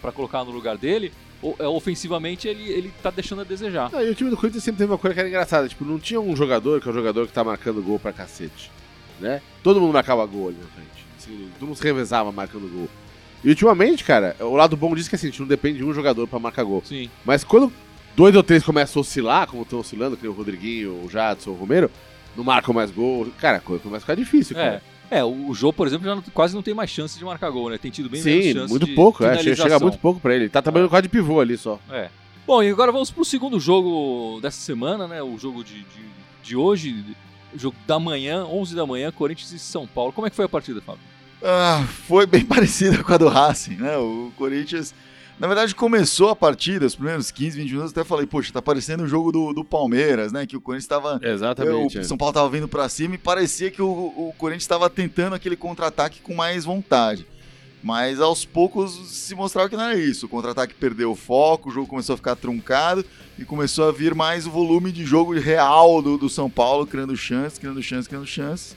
para 0.00 0.12
colocar 0.12 0.44
no 0.44 0.50
lugar 0.50 0.76
dele, 0.76 1.10
é, 1.58 1.66
ofensivamente 1.66 2.46
ele, 2.46 2.70
ele 2.70 2.92
tá 3.02 3.10
deixando 3.10 3.40
a 3.40 3.44
desejar. 3.44 3.90
Ah, 3.94 4.04
e 4.04 4.10
o 4.10 4.14
time 4.14 4.28
do 4.30 4.36
Corinthians 4.36 4.62
sempre 4.62 4.78
teve 4.78 4.92
uma 4.92 4.98
coisa 4.98 5.14
que 5.14 5.20
era 5.20 5.28
engraçada, 5.28 5.66
tipo, 5.68 5.84
não 5.86 5.98
tinha 5.98 6.20
um 6.20 6.36
jogador 6.36 6.80
que 6.82 6.86
é 6.88 6.90
o 6.90 6.94
jogador 6.94 7.26
que 7.26 7.32
tá 7.32 7.42
marcando 7.42 7.82
gol 7.82 7.98
pra 7.98 8.12
cacete, 8.12 8.70
né? 9.18 9.40
Todo 9.62 9.80
mundo 9.80 9.92
marcava 9.94 10.24
gol 10.26 10.48
ali 10.48 10.58
na 10.58 10.66
frente, 10.68 10.93
assim, 11.24 11.48
todo 11.58 11.68
mundo 11.68 11.76
se 11.76 11.82
revezava 11.82 12.30
marcando 12.32 12.68
gol. 12.72 12.88
E 13.42 13.48
ultimamente, 13.50 14.04
cara, 14.04 14.34
o 14.40 14.54
lado 14.56 14.76
bom 14.76 14.94
disso 14.94 15.08
é 15.08 15.10
que 15.10 15.16
assim, 15.16 15.26
a 15.26 15.30
gente 15.30 15.40
não 15.40 15.46
depende 15.48 15.78
de 15.78 15.84
um 15.84 15.92
jogador 15.92 16.26
pra 16.26 16.38
marcar 16.38 16.64
gol. 16.64 16.82
Sim. 16.84 17.10
Mas 17.24 17.44
quando 17.44 17.72
dois 18.16 18.34
ou 18.34 18.42
três 18.42 18.62
começam 18.62 19.00
a 19.00 19.02
oscilar, 19.02 19.46
como 19.46 19.62
estão 19.62 19.80
oscilando, 19.80 20.16
que 20.16 20.22
nem 20.22 20.30
o 20.32 20.34
Rodriguinho, 20.34 21.04
o 21.04 21.08
Jadson, 21.10 21.50
o 21.50 21.54
Romero, 21.54 21.90
não 22.36 22.42
marcam 22.44 22.72
mais 22.74 22.90
gol, 22.90 23.28
cara, 23.38 23.58
a 23.58 23.60
coisa 23.60 23.82
começa 23.82 23.98
a 23.98 24.00
ficar 24.00 24.14
difícil, 24.14 24.56
É. 24.58 24.62
cara. 24.62 24.82
É, 25.10 25.22
o 25.22 25.52
Jô, 25.52 25.72
por 25.72 25.86
exemplo, 25.86 26.06
já 26.06 26.14
não- 26.14 26.22
quase 26.32 26.54
não 26.54 26.62
tem 26.62 26.72
mais 26.74 26.88
chance 26.90 27.18
de 27.18 27.24
marcar 27.24 27.50
gol, 27.50 27.68
né? 27.68 27.76
Tem 27.78 27.90
tido 27.90 28.08
bem 28.08 28.22
menos 28.22 28.44
Sim, 28.44 28.52
chance 28.54 28.70
muito 28.70 28.86
de 28.86 28.94
pouco, 28.94 29.22
é, 29.24 29.36
chega, 29.38 29.78
muito 29.78 29.98
pouco 29.98 30.18
pra 30.18 30.34
ele. 30.34 30.48
Tá 30.48 30.62
trabalhando 30.62 30.88
quase 30.88 31.02
de 31.02 31.08
pivô 31.10 31.40
ali 31.40 31.56
só. 31.58 31.78
É. 31.90 32.08
Bom, 32.46 32.62
e 32.62 32.70
agora 32.70 32.90
vamos 32.90 33.10
pro 33.10 33.24
segundo 33.24 33.60
jogo 33.60 34.40
dessa 34.40 34.58
semana, 34.60 35.06
né? 35.06 35.22
O 35.22 35.38
jogo 35.38 35.62
de, 35.62 35.74
de, 35.80 36.04
de 36.42 36.56
hoje, 36.56 37.04
jogo 37.54 37.76
da 37.86 37.98
manhã, 38.00 38.44
11 38.46 38.74
da 38.74 38.86
manhã, 38.86 39.12
Corinthians 39.12 39.52
e 39.52 39.58
São 39.58 39.86
Paulo. 39.86 40.12
Como 40.12 40.26
é 40.26 40.30
que 40.30 40.36
foi 40.36 40.46
a 40.46 40.48
partida, 40.48 40.80
Fábio? 40.80 41.00
Ah, 41.42 41.86
foi 42.06 42.26
bem 42.26 42.44
parecida 42.46 43.02
com 43.02 43.12
a 43.12 43.16
do 43.16 43.28
Racing, 43.28 43.76
né? 43.76 43.96
O 43.96 44.32
Corinthians, 44.36 44.94
na 45.38 45.46
verdade, 45.46 45.74
começou 45.74 46.30
a 46.30 46.36
partida, 46.36 46.86
os 46.86 46.94
primeiros 46.94 47.30
15, 47.30 47.58
20 47.58 47.70
minutos, 47.70 47.90
até 47.90 48.04
falei, 48.04 48.26
poxa, 48.26 48.52
tá 48.52 48.62
parecendo 48.62 49.04
o 49.04 49.08
jogo 49.08 49.32
do, 49.32 49.52
do 49.52 49.64
Palmeiras, 49.64 50.32
né? 50.32 50.46
Que 50.46 50.56
o 50.56 50.60
Corinthians 50.60 50.86
tava. 50.86 51.20
Exatamente. 51.22 51.98
o 51.98 52.04
São 52.04 52.16
Paulo 52.16 52.32
tava 52.32 52.48
vindo 52.48 52.68
pra 52.68 52.88
cima 52.88 53.14
e 53.14 53.18
parecia 53.18 53.70
que 53.70 53.82
o, 53.82 53.86
o 53.88 54.34
Corinthians 54.38 54.62
estava 54.62 54.88
tentando 54.88 55.34
aquele 55.34 55.56
contra-ataque 55.56 56.20
com 56.20 56.34
mais 56.34 56.64
vontade. 56.64 57.26
Mas 57.82 58.18
aos 58.18 58.46
poucos 58.46 58.92
se 59.10 59.34
mostrava 59.34 59.68
que 59.68 59.76
não 59.76 59.84
era 59.84 59.98
isso. 59.98 60.24
O 60.24 60.28
contra-ataque 60.30 60.72
perdeu 60.72 61.10
o 61.10 61.14
foco, 61.14 61.68
o 61.68 61.72
jogo 61.72 61.86
começou 61.86 62.14
a 62.14 62.16
ficar 62.16 62.34
truncado 62.34 63.04
e 63.38 63.44
começou 63.44 63.86
a 63.86 63.92
vir 63.92 64.14
mais 64.14 64.46
o 64.46 64.50
volume 64.50 64.90
de 64.90 65.04
jogo 65.04 65.38
real 65.38 66.00
do, 66.00 66.16
do 66.16 66.30
São 66.30 66.48
Paulo, 66.48 66.86
criando 66.86 67.14
chances, 67.14 67.58
criando 67.58 67.82
chances, 67.82 68.08
criando 68.08 68.26
chances. 68.26 68.74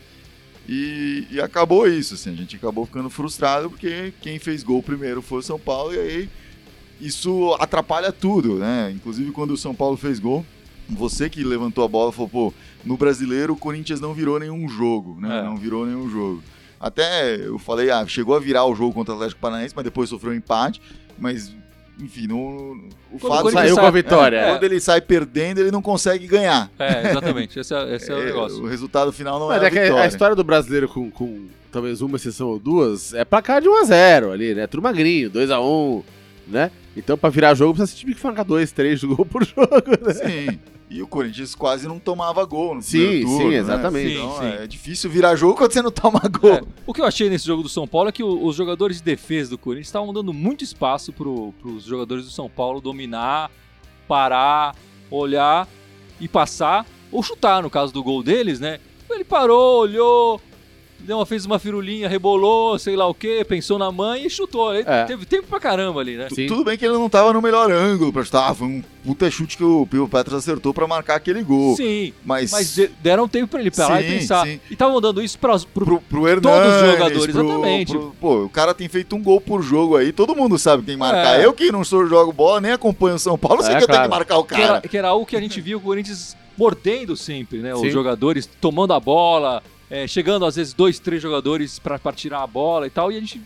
E, 0.68 1.26
e 1.32 1.40
acabou 1.40 1.88
isso, 1.88 2.16
assim, 2.16 2.32
a 2.32 2.36
gente 2.36 2.58
acabou 2.58 2.86
ficando 2.86 3.10
frustrado 3.10 3.70
porque 3.70 4.14
quem 4.20 4.38
fez 4.38 4.64
gol 4.64 4.84
primeiro 4.84 5.22
foi 5.22 5.40
o 5.40 5.44
São 5.44 5.58
Paulo 5.58 5.94
e 5.94 6.00
aí 6.00 6.30
isso 7.00 7.56
atrapalha 7.60 8.12
tudo, 8.12 8.56
né? 8.56 8.92
Inclusive 8.94 9.32
quando 9.32 9.52
o 9.52 9.58
São 9.58 9.74
Paulo 9.74 9.96
fez 9.96 10.20
gol, 10.20 10.46
você 10.90 11.30
que 11.30 11.44
levantou 11.44 11.86
a 11.86 11.88
bola 11.88 12.12
falou, 12.12 12.30
pô, 12.30 12.54
no 12.84 12.98
brasileiro 12.98 13.54
o 13.54 13.58
Corinthians 13.58 14.02
não 14.02 14.14
virou 14.14 14.40
nenhum 14.40 14.68
jogo, 14.68 15.18
né? 15.22 15.40
É. 15.40 15.44
Não 15.44 15.56
virou 15.56 15.86
nenhum 15.86 16.10
jogo. 16.10 16.44
Até 16.80 17.38
eu 17.38 17.58
falei, 17.58 17.90
ah, 17.90 18.06
chegou 18.06 18.36
a 18.36 18.40
virar 18.40 18.66
o 18.66 18.76
jogo 18.76 18.94
contra 18.94 19.14
o 19.14 19.18
Atlético 19.18 19.42
Paranaense, 19.42 19.74
mas 19.76 19.86
depois 19.86 20.10
sofreu 20.10 20.34
um 20.34 20.36
empate, 20.36 20.82
mas 21.18 21.56
enfim, 22.00 22.28
no, 22.28 22.38
o 23.12 23.20
Quando 23.20 23.32
fato 23.32 23.42
Corinthians 23.44 23.54
Saiu 23.54 23.76
sai- 23.76 23.84
com 23.84 23.88
a 23.88 23.92
vitória. 23.92 24.38
é, 24.38 24.52
quando 24.52 24.64
ele 24.64 24.80
sai 24.80 25.02
perdendo, 25.02 25.60
ele 25.60 25.72
não 25.72 25.82
consegue 25.82 26.28
ganhar. 26.28 26.70
É, 26.78 27.10
exatamente. 27.12 27.60
Esse 27.60 27.74
é, 27.74 27.96
esse 27.96 28.12
é 28.12 28.16
o 28.16 28.22
É, 28.22 28.26
negócio. 28.26 28.64
o 28.64 28.68
resultado 28.68 29.12
final 29.12 29.40
não 29.40 29.48
Mas 29.48 29.62
é 29.62 29.66
é 29.66 29.68
a 29.68 29.70
vitória. 29.70 30.04
a 30.04 30.08
história 30.08 30.36
do 30.36 30.44
brasileiro 30.44 30.88
com, 30.88 31.10
com 31.10 31.46
talvez 31.72 32.02
uma 32.02 32.16
exceção 32.18 32.48
ou 32.50 32.60
duas 32.60 33.14
é 33.14 33.26
placar 33.26 33.62
de 33.62 33.68
1x0 33.68 34.32
ali, 34.32 34.54
né? 34.56 34.68
Tudo 34.68 34.84
magrinho, 34.84 35.30
2x1, 35.32 36.04
né? 36.48 36.72
Então 36.96 37.18
pra 37.18 37.30
virar 37.30 37.54
jogo 37.54 37.74
precisa 37.74 37.92
ser 37.96 38.00
time 38.02 38.16
que 38.16 38.24
marcar 38.24 38.44
2, 38.44 38.72
3 38.72 39.04
gol 39.04 39.26
por 39.26 39.44
jogo, 39.46 39.68
né? 40.06 40.14
Sim. 40.14 40.60
E 40.90 41.04
o 41.04 41.08
Corinthians 41.08 41.54
quase 41.54 41.86
não 41.86 42.00
tomava 42.00 42.46
gol 42.46 42.76
no 42.76 42.82
Sim, 42.82 43.00
primeiro 43.00 43.26
turno, 43.28 43.42
sim, 43.44 43.50
né? 43.50 43.56
exatamente. 43.58 44.14
Então, 44.14 44.32
Sim, 44.32 44.40
sim. 44.40 44.46
é 44.64 44.68
difícil 44.68 45.10
virar 45.10 45.36
jogo 45.36 45.56
quando 45.56 45.74
você 45.74 45.82
não 45.82 45.92
toma 45.92 46.22
gol. 46.40 46.54
É, 46.54 46.62
o 46.86 46.94
que 46.94 47.02
eu 47.02 47.06
achei 47.06 47.30
nesse 47.30 47.46
jogo 47.46 47.62
do 47.62 47.68
São 47.68 47.86
Paulo 47.86 48.08
é 48.08 48.12
que 48.14 48.24
o- 48.24 48.46
os 48.46 48.56
jogadores 48.56 48.98
de 48.98 49.04
defesa 49.04 49.50
do 49.50 49.58
Corinthians 49.58 49.88
estavam 49.88 50.14
dando 50.14 50.32
muito 50.32 50.64
espaço 50.64 51.12
para 51.12 51.28
os 51.28 51.84
jogadores 51.84 52.24
do 52.24 52.32
São 52.32 52.50
Paulo 52.50 52.80
dominar, 52.80 53.52
parar, 54.08 54.76
olhar 55.12 55.68
e 56.22 56.28
passar, 56.28 56.86
ou 57.12 57.22
chutar, 57.22 57.62
no 57.62 57.70
caso 57.70 57.92
do 57.92 58.02
gol 58.04 58.24
deles, 58.24 58.60
né? 58.62 58.80
Ele 59.10 59.24
parou, 59.26 59.82
olhou, 59.82 60.42
deu 61.00 61.18
uma, 61.18 61.26
fez 61.26 61.46
uma 61.46 61.58
firulinha, 61.60 62.08
rebolou, 62.10 62.78
sei 62.80 62.96
lá 62.96 63.08
o 63.08 63.14
que, 63.14 63.44
pensou 63.46 63.78
na 63.80 63.92
mãe 63.92 64.26
e 64.26 64.30
chutou. 64.30 64.74
Ele 64.74 64.84
É. 64.88 65.04
teve 65.06 65.26
tempo 65.26 65.48
pra 65.48 65.60
caramba 65.60 66.02
ali, 66.02 66.18
né? 66.18 66.28
Sim. 66.30 66.48
Tudo 66.48 66.64
bem 66.64 66.78
que 66.78 66.86
ele 66.86 66.94
não 66.94 67.10
tava 67.10 67.32
no 67.34 67.42
melhor 67.42 67.72
ângulo 67.72 68.12
pra 68.12 68.24
chutar. 68.24 68.50
Ah, 68.50 68.54
foi 68.56 68.68
um 68.68 68.84
puta 69.06 69.30
chute 69.32 69.56
que 69.58 69.64
o 69.64 69.88
Pio 69.90 70.08
Petros 70.08 70.36
acertou 70.36 70.74
pra 70.74 70.86
marcar 70.86 71.16
aquele 71.16 71.42
gol. 71.44 71.76
Sim, 71.78 72.12
Mas, 72.26 72.52
mas 72.52 72.76
de- 72.76 72.88
deram 73.02 73.28
tempo 73.28 73.48
pra 73.48 73.62
ele 73.62 73.72
parar 73.72 74.02
e 74.02 74.08
Sim, 74.10 74.18
pensar. 74.20 74.46
sim. 74.46 74.60
E 74.70 74.74
estavam 74.74 75.00
dando 75.00 75.22
isso 75.24 75.40
para 75.40 75.58
pro, 75.60 75.86
pro, 75.86 76.02
pro 76.02 76.28
Hernanes, 76.28 76.62
Todos 76.64 76.82
os 76.82 76.92
jogadores, 76.92 77.32
pro- 77.36 77.44
exatamente. 77.50 77.92
pro- 77.94 78.16
pô, 78.20 78.44
o 78.44 78.50
cara 78.50 78.74
tem 78.74 78.90
feito 78.90 79.16
um 79.16 79.24
gol 79.24 79.40
por 79.40 79.62
jogo 79.62 79.96
aí, 79.96 80.12
todo 80.12 80.36
mundo 80.36 80.58
sabe 80.58 80.82
que 80.82 80.88
tem 80.88 80.96
que 80.96 81.00
marcar. 81.00 81.40
É. 81.40 81.46
Eu 81.46 81.54
que 81.54 81.72
não 81.72 81.84
sou 81.86 82.06
jogo 82.06 82.34
bola, 82.34 82.60
nem 82.60 82.72
acompanho 82.74 83.16
o 83.16 83.20
São 83.20 83.38
Paulo, 83.38 83.64
sei 83.64 83.76
É, 83.76 83.78
que 83.78 83.84
eu 83.84 83.88
tenho 83.88 84.02
que 84.04 84.08
marcar 84.10 84.38
o 84.38 84.44
que, 84.44 84.56
era, 84.56 84.68
cara. 84.68 84.82
que 84.82 84.98
era 84.98 85.08
algo 85.10 85.26
que 85.26 85.36
a 85.38 85.40
gente 85.40 85.62
viu 85.62 85.78
o 85.78 85.82
Corinthians 85.82 86.36
mordendo 86.58 87.16
sempre, 87.16 87.60
né? 87.60 87.74
Sim. 87.76 87.88
Os 87.88 87.94
jogadores 87.94 88.50
tomando 88.60 88.92
a 88.94 89.00
bola, 89.00 89.62
é, 89.90 90.08
chegando 90.08 90.46
às 90.46 90.56
vezes 90.56 90.74
dois, 90.74 91.00
três 91.00 91.22
jogadores 91.22 91.80
pra 91.80 92.00
tirar 92.14 92.44
a 92.44 92.48
bola 92.48 92.88
e 92.88 92.90
tal. 92.90 93.12
E 93.12 93.18
a 93.18 93.20
gente. 93.20 93.42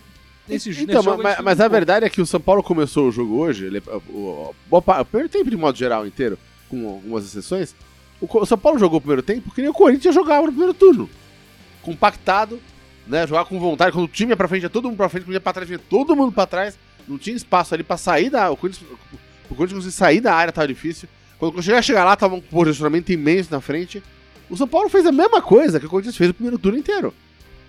Nesse, 0.48 0.70
nesse 0.70 0.84
Então, 0.84 1.04
jogo, 1.04 1.22
mas, 1.22 1.36
gente 1.36 1.46
mas 1.46 1.60
a 1.60 1.68
verdade 1.68 2.06
é 2.06 2.10
que 2.10 2.20
o 2.20 2.26
São 2.26 2.40
Paulo 2.40 2.64
começou 2.64 3.08
o 3.08 3.12
jogo 3.12 3.38
hoje, 3.38 3.66
ele, 3.66 3.82
o, 4.10 4.54
o, 4.70 4.78
o 4.78 5.06
primeiro 5.06 5.30
tempo 5.30 5.50
de 5.50 5.56
modo 5.56 5.78
geral 5.78 6.06
inteiro, 6.06 6.38
com 6.68 6.88
algumas 6.88 7.26
exceções, 7.26 7.76
o, 8.20 8.46
São 8.46 8.58
Paulo 8.58 8.80
jogou 8.80 8.98
o 8.98 9.02
primeiro 9.02 9.22
tempo 9.22 9.52
que 9.52 9.62
nem 9.62 9.70
o 9.70 9.74
Corinthians 9.74 10.16
jogava 10.16 10.42
no 10.48 10.52
primeiro 10.52 10.74
turno. 10.74 11.10
Compactado, 11.82 12.60
né? 13.08 13.26
Jogar 13.28 13.46
com 13.46 13.60
vontade, 13.60 13.92
quando 13.92 14.06
o 14.06 14.08
time 14.08 14.32
ia 14.32 14.38
pra 14.38 14.48
frente, 14.48 14.64
ia 14.64 14.70
todo 14.70 14.86
mundo 14.86 14.98
pra 14.98 15.10
frente, 15.10 15.26
quando 15.26 15.34
ia 15.34 15.42
pra 15.42 15.54
trás, 15.54 15.68
vinha 15.68 15.80
todo 15.80 16.16
mundo 16.16 16.32
pra 16.32 16.46
trás, 16.46 16.78
não 17.08 17.18
tinha 17.18 17.36
espaço 17.36 17.74
ali 17.74 17.84
pra 17.84 17.98
sair 17.98 18.30
da. 18.30 18.50
O 18.52 18.58
Corinthians, 18.58 18.90
o 19.50 19.56
Corinthians 19.56 19.84
conseguir 19.84 19.96
sair 19.96 20.22
da 20.22 20.34
área 20.34 20.52
tava 20.52 20.68
difícil. 20.68 21.08
Quando 21.38 21.62
chegar 21.64 21.82
chegar 21.82 22.04
lá, 22.04 22.16
tava 22.16 22.36
um 22.36 22.42
posicionamento 22.42 23.10
imenso 23.12 23.52
na 23.52 23.62
frente. 23.62 24.04
O 24.52 24.58
São 24.58 24.68
Paulo 24.68 24.90
fez 24.90 25.06
a 25.06 25.12
mesma 25.12 25.42
coisa 25.42 25.80
que 25.80 25.86
o 25.86 25.90
Corinthians 25.90 26.18
fez 26.18 26.30
o 26.30 26.34
primeiro 26.34 26.60
turno 26.60 26.78
inteiro. 26.78 27.14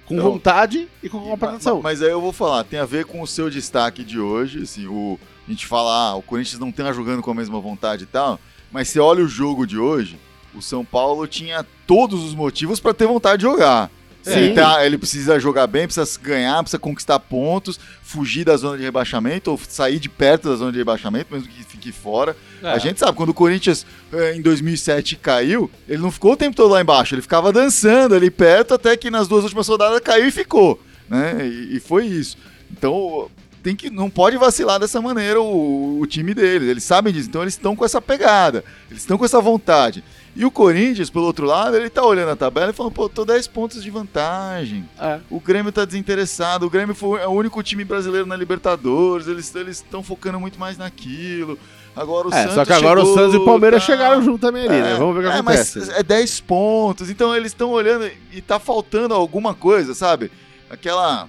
Com 0.05 0.15
Então, 0.15 0.33
vontade 0.33 0.89
e 1.03 1.09
com 1.09 1.19
Ma- 1.19 1.25
compactação. 1.31 1.77
ma- 1.77 1.83
Mas 1.85 2.03
aí 2.03 2.11
eu 2.11 2.21
vou 2.21 2.33
falar, 2.33 2.65
tem 2.65 2.79
a 2.81 2.85
ver 2.85 3.05
com 3.07 3.23
o 3.23 3.27
seu 3.27 3.49
destaque 3.49 4.03
de 4.05 4.19
hoje, 4.19 4.63
assim, 4.63 4.87
o, 4.89 5.19
a 5.47 5.51
gente 5.51 5.65
fala, 5.67 6.11
ah, 6.11 6.15
o 6.17 6.23
Corinthians 6.23 6.59
não 6.59 6.73
tá 6.73 6.93
jogando 6.93 7.23
com 7.23 7.31
a 7.31 7.35
mesma 7.35 7.61
vontade 7.61 8.03
e 8.03 8.07
tal, 8.07 8.39
mas 8.73 8.89
você 8.89 8.99
olha 8.99 9.23
o 9.25 9.29
jogo 9.29 9.65
de 9.67 9.79
hoje, 9.79 10.19
o 10.55 10.61
São 10.61 10.85
Paulo 10.85 11.27
tinha 11.29 11.65
todos 11.87 12.23
os 12.25 12.35
motivos 12.35 12.81
pra 12.81 12.93
ter 12.93 13.07
vontade 13.07 13.39
de 13.39 13.43
jogar. 13.49 13.89
Sim. 14.23 14.31
Ele, 14.33 14.55
tá- 14.55 14.87
ele 14.87 14.97
precisa 14.99 15.39
jogar 15.41 15.67
bem, 15.67 15.87
precisa 15.87 16.19
ganhar, 16.23 16.63
precisa 16.63 16.79
conquistar 16.79 17.19
pontos, 17.19 17.79
fugir 18.03 18.45
da 18.45 18.57
zona 18.57 18.77
de 18.79 18.85
rebaixamento 18.85 19.51
ou 19.51 19.59
sair 19.69 19.99
de 19.99 20.09
perto 20.09 20.49
da 20.49 20.57
zona 20.57 20.71
de 20.71 20.79
rebaixamento, 20.79 21.33
mesmo 21.35 21.49
que 21.49 21.65
fique 21.65 21.91
fora. 21.93 22.37
É, 22.63 22.69
A 22.69 22.79
gente 22.79 23.01
sabe, 23.01 23.17
quando 23.17 23.31
o 23.31 23.35
Corinthians 23.35 23.85
eh, 24.13 24.35
em 24.37 24.41
2007 24.43 25.17
caiu, 25.17 25.71
ele 25.89 26.01
não 26.01 26.11
ficou 26.13 26.33
o 26.33 26.37
tempo 26.37 26.55
todo 26.55 26.71
lá 26.73 26.81
embaixo, 26.81 27.15
ele 27.15 27.23
ficava 27.23 27.53
dançando 27.53 28.15
ali 28.15 28.31
perto 28.31 28.75
até 28.75 28.97
que 28.97 29.11
nas 29.11 29.27
duas 29.27 29.43
últimas 29.45 29.67
rodadas 29.67 29.99
caiu 30.01 30.29
e 30.29 30.31
ficou, 30.31 30.81
né? 31.09 31.39
E, 31.45 31.77
e 31.77 31.81
foi 31.81 32.07
isso. 32.07 32.37
Então, 32.71 33.29
tem 33.63 33.75
que, 33.77 33.91
não 33.91 34.09
pode 34.11 34.37
vacilar 34.37 34.79
dessa 34.79 35.01
maneira 35.01 35.41
o, 35.41 36.01
o 36.01 36.07
time 36.07 36.33
deles. 36.35 36.69
Eles 36.69 36.85
sabem 36.85 37.13
disso, 37.13 37.29
então 37.29 37.43
eles 37.43 37.55
estão 37.55 37.75
com 37.75 37.85
essa 37.85 38.01
pegada, 38.01 38.65
eles 38.91 39.03
estão 39.03 39.19
com 39.19 39.25
essa 39.25 39.41
vontade. 39.41 40.03
E 40.35 40.47
o 40.47 40.51
Corinthians, 40.51 41.11
pelo 41.11 41.27
outro 41.27 41.45
lado, 41.45 41.77
ele 41.77 41.91
tá 41.91 42.03
olhando 42.03 42.31
a 42.31 42.37
tabela 42.37 42.71
e 42.71 42.73
falando, 42.73 42.93
pô, 42.93 43.07
tô 43.09 43.23
10 43.25 43.47
pontos 43.49 43.83
de 43.83 43.91
vantagem. 43.91 44.89
É. 44.99 45.21
O 45.29 45.39
Grêmio 45.39 45.71
tá 45.71 45.85
desinteressado, 45.85 46.65
o 46.67 46.71
Grêmio 46.71 46.95
foi 46.95 47.21
é 47.21 47.27
o 47.27 47.33
único 47.33 47.63
time 47.63 47.85
brasileiro 47.85 48.27
na 48.27 48.35
Libertadores, 48.35 49.27
eles 49.27 49.55
estão 49.77 50.03
focando 50.03 50.41
muito 50.41 50.59
mais 50.59 50.79
naquilo. 50.79 51.59
Agora 51.95 52.29
o 52.29 52.33
É, 52.33 52.41
Santos 52.45 52.55
só 52.55 52.65
que 52.65 52.73
agora 52.73 53.01
chegou, 53.01 53.13
o 53.13 53.19
Santos 53.19 53.35
e 53.35 53.37
o 53.37 53.45
Palmeiras 53.45 53.83
tá- 53.85 53.93
chegaram 53.93 54.23
junto 54.23 54.39
também 54.41 54.63
ali, 54.67 54.81
né? 54.81 54.95
Vamos 54.95 55.15
ver 55.15 55.21
o 55.21 55.31
que 55.31 55.37
é, 55.37 55.41
acontece. 55.41 55.79
Mas 55.81 55.89
é 55.91 56.03
10 56.03 56.41
pontos, 56.41 57.11
então 57.11 57.37
eles 57.37 57.53
estão 57.53 57.71
olhando 57.71 58.11
e 58.33 58.41
tá 58.41 58.59
faltando 58.59 59.13
alguma 59.13 59.53
coisa, 59.53 59.95
sabe? 59.95 60.31
Aquela. 60.71 61.29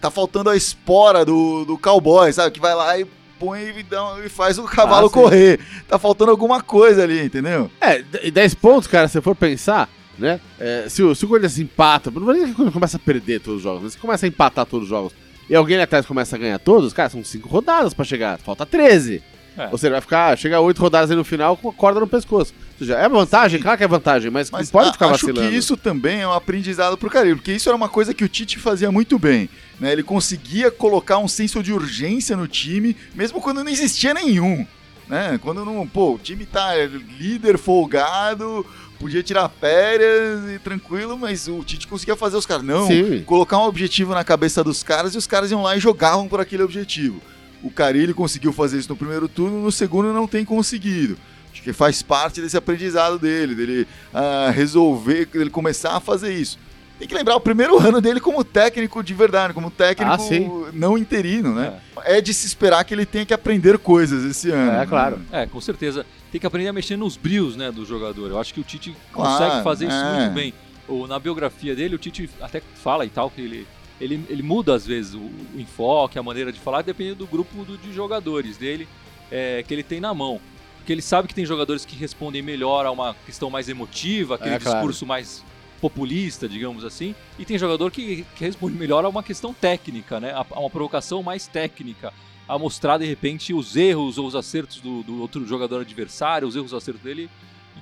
Tá 0.00 0.10
faltando 0.10 0.50
a 0.50 0.56
espora 0.56 1.24
do, 1.24 1.64
do 1.64 1.76
cowboy, 1.76 2.32
sabe? 2.32 2.52
Que 2.52 2.60
vai 2.60 2.74
lá 2.74 2.96
e 2.98 3.06
põe 3.44 3.74
e, 3.78 3.82
dá, 3.82 4.16
e 4.24 4.28
faz 4.28 4.58
o 4.58 4.64
cavalo 4.64 5.06
Ah, 5.06 5.08
sim. 5.08 5.14
correr. 5.14 5.60
Tá 5.88 5.98
faltando 5.98 6.30
alguma 6.30 6.62
coisa 6.62 7.02
ali, 7.02 7.24
entendeu? 7.24 7.70
É, 7.80 8.02
e 8.22 8.30
10 8.30 8.54
pontos, 8.54 8.86
cara, 8.86 9.08
se 9.08 9.20
for 9.20 9.34
pensar, 9.34 9.88
né? 10.18 10.40
é, 10.60 10.86
se, 10.88 11.02
o, 11.02 11.14
se 11.14 11.24
o 11.24 11.28
Corinthians 11.28 11.58
empata, 11.58 12.10
não 12.10 12.24
vai 12.26 12.36
nem 12.36 12.46
que 12.48 12.54
quando 12.54 12.70
começa 12.72 12.96
a 12.96 13.00
perder 13.00 13.40
todos 13.40 13.58
os 13.58 13.62
jogos, 13.62 13.82
mas 13.82 13.92
se 13.94 13.98
começa 13.98 14.26
a 14.26 14.28
empatar 14.28 14.64
todos 14.66 14.84
os 14.84 14.88
jogos 14.90 15.12
e 15.50 15.54
alguém 15.54 15.76
ali 15.76 15.84
atrás 15.84 16.06
começa 16.06 16.36
a 16.36 16.38
ganhar 16.38 16.58
todos, 16.58 16.92
cara, 16.92 17.10
são 17.10 17.22
5 17.24 17.48
rodadas 17.48 17.92
pra 17.92 18.04
chegar, 18.04 18.38
falta 18.38 18.64
13. 18.64 19.22
É. 19.58 19.68
Ou 19.70 19.76
seja, 19.76 19.90
vai 19.92 20.00
ficar, 20.00 20.38
chega 20.38 20.56
a 20.56 20.60
8 20.60 20.78
rodadas 20.80 21.10
aí 21.10 21.16
no 21.16 21.24
final 21.24 21.58
com 21.58 21.68
a 21.68 21.72
corda 21.74 22.00
no 22.00 22.06
pescoço. 22.06 22.54
Ou 22.72 22.78
seja, 22.86 22.94
é 22.98 23.06
vantagem, 23.06 23.60
claro 23.60 23.76
que 23.76 23.84
é 23.84 23.88
vantagem, 23.88 24.30
mas, 24.30 24.50
Mas 24.50 24.68
não 24.68 24.72
pode 24.72 24.88
a- 24.88 24.92
ficar 24.94 25.06
acho 25.10 25.26
vacilando. 25.26 25.50
que 25.50 25.54
isso 25.54 25.76
também 25.76 26.22
é 26.22 26.26
um 26.26 26.32
aprendizado 26.32 26.96
pro 26.96 27.10
Carilho, 27.10 27.36
porque 27.36 27.52
isso 27.52 27.68
era 27.68 27.76
uma 27.76 27.88
coisa 27.88 28.14
que 28.14 28.24
o 28.24 28.28
Tite 28.28 28.58
fazia 28.58 28.90
muito 28.90 29.18
bem. 29.18 29.50
Né? 29.82 29.90
Ele 29.90 30.04
conseguia 30.04 30.70
colocar 30.70 31.18
um 31.18 31.26
senso 31.26 31.60
de 31.60 31.72
urgência 31.72 32.36
no 32.36 32.46
time, 32.46 32.96
mesmo 33.16 33.40
quando 33.40 33.64
não 33.64 33.70
existia 33.70 34.14
nenhum. 34.14 34.64
Né? 35.08 35.40
Quando 35.42 35.64
não, 35.64 35.84
pô, 35.88 36.14
o 36.14 36.18
time 36.20 36.46
tá 36.46 36.72
líder, 37.18 37.58
folgado, 37.58 38.64
podia 39.00 39.24
tirar 39.24 39.48
férias 39.48 40.48
e 40.54 40.60
tranquilo, 40.60 41.18
mas 41.18 41.48
o 41.48 41.64
Tite 41.64 41.88
conseguia 41.88 42.14
fazer 42.14 42.36
os 42.36 42.46
caras. 42.46 42.64
Não, 42.64 42.86
Sim. 42.86 43.24
colocar 43.26 43.58
um 43.58 43.64
objetivo 43.64 44.14
na 44.14 44.22
cabeça 44.22 44.62
dos 44.62 44.84
caras 44.84 45.16
e 45.16 45.18
os 45.18 45.26
caras 45.26 45.50
iam 45.50 45.64
lá 45.64 45.76
e 45.76 45.80
jogavam 45.80 46.28
por 46.28 46.40
aquele 46.40 46.62
objetivo. 46.62 47.20
O 47.60 47.68
Carilho 47.68 48.14
conseguiu 48.14 48.52
fazer 48.52 48.78
isso 48.78 48.88
no 48.88 48.96
primeiro 48.96 49.26
turno, 49.26 49.60
no 49.60 49.72
segundo 49.72 50.12
não 50.12 50.28
tem 50.28 50.44
conseguido. 50.44 51.18
Acho 51.52 51.60
que 51.60 51.72
faz 51.72 52.02
parte 52.02 52.40
desse 52.40 52.56
aprendizado 52.56 53.18
dele, 53.18 53.56
dele 53.56 53.88
ah, 54.14 54.52
resolver, 54.54 55.26
dele 55.26 55.50
começar 55.50 55.96
a 55.96 56.00
fazer 56.00 56.32
isso. 56.32 56.56
Tem 57.02 57.08
que 57.08 57.14
lembrar 57.16 57.34
o 57.34 57.40
primeiro 57.40 57.76
ano 57.80 58.00
dele 58.00 58.20
como 58.20 58.44
técnico 58.44 59.02
de 59.02 59.12
verdade, 59.12 59.52
como 59.52 59.72
técnico 59.72 60.66
Ah, 60.68 60.70
não 60.72 60.96
interino, 60.96 61.52
né? 61.52 61.80
É. 62.04 62.20
de 62.20 62.32
se 62.32 62.46
esperar 62.46 62.84
que 62.84 62.94
ele 62.94 63.04
tenha 63.04 63.26
que 63.26 63.34
aprender 63.34 63.76
coisas 63.76 64.24
esse 64.24 64.52
ano. 64.52 64.70
É, 64.80 64.86
claro. 64.86 65.20
É, 65.32 65.44
com 65.44 65.60
certeza. 65.60 66.06
Tem 66.30 66.40
que 66.40 66.46
aprender 66.46 66.68
a 66.68 66.72
mexer 66.72 66.96
nos 66.96 67.16
brios, 67.16 67.56
né, 67.56 67.72
do 67.72 67.84
jogador. 67.84 68.30
Eu 68.30 68.38
acho 68.38 68.54
que 68.54 68.60
o 68.60 68.62
Tite 68.62 68.94
Claro, 69.12 69.32
consegue 69.36 69.64
fazer 69.64 69.86
isso 69.88 69.96
é. 69.96 70.20
muito 70.20 70.32
bem. 70.34 70.54
Ou, 70.86 71.08
na 71.08 71.18
biografia 71.18 71.74
dele, 71.74 71.96
o 71.96 71.98
Tite 71.98 72.30
até 72.40 72.62
fala 72.76 73.04
e 73.04 73.10
tal 73.10 73.28
que 73.28 73.40
ele, 73.40 73.66
ele, 74.00 74.24
ele 74.28 74.42
muda 74.44 74.72
às 74.72 74.86
vezes 74.86 75.14
o, 75.14 75.18
o 75.18 75.58
enfoque, 75.58 76.20
a 76.20 76.22
maneira 76.22 76.52
de 76.52 76.60
falar, 76.60 76.82
dependendo 76.82 77.16
do 77.16 77.26
grupo 77.26 77.64
do- 77.64 77.76
de 77.78 77.92
jogadores 77.92 78.56
dele 78.56 78.86
é, 79.28 79.64
que 79.66 79.74
ele 79.74 79.82
tem 79.82 79.98
na 80.00 80.14
mão. 80.14 80.40
Porque 80.76 80.92
ele 80.92 81.02
sabe 81.02 81.26
que 81.26 81.34
tem 81.34 81.44
jogadores 81.44 81.84
que 81.84 81.96
respondem 81.96 82.42
melhor 82.42 82.86
a 82.86 82.92
uma 82.92 83.16
questão 83.26 83.50
mais 83.50 83.68
emotiva, 83.68 84.36
aquele 84.36 84.54
É, 84.54 84.58
claro. 84.60 84.78
discurso 84.78 85.04
mais 85.04 85.42
populista, 85.82 86.48
digamos 86.48 86.84
assim, 86.84 87.14
e 87.38 87.44
tem 87.44 87.58
jogador 87.58 87.90
que, 87.90 88.24
que 88.36 88.44
responde 88.44 88.78
melhor 88.78 89.04
a 89.04 89.08
uma 89.08 89.22
questão 89.22 89.52
técnica, 89.52 90.20
né? 90.20 90.30
A, 90.30 90.46
a 90.48 90.60
uma 90.60 90.70
provocação 90.70 91.22
mais 91.22 91.46
técnica, 91.48 92.14
a 92.48 92.56
mostrar 92.58 92.98
de 92.98 93.04
repente 93.04 93.52
os 93.52 93.76
erros 93.76 94.16
ou 94.16 94.26
os 94.26 94.36
acertos 94.36 94.80
do, 94.80 95.02
do 95.02 95.20
outro 95.20 95.44
jogador 95.44 95.80
adversário, 95.80 96.46
os 96.46 96.54
erros 96.56 96.72
os 96.72 96.78
acertos 96.78 97.02
dele. 97.02 97.28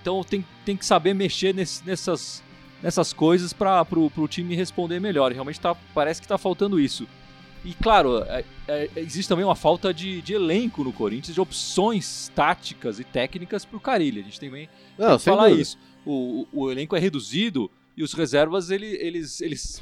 Então 0.00 0.24
tem, 0.24 0.42
tem 0.64 0.76
que 0.76 0.86
saber 0.86 1.12
mexer 1.14 1.54
nesse- 1.54 1.84
nessas, 1.86 2.42
nessas 2.82 3.12
coisas 3.12 3.52
para 3.52 3.84
pro 3.84 4.10
time 4.28 4.54
responder 4.56 4.98
melhor. 4.98 5.30
E 5.30 5.34
Realmente 5.34 5.60
tá, 5.60 5.76
parece 5.94 6.22
que 6.22 6.26
tá 6.28 6.38
faltando 6.38 6.80
isso. 6.80 7.06
E 7.62 7.74
claro, 7.74 8.22
é- 8.22 8.44
é- 8.66 8.88
existe 8.96 9.28
também 9.28 9.44
uma 9.44 9.54
falta 9.56 9.92
de, 9.92 10.22
de 10.22 10.32
elenco 10.32 10.82
no 10.82 10.92
Corinthians, 10.92 11.34
de 11.34 11.40
opções 11.40 12.32
táticas 12.34 12.98
e 12.98 13.04
técnicas 13.04 13.66
pro 13.66 13.78
Carilli. 13.78 14.20
A 14.20 14.24
gente 14.24 14.40
também 14.40 14.68
Não, 14.96 15.18
sem 15.18 15.30
falar 15.32 15.44
dúvida. 15.48 15.60
isso. 15.62 15.76
O, 16.06 16.46
o, 16.50 16.62
o 16.64 16.70
elenco 16.72 16.96
é 16.96 16.98
reduzido 16.98 17.70
e 17.96 18.02
os 18.02 18.12
reservas, 18.12 18.70
ele, 18.70 18.86
eles, 18.86 19.40
eles 19.40 19.80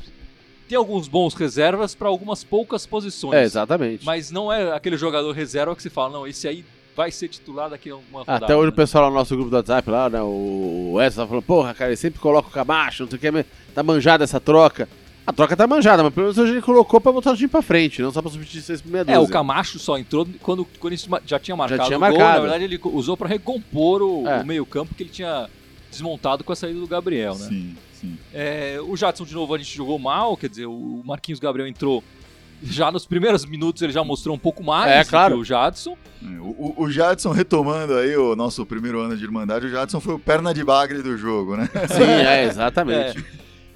têm 0.68 0.76
alguns 0.76 1.08
bons 1.08 1.34
reservas 1.34 1.94
para 1.94 2.08
algumas 2.08 2.42
poucas 2.44 2.84
posições. 2.86 3.34
É, 3.34 3.42
exatamente. 3.44 4.04
Mas 4.04 4.30
não 4.30 4.52
é 4.52 4.72
aquele 4.72 4.96
jogador 4.96 5.32
reserva 5.32 5.74
que 5.76 5.82
você 5.82 5.90
fala, 5.90 6.10
não, 6.12 6.26
esse 6.26 6.46
aí 6.48 6.64
vai 6.96 7.10
ser 7.12 7.28
titular 7.28 7.70
daqui 7.70 7.90
a 7.90 7.96
uma 7.96 8.20
rodada. 8.20 8.44
Até 8.44 8.56
hoje 8.56 8.68
o 8.68 8.70
né? 8.72 8.76
pessoal 8.76 9.04
lá 9.04 9.10
no 9.10 9.16
nosso 9.16 9.34
grupo 9.36 9.50
do 9.50 9.56
WhatsApp, 9.56 9.88
lá, 9.88 10.10
né, 10.10 10.20
o 10.20 10.96
Edson 11.00 11.22
tá 11.22 11.26
falando, 11.28 11.44
porra, 11.44 11.72
cara, 11.74 11.90
ele 11.90 11.96
sempre 11.96 12.18
coloca 12.18 12.48
o 12.48 12.50
Camacho, 12.50 13.04
não 13.04 13.10
sei 13.10 13.16
o 13.18 13.20
que, 13.20 13.46
tá 13.74 13.82
manjada 13.82 14.24
essa 14.24 14.40
troca. 14.40 14.88
A 15.24 15.32
troca 15.32 15.54
tá 15.54 15.66
manjada, 15.66 16.02
mas 16.02 16.12
pelo 16.14 16.24
menos 16.24 16.38
hoje 16.38 16.52
ele 16.52 16.62
colocou 16.62 17.00
pra 17.00 17.12
botar 17.12 17.32
o 17.32 17.36
time 17.36 17.48
pra 17.48 17.60
frente, 17.60 18.00
não 18.00 18.10
só 18.10 18.22
pra 18.22 18.30
substituir 18.30 18.62
seis 18.62 18.82
meia 18.82 19.04
É, 19.06 19.16
o 19.18 19.20
dúzia. 19.20 19.32
Camacho 19.34 19.78
só 19.78 19.98
entrou 19.98 20.26
quando, 20.40 20.66
quando 20.80 20.94
ele 20.94 21.02
já 21.26 21.38
tinha 21.38 21.54
marcado 21.54 21.84
tinha 21.84 21.98
o 21.98 22.00
gol. 22.00 22.08
marcado. 22.08 22.34
Na 22.36 22.40
verdade, 22.40 22.64
ele 22.64 22.80
usou 22.82 23.14
para 23.14 23.28
recompor 23.28 24.00
o, 24.00 24.26
É. 24.26 24.40
o 24.40 24.46
meio-campo 24.46 24.94
que 24.94 25.02
ele 25.02 25.10
tinha 25.10 25.48
desmontado 25.90 26.44
com 26.44 26.52
a 26.52 26.56
saída 26.56 26.78
do 26.80 26.86
Gabriel, 26.86 27.34
né? 27.36 27.46
Sim, 27.48 27.76
sim. 28.00 28.18
É, 28.32 28.78
o 28.82 28.96
Jadson, 28.96 29.24
de 29.24 29.34
novo, 29.34 29.54
a 29.54 29.58
gente 29.58 29.74
jogou 29.76 29.98
mal, 29.98 30.36
quer 30.36 30.48
dizer, 30.48 30.66
o 30.66 31.02
Marquinhos 31.04 31.38
Gabriel 31.40 31.66
entrou. 31.68 32.02
Já 32.60 32.90
nos 32.90 33.06
primeiros 33.06 33.44
minutos 33.44 33.80
ele 33.82 33.92
já 33.92 34.02
mostrou 34.02 34.34
um 34.34 34.38
pouco 34.38 34.64
mais 34.64 34.90
É, 34.90 35.04
do 35.04 35.08
claro. 35.10 35.34
que 35.36 35.40
o 35.42 35.44
Jadson. 35.44 35.96
É, 36.22 36.40
O, 36.40 36.74
o- 36.76 36.82
o 36.84 36.90
Jadson 36.90 37.30
retomando 37.30 37.94
aí 37.94 38.16
o 38.16 38.34
nosso 38.34 38.66
primeiro 38.66 39.00
ano 39.00 39.16
de 39.16 39.22
Irmandade, 39.22 39.66
o 39.66 39.70
Jadson 39.70 40.00
foi 40.00 40.14
o 40.14 40.18
perna 40.18 40.52
de 40.52 40.64
bagre 40.64 41.00
do 41.00 41.16
jogo, 41.16 41.56
né? 41.56 41.68
Sim, 41.88 42.02
é, 42.02 42.44
exatamente. 42.44 43.24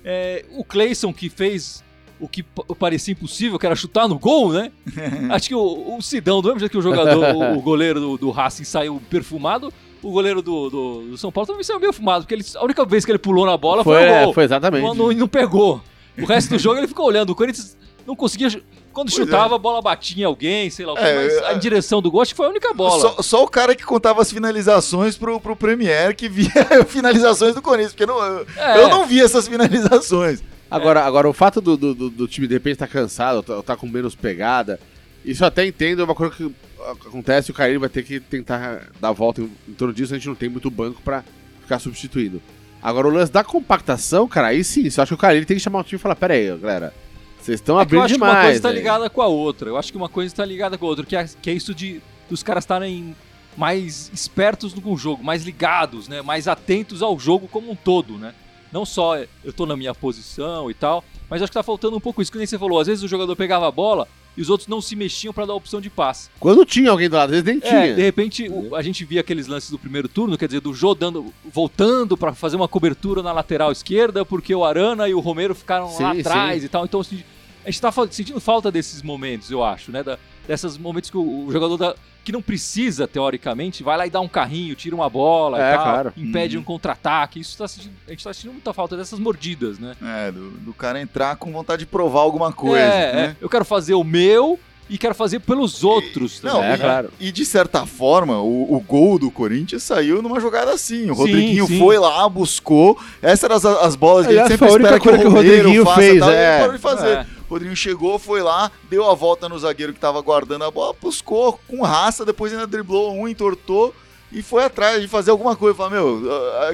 É, 0.04 0.44
o 0.56 0.64
Cleison 0.64 1.12
que 1.12 1.28
fez 1.30 1.82
o 2.18 2.28
que 2.28 2.42
pa- 2.42 2.62
parecia 2.76 3.12
impossível, 3.12 3.56
que 3.58 3.66
era 3.66 3.74
chutar 3.76 4.08
no 4.08 4.18
gol, 4.18 4.52
né? 4.52 4.72
Acho 5.30 5.48
que 5.48 5.54
o, 5.54 5.96
o 5.96 6.02
Sidão, 6.02 6.40
do 6.42 6.48
mesmo 6.48 6.58
jeito 6.60 6.72
que 6.72 6.78
o 6.78 6.82
jogador, 6.82 7.34
o, 7.36 7.58
o 7.58 7.62
goleiro 7.62 8.00
do, 8.00 8.16
do 8.18 8.30
Racing 8.30 8.64
saiu 8.64 9.00
perfumado, 9.08 9.72
o 10.02 10.10
goleiro 10.10 10.42
do, 10.42 10.68
do- 10.70 11.02
do 11.10 11.18
São 11.18 11.30
Paulo 11.32 11.46
também 11.46 11.62
saiu 11.62 11.78
meio 11.80 11.92
fumado, 11.92 12.24
porque 12.24 12.34
ele, 12.34 12.44
a 12.56 12.64
única 12.64 12.84
vez 12.84 13.04
que 13.04 13.10
ele 13.12 13.18
pulou 13.18 13.46
na 13.46 13.56
bola 13.56 13.84
foi, 13.84 13.96
Foi, 13.98 14.04
é, 14.08 14.24
gol. 14.24 14.34
foi 14.34 14.44
exatamente. 14.44 14.82
Não, 14.82 14.94
não, 14.94 15.12
não 15.12 15.28
pegou. 15.28 15.80
O 16.18 16.24
resto 16.26 16.50
do 16.50 16.58
jogo 16.58 16.78
ele 16.78 16.88
ficou 16.88 17.06
olhando. 17.06 17.30
O 17.30 17.34
Corinthians 17.34 17.76
não 18.06 18.14
conseguia. 18.16 18.48
Quando 18.92 19.08
Pois 19.10 19.14
chutava, 19.14 19.54
a 19.54 19.58
bola 19.58 19.80
batia 19.80 20.22
em 20.22 20.26
alguém, 20.26 20.68
sei 20.68 20.84
lá 20.84 20.92
o 20.92 20.96
quê, 20.96 21.02
É, 21.02 21.14
mas 21.14 21.32
é. 21.34 21.54
em 21.54 21.58
direção 21.58 22.02
do 22.02 22.10
gol, 22.10 22.20
acho 22.20 22.32
que 22.32 22.36
foi 22.36 22.44
a 22.46 22.50
única 22.50 22.74
bola. 22.74 23.00
Só, 23.00 23.22
só 23.22 23.42
o 23.42 23.48
cara 23.48 23.74
que 23.74 23.82
contava 23.84 24.20
as 24.20 24.30
finalizações 24.30 25.16
pro, 25.16 25.40
pro 25.40 25.56
Premier 25.56 26.14
que 26.14 26.28
via 26.28 26.50
finalizações 26.86 27.54
do 27.54 27.62
Corinthians, 27.62 27.92
porque 27.92 28.04
não, 28.04 28.22
eu, 28.22 28.46
É. 28.58 28.82
eu 28.82 28.88
não 28.90 29.06
vi 29.06 29.20
essas 29.22 29.48
finalizações. 29.48 30.42
Agora, 30.70 31.04
agora 31.04 31.28
o 31.28 31.32
fato 31.32 31.60
do, 31.60 31.76
do, 31.76 31.94
do- 31.94 32.10
do 32.10 32.28
time 32.28 32.46
de 32.46 32.54
repente 32.54 32.74
estar 32.74 32.86
cansado, 32.86 33.36
ou 33.36 33.42
tá, 33.42 33.62
tá 33.62 33.76
com 33.76 33.86
menos 33.86 34.14
pegada, 34.14 34.78
isso 35.24 35.42
eu 35.42 35.48
até 35.48 35.64
entendo, 35.66 36.02
é 36.02 36.04
uma 36.04 36.14
coisa 36.14 36.34
que 36.34 36.50
acontece, 36.90 37.50
o 37.50 37.54
Carilho 37.54 37.80
vai 37.80 37.88
ter 37.88 38.02
que 38.02 38.20
tentar 38.20 38.88
dar 39.00 39.08
a 39.08 39.12
volta 39.12 39.40
em, 39.40 39.50
em 39.68 39.72
torno 39.74 39.92
disso, 39.94 40.12
a 40.14 40.16
gente 40.18 40.28
não 40.28 40.34
tem 40.34 40.48
muito 40.48 40.70
banco 40.70 41.00
pra 41.02 41.24
ficar 41.60 41.78
substituindo. 41.78 42.40
Agora 42.82 43.06
o 43.06 43.10
lance 43.10 43.30
da 43.30 43.44
compactação, 43.44 44.26
cara, 44.26 44.48
aí 44.48 44.64
sim, 44.64 44.82
eu 44.82 44.88
acho 45.02 45.06
que 45.06 45.14
o 45.14 45.18
Carilho 45.18 45.46
tem 45.46 45.56
que 45.56 45.62
chamar 45.62 45.80
o 45.80 45.84
time 45.84 45.96
e 45.98 46.02
falar, 46.02 46.16
pera 46.16 46.34
aí, 46.34 46.48
galera, 46.58 46.92
vocês 47.40 47.60
estão 47.60 47.80
É 47.80 47.86
que 47.86 47.94
eu 47.94 48.00
abrindo 48.00 48.04
acho 48.04 48.14
demais. 48.14 48.30
que 48.32 48.36
uma 48.36 48.42
coisa 48.44 48.56
está 48.56 48.68
velho." 48.68 48.78
ligada 48.78 49.10
com 49.10 49.22
a 49.22 49.26
outra. 49.26 49.68
Eu 49.68 49.76
acho 49.76 49.90
que 49.92 49.96
uma 49.96 50.08
coisa 50.08 50.32
está 50.32 50.44
ligada 50.44 50.76
com 50.78 50.86
a 50.86 50.88
outra, 50.88 51.04
que 51.06 51.14
é, 51.16 51.24
que 51.40 51.50
é 51.50 51.52
isso 51.52 51.74
de 51.74 52.00
dos 52.30 52.42
caras 52.42 52.64
estarem 52.64 53.14
mais 53.56 54.10
espertos 54.14 54.74
no 54.74 54.96
jogo, 54.96 55.22
mais 55.22 55.42
ligados, 55.44 56.08
né? 56.08 56.22
Mais 56.22 56.48
atentos 56.48 57.02
ao 57.02 57.18
jogo 57.18 57.46
como 57.48 57.70
um 57.70 57.76
todo, 57.76 58.16
né? 58.16 58.34
Não 58.72 58.86
só 58.86 59.16
eu 59.44 59.52
tô 59.52 59.66
na 59.66 59.76
minha 59.76 59.94
posição 59.94 60.70
e 60.70 60.74
tal, 60.74 61.04
mas 61.28 61.42
acho 61.42 61.50
que 61.52 61.58
tá 61.58 61.62
faltando 61.62 61.96
um 61.96 62.00
pouco 62.00 62.22
isso, 62.22 62.32
que 62.32 62.38
nem 62.38 62.46
você 62.46 62.58
falou. 62.58 62.80
Às 62.80 62.86
vezes 62.86 63.04
o 63.04 63.08
jogador 63.08 63.36
pegava 63.36 63.68
a 63.68 63.70
bola 63.70 64.08
e 64.36 64.40
os 64.42 64.48
outros 64.50 64.66
não 64.68 64.80
se 64.80 64.96
mexiam 64.96 65.32
para 65.32 65.44
dar 65.46 65.52
a 65.52 65.56
opção 65.56 65.80
de 65.80 65.90
passe. 65.90 66.30
Quando 66.40 66.64
tinha 66.64 66.90
alguém 66.90 67.08
do 67.08 67.16
lado, 67.16 67.26
às 67.34 67.42
vezes 67.42 67.44
nem 67.44 67.56
É, 67.58 67.60
tinha. 67.82 67.94
de 67.94 68.02
repente 68.02 68.48
o- 68.48 68.74
a 68.74 68.82
gente 68.82 69.04
via 69.04 69.20
aqueles 69.20 69.46
lances 69.46 69.70
do 69.70 69.78
primeiro 69.78 70.08
turno, 70.08 70.38
quer 70.38 70.46
dizer, 70.46 70.60
do 70.60 70.72
Jô 70.72 70.94
dando, 70.94 71.32
voltando 71.44 72.16
para 72.16 72.32
fazer 72.34 72.56
uma 72.56 72.68
cobertura 72.68 73.22
na 73.22 73.32
lateral 73.32 73.70
esquerda, 73.72 74.24
porque 74.24 74.54
o 74.54 74.64
Arana 74.64 75.08
e 75.08 75.14
o 75.14 75.20
Romero 75.20 75.54
ficaram 75.54 75.86
lá 75.86 76.12
Sim, 76.14 76.20
atrás 76.20 76.64
e 76.64 76.68
tal. 76.68 76.84
Então 76.84 77.00
assim, 77.00 77.22
a 77.64 77.70
gente 77.70 77.80
tá 77.80 77.92
fa- 77.92 78.08
sentindo 78.10 78.40
falta 78.40 78.70
desses 78.72 79.02
momentos, 79.02 79.50
eu 79.50 79.62
acho, 79.62 79.92
né? 79.92 80.02
Da, 80.02 80.18
desses 80.46 80.76
momentos 80.78 81.10
que 81.10 81.16
o, 81.16 81.46
o 81.46 81.52
jogador 81.52 81.76
da- 81.76 81.94
que 82.24 82.30
não 82.30 82.40
precisa, 82.40 83.08
teoricamente, 83.08 83.82
vai 83.82 83.96
lá 83.98 84.06
e 84.06 84.10
dá 84.10 84.20
um 84.20 84.28
carrinho, 84.28 84.76
tira 84.76 84.94
uma 84.94 85.10
bola 85.10 85.58
É, 85.60 85.72
e 85.72 85.74
tal, 85.76 85.84
claro. 85.84 86.12
impede 86.16 86.56
Uhum. 86.56 86.62
um 86.62 86.64
contra-ataque. 86.64 87.40
Isso 87.40 87.58
tá 87.58 87.64
a 87.64 88.10
gente 88.10 88.22
tá 88.24 88.32
sentindo 88.32 88.52
muita 88.52 88.72
falta 88.72 88.96
dessas 88.96 89.18
mordidas, 89.18 89.78
né? 89.80 89.94
É, 90.00 90.30
do, 90.30 90.50
do 90.50 90.72
cara 90.72 91.00
entrar 91.00 91.34
com 91.36 91.50
vontade 91.50 91.80
de 91.80 91.86
provar 91.86 92.20
alguma 92.20 92.52
coisa. 92.52 92.78
é, 92.78 93.12
né? 93.12 93.24
é, 93.24 93.36
eu 93.44 93.48
quero 93.48 93.64
fazer 93.64 93.94
o 93.94 94.04
meu 94.04 94.58
e 94.88 94.98
quero 94.98 95.14
fazer 95.16 95.40
pelos 95.40 95.82
outros. 95.82 96.40
Não, 96.42 96.52
também, 96.60 96.68
É, 96.70 96.74
e, 96.74 96.78
né? 96.78 96.84
claro. 96.84 97.10
e 97.18 97.32
de 97.32 97.44
certa 97.44 97.86
forma, 97.86 98.38
o, 98.40 98.72
o 98.76 98.80
gol 98.80 99.18
do 99.18 99.28
Corinthians 99.30 99.82
saiu 99.82 100.22
numa 100.22 100.38
jogada 100.38 100.70
assim. 100.72 101.04
O 101.10 101.14
Sim, 101.14 101.20
Rodriguinho 101.22 101.66
sim. 101.66 101.78
foi 101.80 101.98
lá, 101.98 102.28
buscou. 102.28 102.96
Essas 103.20 103.44
eram 103.44 103.56
as, 103.56 103.64
as 103.64 103.96
bolas 103.96 104.26
que 104.26 104.32
Aliás, 104.32 104.48
ele 104.50 104.58
foi 104.58 104.68
sempre 104.70 104.86
a 104.86 104.96
espera 104.96 105.00
que 105.00 105.08
o 105.08 105.10
coisa 105.10 105.24
que 105.24 105.28
o 105.28 105.32
Rodriguinho 105.34 105.84
faça 105.84 106.00
fez, 106.00 106.20
tal, 106.20 106.28
e 106.30 106.32
ele 106.34 106.40
é. 106.42 106.58
parou 106.58 106.72
de 106.74 106.78
fazer. 106.78 107.08
É. 107.18 107.26
Rodriguinho 107.52 107.76
chegou, 107.76 108.18
foi 108.18 108.42
lá, 108.42 108.70
deu 108.90 109.08
a 109.08 109.14
volta 109.14 109.48
no 109.48 109.58
zagueiro 109.58 109.92
que 109.92 110.00
tava 110.00 110.20
guardando 110.20 110.64
a 110.64 110.70
bola, 110.70 110.94
buscou 111.00 111.58
com 111.68 111.82
raça, 111.82 112.24
depois 112.24 112.52
ainda 112.52 112.66
driblou 112.66 113.12
um, 113.14 113.28
entortou 113.28 113.94
e 114.30 114.42
foi 114.42 114.64
atrás 114.64 115.00
de 115.02 115.08
fazer 115.08 115.30
alguma 115.30 115.54
coisa. 115.54 115.76
Falei, 115.76 115.98
meu, 115.98 116.22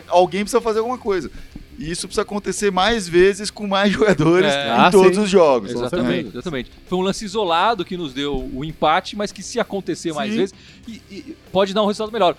alguém 0.09 0.43
precisa 0.43 0.61
fazer 0.61 0.79
alguma 0.79 0.99
coisa. 0.99 1.31
E 1.79 1.91
isso 1.93 2.09
precisa 2.09 2.23
acontecer 2.23 2.73
mais 2.73 3.09
vezes 3.09 3.51
com 3.53 3.67
mais 3.67 3.91
jogadores 3.95 4.53
É. 4.53 4.67
em 4.67 4.71
Ah, 4.71 4.91
todos 4.91 5.17
sim. 5.17 5.23
os 5.23 5.31
jogos. 5.31 5.71
Exatamente, 5.71 6.29
exatamente. 6.31 6.71
Foi 6.89 6.99
um 6.99 7.03
lance 7.03 7.25
isolado 7.25 7.85
que 7.85 7.97
nos 7.97 8.13
deu 8.13 8.51
o 8.53 8.65
empate, 8.65 9.15
mas 9.17 9.31
que 9.31 9.43
se 9.45 9.61
acontecer 9.61 10.13
mais 10.13 10.33
Sim. 10.33 10.39
vezes, 10.39 10.55
e- 10.89 11.01
e 11.11 11.37
pode 11.53 11.73
dar 11.73 11.83
um 11.83 11.87
resultado 11.87 12.13
melhor. 12.13 12.37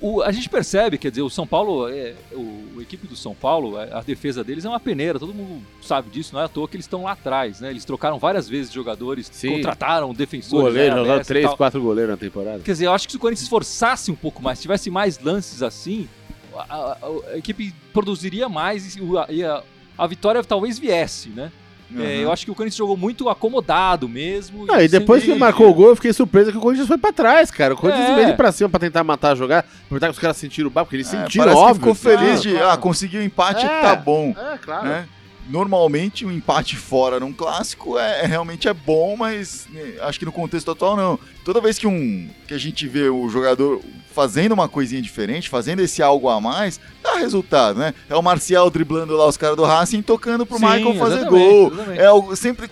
O- 0.00 0.22
a 0.22 0.32
gente 0.32 0.48
percebe, 0.48 0.96
quer 0.98 1.10
dizer, 1.10 1.22
o 1.22 1.30
São 1.30 1.46
Paulo, 1.46 1.88
é, 1.88 2.14
o, 2.32 2.78
a 2.78 2.82
equipe 2.82 3.06
do 3.06 3.14
São 3.16 3.34
Paulo, 3.34 3.76
a, 3.78 3.98
a 3.98 4.00
defesa 4.02 4.42
deles 4.42 4.64
é 4.64 4.68
uma 4.68 4.80
peneira, 4.80 5.18
todo 5.18 5.32
mundo 5.34 5.62
sabe 5.82 6.08
disso, 6.10 6.34
não 6.34 6.40
é 6.40 6.44
à 6.44 6.48
toa 6.48 6.66
que 6.68 6.76
eles 6.76 6.84
estão 6.86 7.02
lá 7.04 7.12
atrás, 7.12 7.60
né? 7.60 7.70
Eles 7.70 7.84
trocaram 7.84 8.18
várias 8.18 8.48
vezes 8.48 8.72
jogadores, 8.72 9.28
Sim. 9.32 9.52
contrataram 9.52 10.12
defensores. 10.14 10.64
Goleiro, 10.72 10.94
né, 10.96 11.00
jogaram 11.02 11.24
3, 11.24 11.46
tal. 11.46 11.56
4 11.56 11.80
goleiros 11.82 12.10
na 12.12 12.16
temporada. 12.16 12.60
Quer 12.60 12.72
dizer, 12.72 12.86
eu 12.86 12.92
acho 12.92 13.06
que 13.06 13.12
se 13.12 13.16
o 13.16 13.20
Corinthians 13.20 13.40
se 13.40 13.44
esforçasse 13.46 14.10
um 14.10 14.14
pouco 14.16 14.42
mais, 14.42 14.60
tivesse 14.60 14.90
mais 14.90 15.18
lances 15.18 15.62
assim, 15.62 16.08
a, 16.56 16.62
a- 16.74 16.98
a 17.32 17.36
equipe 17.38 17.74
produziria 17.92 18.48
mais 18.48 18.96
e, 18.96 19.00
e 19.30 19.42
a 19.44 20.06
vitória 20.06 20.42
talvez 20.42 20.78
viesse, 20.78 21.28
né? 21.30 21.50
É, 21.92 21.98
Uhum. 21.98 22.04
eu 22.04 22.32
acho 22.32 22.44
que 22.44 22.50
o 22.50 22.54
Corinthians 22.54 22.76
jogou 22.78 22.96
muito 22.96 23.28
acomodado 23.28 24.08
mesmo. 24.08 24.66
Ah, 24.70 24.82
e 24.82 24.88
depois 24.88 25.22
que 25.22 25.34
marcou 25.34 25.68
o 25.68 25.74
gol, 25.74 25.88
eu 25.90 25.96
fiquei 25.96 26.12
surpreso 26.12 26.50
que 26.50 26.58
o 26.58 26.60
Corinthians 26.60 26.88
foi 26.88 26.98
pra 26.98 27.12
trás, 27.12 27.50
cara. 27.50 27.74
O 27.74 27.76
Corinthians, 27.76 28.08
É. 28.08 28.12
em 28.12 28.14
vez 28.14 28.26
de 28.28 28.32
ir 28.32 28.36
pra 28.36 28.50
cima 28.52 28.68
pra 28.68 28.80
tentar 28.80 29.04
matar 29.04 29.32
a 29.32 29.34
jogada, 29.34 29.66
aproveitar 29.84 30.06
que 30.08 30.12
os 30.12 30.18
caras 30.18 30.36
sentiram 30.36 30.68
o 30.68 30.70
bar, 30.70 30.84
porque 30.84 30.96
eles 30.96 31.12
É, 31.12 31.22
sentiram, 31.22 31.54
óbvio. 31.54 31.74
ficou 31.76 31.94
feliz 31.94 32.18
Claro, 32.26 32.40
de, 32.40 32.50
claro. 32.54 32.70
ah, 32.70 32.76
conseguiu 32.76 33.20
o 33.20 33.24
empate, 33.24 33.64
É. 33.64 33.80
tá 33.82 33.94
bom. 33.96 34.34
É, 34.36 34.58
claro. 34.58 34.84
né? 34.86 35.06
Normalmente 35.48 36.24
um 36.24 36.32
empate 36.32 36.74
fora 36.76 37.20
num 37.20 37.32
clássico 37.32 37.98
é, 37.98 38.22
é- 38.22 38.26
realmente 38.26 38.66
é 38.68 38.72
bom, 38.72 39.16
mas 39.16 39.66
né, 39.70 39.94
acho 40.00 40.18
que 40.18 40.24
no 40.24 40.32
contexto 40.32 40.70
atual 40.70 40.96
não. 40.96 41.18
Toda 41.44 41.60
vez 41.60 41.78
que 41.78 41.86
um 41.86 42.30
que 42.48 42.54
a 42.54 42.58
gente 42.58 42.86
vê 42.88 43.08
o 43.08 43.28
jogador 43.28 43.80
fazendo 44.14 44.52
uma 44.52 44.68
coisinha 44.68 45.02
diferente, 45.02 45.48
fazendo 45.50 45.80
esse 45.80 46.02
algo 46.02 46.28
a 46.28 46.40
mais, 46.40 46.80
dá 47.02 47.16
resultado, 47.16 47.78
né? 47.78 47.92
É 48.08 48.14
o 48.14 48.22
Marcial 48.22 48.70
driblando 48.70 49.16
lá 49.16 49.26
os 49.26 49.36
caras 49.36 49.56
do 49.56 49.64
Racing, 49.64 50.02
tocando 50.02 50.46
pro 50.46 50.56
Sim, 50.58 50.64
Michael 50.66 50.94
fazer 50.94 51.24
gol. 51.28 51.66
exatamente. 51.72 52.00
É 52.00 52.06
algo 52.06 52.34
sempre 52.36 52.70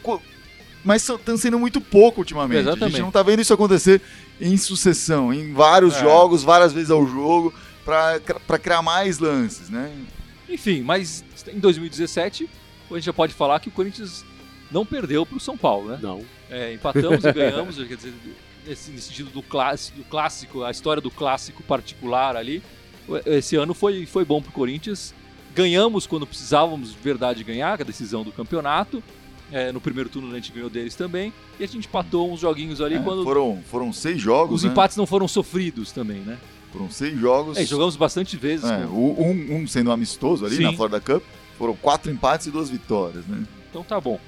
mas 0.84 1.08
estão 1.08 1.36
sendo 1.36 1.58
muito 1.58 1.80
pouco 1.80 2.20
ultimamente. 2.22 2.58
A 2.58 2.60
Exatamente. 2.62 2.92
gente 2.96 3.02
não 3.02 3.10
tá 3.12 3.22
vendo 3.22 3.40
isso 3.40 3.52
acontecer 3.54 4.00
em 4.40 4.56
sucessão, 4.56 5.32
em 5.32 5.52
vários 5.52 5.94
É. 5.96 6.00
jogos, 6.00 6.42
várias 6.42 6.72
vezes 6.72 6.90
ao 6.90 7.06
jogo, 7.06 7.52
pra 7.84 8.58
criar 8.58 8.82
mais 8.82 9.18
lances, 9.18 9.68
né? 9.68 9.92
Enfim, 10.48 10.82
mas 10.82 11.24
em 11.52 11.58
2017, 11.60 12.48
a 12.94 12.98
gente 12.98 13.06
já 13.06 13.12
pode 13.12 13.32
falar 13.34 13.60
que 13.60 13.68
o 13.68 13.72
Corinthians 13.72 14.24
não 14.70 14.84
perdeu 14.86 15.24
pro 15.26 15.38
São 15.40 15.56
Paulo, 15.56 15.90
né? 15.90 15.98
Não. 16.02 16.22
É, 16.50 16.72
empatamos 16.74 17.24
e 17.24 17.32
ganhamos, 17.32 17.76
quer 17.86 17.96
dizer, 17.96 18.12
nesse, 18.66 18.90
nesse 18.90 19.08
sentido 19.08 19.30
do 19.30 19.42
clássico, 19.42 19.98
do 19.98 20.04
clássico, 20.04 20.62
a 20.64 20.70
história 20.70 21.00
do 21.00 21.10
clássico 21.10 21.62
particular 21.62 22.36
ali. 22.36 22.62
Esse 23.26 23.56
ano 23.56 23.74
foi, 23.74 24.06
foi 24.06 24.24
bom 24.24 24.40
pro 24.40 24.52
Corinthians. 24.52 25.14
Ganhamos 25.54 26.06
quando 26.06 26.26
precisávamos 26.26 26.92
de 26.92 26.98
verdade 26.98 27.44
ganhar, 27.44 27.78
é 27.78 27.82
a 27.82 27.84
decisão 27.84 28.22
do 28.22 28.32
campeonato. 28.32 29.02
É, 29.50 29.70
no 29.70 29.82
primeiro 29.82 30.08
turno 30.08 30.30
a 30.32 30.34
gente 30.36 30.50
ganhou 30.50 30.70
deles 30.70 30.94
também. 30.94 31.30
E 31.60 31.64
a 31.64 31.66
gente 31.68 31.86
empatou 31.86 32.32
uns 32.32 32.40
joguinhos 32.40 32.80
ali 32.80 32.94
É, 32.94 32.98
quando 33.00 33.22
foram, 33.22 33.62
foram 33.70 33.92
seis 33.92 34.18
jogos, 34.18 34.56
os 34.56 34.64
né? 34.64 34.70
empates 34.70 34.96
não 34.96 35.04
foram 35.06 35.28
sofridos 35.28 35.92
também, 35.92 36.20
né? 36.20 36.38
Foram 36.72 36.90
seis 36.90 37.18
jogos. 37.20 37.58
É, 37.58 37.66
jogamos 37.66 37.94
bastante 37.96 38.34
vezes. 38.38 38.64
É, 38.70 38.86
com- 38.86 38.94
o- 38.94 39.22
um, 39.26 39.56
um 39.56 39.66
sendo 39.66 39.92
amistoso 39.92 40.46
ali 40.46 40.56
Sim. 40.56 40.62
na 40.62 40.72
Florida 40.72 41.00
Cup. 41.02 41.22
Foram 41.62 41.76
quatro 41.76 42.10
empates 42.10 42.48
e 42.48 42.50
duas 42.50 42.68
vitórias, 42.68 43.24
né? 43.24 43.44
Então 43.70 43.84
tá 43.84 44.00
bom. 44.00 44.18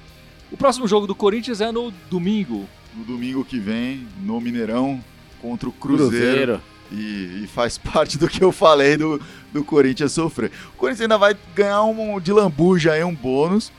O 0.49 0.55
próximo 0.55 0.87
jogo 0.87 1.05
do 1.05 1.13
Corinthians 1.13 1.59
é 1.59 1.69
no 1.69 1.91
domingo. 2.09 2.65
No 2.95 3.03
domingo 3.03 3.43
que 3.43 3.59
vem, 3.59 4.07
no 4.21 4.39
Mineirão, 4.39 5.03
contra 5.41 5.67
o 5.67 5.71
Cruzeiro. 5.73 6.07
Cruzeiro. 6.09 6.61
E, 6.93 7.43
e 7.43 7.47
faz 7.53 7.77
parte 7.77 8.17
do 8.17 8.29
que 8.29 8.41
eu 8.41 8.53
falei 8.53 8.95
do, 8.95 9.21
do 9.51 9.65
Corinthians 9.65 10.13
sofrer. 10.13 10.49
O 10.75 10.77
Corinthians 10.77 11.01
ainda 11.01 11.17
vai 11.17 11.35
ganhar 11.53 11.83
um 11.83 12.21
de 12.21 12.31
lambuja 12.31 12.93
aí, 12.93 13.03
um 13.03 13.13
bônus. 13.13 13.69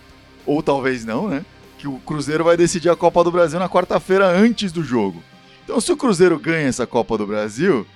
Ou 0.45 0.63
talvez 0.63 1.07
não, 1.07 1.27
né? 1.27 1.43
Que 1.79 1.89
o 1.89 1.99
Cruzeiro 2.01 2.45
vai 2.45 2.59
decidir 2.59 2.91
a 2.91 2.95
Copa 2.95 3.25
do 3.25 3.33
Brasil 3.33 3.59
na 3.59 3.71
quarta-feira 3.71 4.29
antes 4.29 4.71
do 4.71 4.85
jogo. 4.85 5.23
Então, 5.65 5.81
se 5.81 5.91
o 5.91 5.97
Cruzeiro 5.97 6.39
ganha 6.39 6.69
essa 6.69 6.87
Copa 6.87 7.17
do 7.17 7.27
Brasil, 7.27 7.87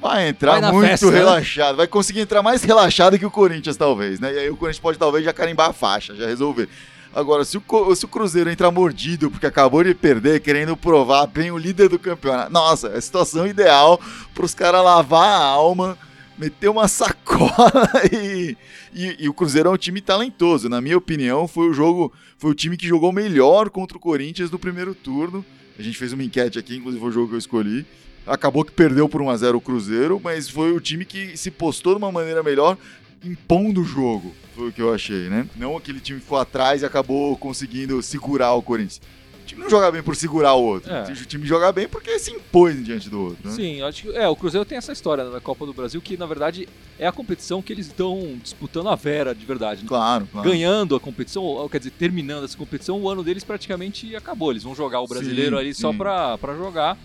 vai 0.00 0.28
entrar 0.28 0.60
Vai 0.60 0.72
muito 0.72 0.88
festa, 0.88 1.10
né? 1.10 1.18
relaxado. 1.18 1.76
Vai 1.76 1.86
conseguir 1.86 2.20
entrar 2.20 2.42
mais 2.42 2.62
relaxado 2.62 3.18
que 3.18 3.26
o 3.26 3.30
Corinthians, 3.30 3.76
talvez, 3.76 4.18
né? 4.20 4.32
E 4.32 4.38
aí 4.38 4.50
o 4.50 4.56
Corinthians 4.56 4.80
pode 4.80 4.98
talvez 4.98 5.24
já 5.24 5.32
carimbar 5.32 5.70
a 5.70 5.72
faixa, 5.72 6.14
já 6.14 6.26
resolver. 6.26 6.68
Agora, 7.14 7.44
se 7.44 7.58
o, 7.58 7.94
se 7.94 8.04
o 8.06 8.08
Cruzeiro 8.08 8.50
entrar 8.50 8.70
mordido 8.70 9.30
porque 9.30 9.46
acabou 9.46 9.84
de 9.84 9.94
perder, 9.94 10.40
querendo 10.40 10.74
provar 10.76 11.26
bem 11.26 11.50
o 11.50 11.58
líder 11.58 11.90
do 11.90 11.98
campeonato, 11.98 12.50
nossa, 12.50 12.88
é 12.88 12.96
a 12.96 13.00
situação 13.00 13.46
ideal 13.46 14.00
para 14.34 14.46
os 14.46 14.54
caras 14.54 14.82
lavar 14.82 15.28
a 15.28 15.44
alma, 15.44 15.98
meter 16.38 16.68
uma 16.68 16.88
sacola 16.88 17.72
e, 18.10 18.56
e, 18.94 19.24
e 19.24 19.28
o 19.28 19.34
Cruzeiro 19.34 19.68
é 19.68 19.72
um 19.72 19.76
time 19.76 20.00
talentoso. 20.00 20.70
Na 20.70 20.80
minha 20.80 20.96
opinião, 20.96 21.46
foi 21.46 21.68
o 21.68 21.74
jogo, 21.74 22.10
foi 22.38 22.50
o 22.50 22.54
time 22.54 22.78
que 22.78 22.88
jogou 22.88 23.12
melhor 23.12 23.68
contra 23.68 23.98
o 23.98 24.00
Corinthians 24.00 24.50
no 24.50 24.58
primeiro 24.58 24.94
turno. 24.94 25.44
A 25.78 25.82
gente 25.82 25.96
fez 25.96 26.12
uma 26.12 26.22
enquete 26.22 26.58
aqui, 26.58 26.76
inclusive 26.76 27.00
foi 27.00 27.10
o 27.10 27.12
jogo 27.12 27.28
que 27.28 27.34
eu 27.34 27.38
escolhi. 27.38 27.86
Acabou 28.26 28.64
que 28.64 28.72
perdeu 28.72 29.08
por 29.08 29.20
1x0 29.20 29.56
o 29.56 29.60
Cruzeiro, 29.60 30.20
mas 30.22 30.48
foi 30.48 30.72
o 30.72 30.80
time 30.80 31.04
que 31.04 31.36
se 31.36 31.50
postou 31.50 31.94
de 31.94 31.98
uma 31.98 32.12
maneira 32.12 32.42
melhor, 32.42 32.78
impondo 33.24 33.80
o 33.80 33.84
jogo. 33.84 34.34
Foi 34.54 34.68
o 34.68 34.72
que 34.72 34.82
eu 34.82 34.92
achei, 34.92 35.28
né? 35.28 35.48
Não 35.56 35.76
aquele 35.76 35.98
time 35.98 36.20
que 36.20 36.26
foi 36.26 36.40
atrás 36.40 36.82
e 36.82 36.86
acabou 36.86 37.36
conseguindo 37.36 38.02
segurar 38.02 38.52
o 38.52 38.62
Corinthians. 38.62 39.00
O 39.42 39.44
time 39.44 39.62
não 39.62 39.70
joga 39.70 39.90
bem 39.90 40.02
por 40.02 40.14
segurar 40.14 40.54
o 40.54 40.62
outro. 40.62 40.92
É. 40.92 41.02
O 41.02 41.26
time 41.26 41.46
joga 41.46 41.72
bem 41.72 41.88
porque 41.88 42.18
se 42.18 42.30
impôs 42.30 42.82
diante 42.84 43.10
do 43.10 43.20
outro. 43.20 43.48
Né? 43.48 43.54
Sim, 43.54 43.80
eu 43.80 43.86
acho 43.86 44.02
que 44.02 44.16
é, 44.16 44.28
o 44.28 44.36
Cruzeiro 44.36 44.64
tem 44.64 44.78
essa 44.78 44.92
história 44.92 45.24
na 45.24 45.40
Copa 45.40 45.66
do 45.66 45.72
Brasil 45.72 46.00
que 46.00 46.16
na 46.16 46.26
verdade 46.26 46.68
é 46.98 47.06
a 47.06 47.12
competição 47.12 47.60
que 47.60 47.72
eles 47.72 47.86
estão 47.86 48.38
disputando 48.42 48.88
a 48.88 48.94
vera 48.94 49.34
de 49.34 49.44
verdade. 49.44 49.82
né? 49.82 49.88
Claro, 49.88 50.28
claro. 50.30 50.48
Ganhando 50.48 50.94
a 50.94 51.00
competição, 51.00 51.42
ou, 51.42 51.68
quer 51.68 51.78
dizer, 51.78 51.90
terminando 51.90 52.44
essa 52.44 52.56
competição, 52.56 53.00
o 53.00 53.08
ano 53.08 53.22
deles 53.24 53.42
praticamente 53.44 54.14
acabou. 54.14 54.50
Eles 54.52 54.62
vão 54.62 54.74
jogar 54.74 55.00
o 55.00 55.06
brasileiro 55.06 55.56
Sim, 55.56 55.62
ali 55.62 55.74
só 55.74 55.92
pra 55.92 56.38
jogar. 56.56 56.96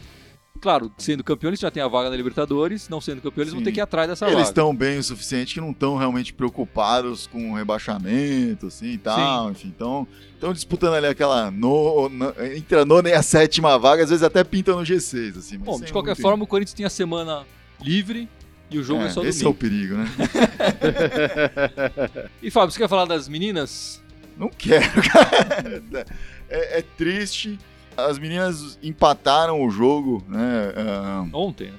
Claro, 0.59 0.91
sendo 0.97 1.23
campeão, 1.23 1.49
eles 1.49 1.59
já 1.59 1.69
têm 1.71 1.81
a 1.83 1.87
vaga 1.87 2.09
na 2.09 2.15
Libertadores, 2.15 2.89
não 2.89 2.99
sendo 2.99 3.21
campeão, 3.21 3.43
eles 3.43 3.53
vão 3.53 3.59
Sim. 3.61 3.65
ter 3.65 3.71
que 3.71 3.79
ir 3.79 3.81
atrás 3.81 4.09
dessa 4.09 4.25
Eles 4.25 4.35
vaga. 4.37 4.49
estão 4.49 4.75
bem 4.75 4.97
o 4.97 5.03
suficiente 5.03 5.53
que 5.53 5.61
não 5.61 5.71
estão 5.71 5.95
realmente 5.97 6.33
preocupados 6.33 7.27
com 7.27 7.51
o 7.51 7.55
rebaixamento, 7.55 8.67
assim 8.67 8.91
e 8.93 8.97
tal. 8.97 9.51
Enfim, 9.51 9.69
estão 9.69 10.07
disputando 10.53 10.95
ali 10.95 11.07
aquela 11.07 11.51
no, 11.51 12.09
na- 12.09 12.33
entre 12.55 12.79
a 12.79 12.85
nona 12.85 13.09
e 13.09 13.13
a 13.13 13.21
sétima 13.23 13.77
vaga, 13.77 14.03
às 14.03 14.09
vezes 14.09 14.23
até 14.23 14.43
pintam 14.43 14.77
no 14.79 14.85
G6, 14.85 15.37
assim. 15.37 15.57
Bom, 15.57 15.79
de 15.79 15.91
qualquer 15.91 16.15
forma, 16.15 16.43
o 16.43 16.47
Corinthians 16.47 16.73
tem 16.73 16.85
a 16.85 16.89
semana 16.89 17.45
livre 17.81 18.27
e 18.69 18.77
o 18.79 18.83
jogo 18.83 19.03
é, 19.03 19.05
É, 19.05 19.09
só 19.09 19.23
esse 19.23 19.45
é 19.45 19.47
o 19.47 19.53
domingo. 19.53 19.59
perigo, 19.59 19.95
né? 19.97 20.05
E 22.41 22.51
Fábio, 22.51 22.71
você 22.71 22.79
quer 22.79 22.89
falar 22.89 23.05
das 23.05 23.27
meninas? 23.27 24.01
Não 24.37 24.49
quero, 24.49 25.01
cara. 25.09 26.05
É, 26.49 26.79
é 26.79 26.81
triste. 26.97 27.57
As 27.97 28.19
meninas 28.19 28.77
empataram 28.83 29.63
o 29.63 29.69
jogo, 29.71 30.23
né? 30.29 30.71
ah, 30.77 31.25
Ontem, 31.33 31.71
né? 31.71 31.77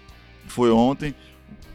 foi 0.49 0.71
ontem. 0.71 1.15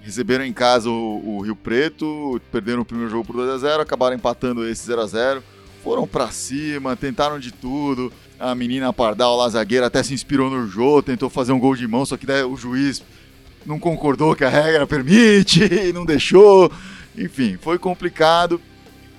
Receberam 0.02 0.44
em 0.44 0.52
casa 0.52 0.90
o, 0.90 1.38
o 1.38 1.42
Rio 1.42 1.56
Preto, 1.56 2.40
perderam 2.52 2.82
o 2.82 2.86
primeiro 2.86 3.10
jogo 3.10 3.26
por 3.26 3.38
2x0, 3.38 3.80
acabaram 3.80 4.16
empatando 4.16 4.68
esse 4.68 4.92
0x0. 4.92 5.42
Foram 5.82 6.06
pra 6.06 6.30
cima, 6.30 6.96
tentaram 6.96 7.40
de 7.40 7.52
tudo. 7.54 8.12
A 8.38 8.54
menina 8.54 8.92
Pardal, 8.92 9.38
lá, 9.38 9.48
zagueira, 9.48 9.88
até 9.88 10.04
se 10.04 10.14
inspirou 10.14 10.50
no 10.50 10.68
jogo, 10.68 11.04
tentou 11.04 11.30
fazer 11.30 11.54
um 11.54 11.60
gol 11.60 11.76
de 11.76 11.88
mão, 11.88 12.06
só 12.06 12.18
que 12.18 12.26
daí 12.26 12.44
o 12.44 12.58
juiz 12.58 13.02
não 13.66 13.80
concordou 13.80 14.36
que 14.36 14.44
a 14.44 14.50
regra 14.50 14.86
permite, 14.86 15.62
não 15.94 16.06
deixou. 16.06 16.70
Enfim, 17.18 17.58
foi 17.62 17.78
complicado. 17.80 18.60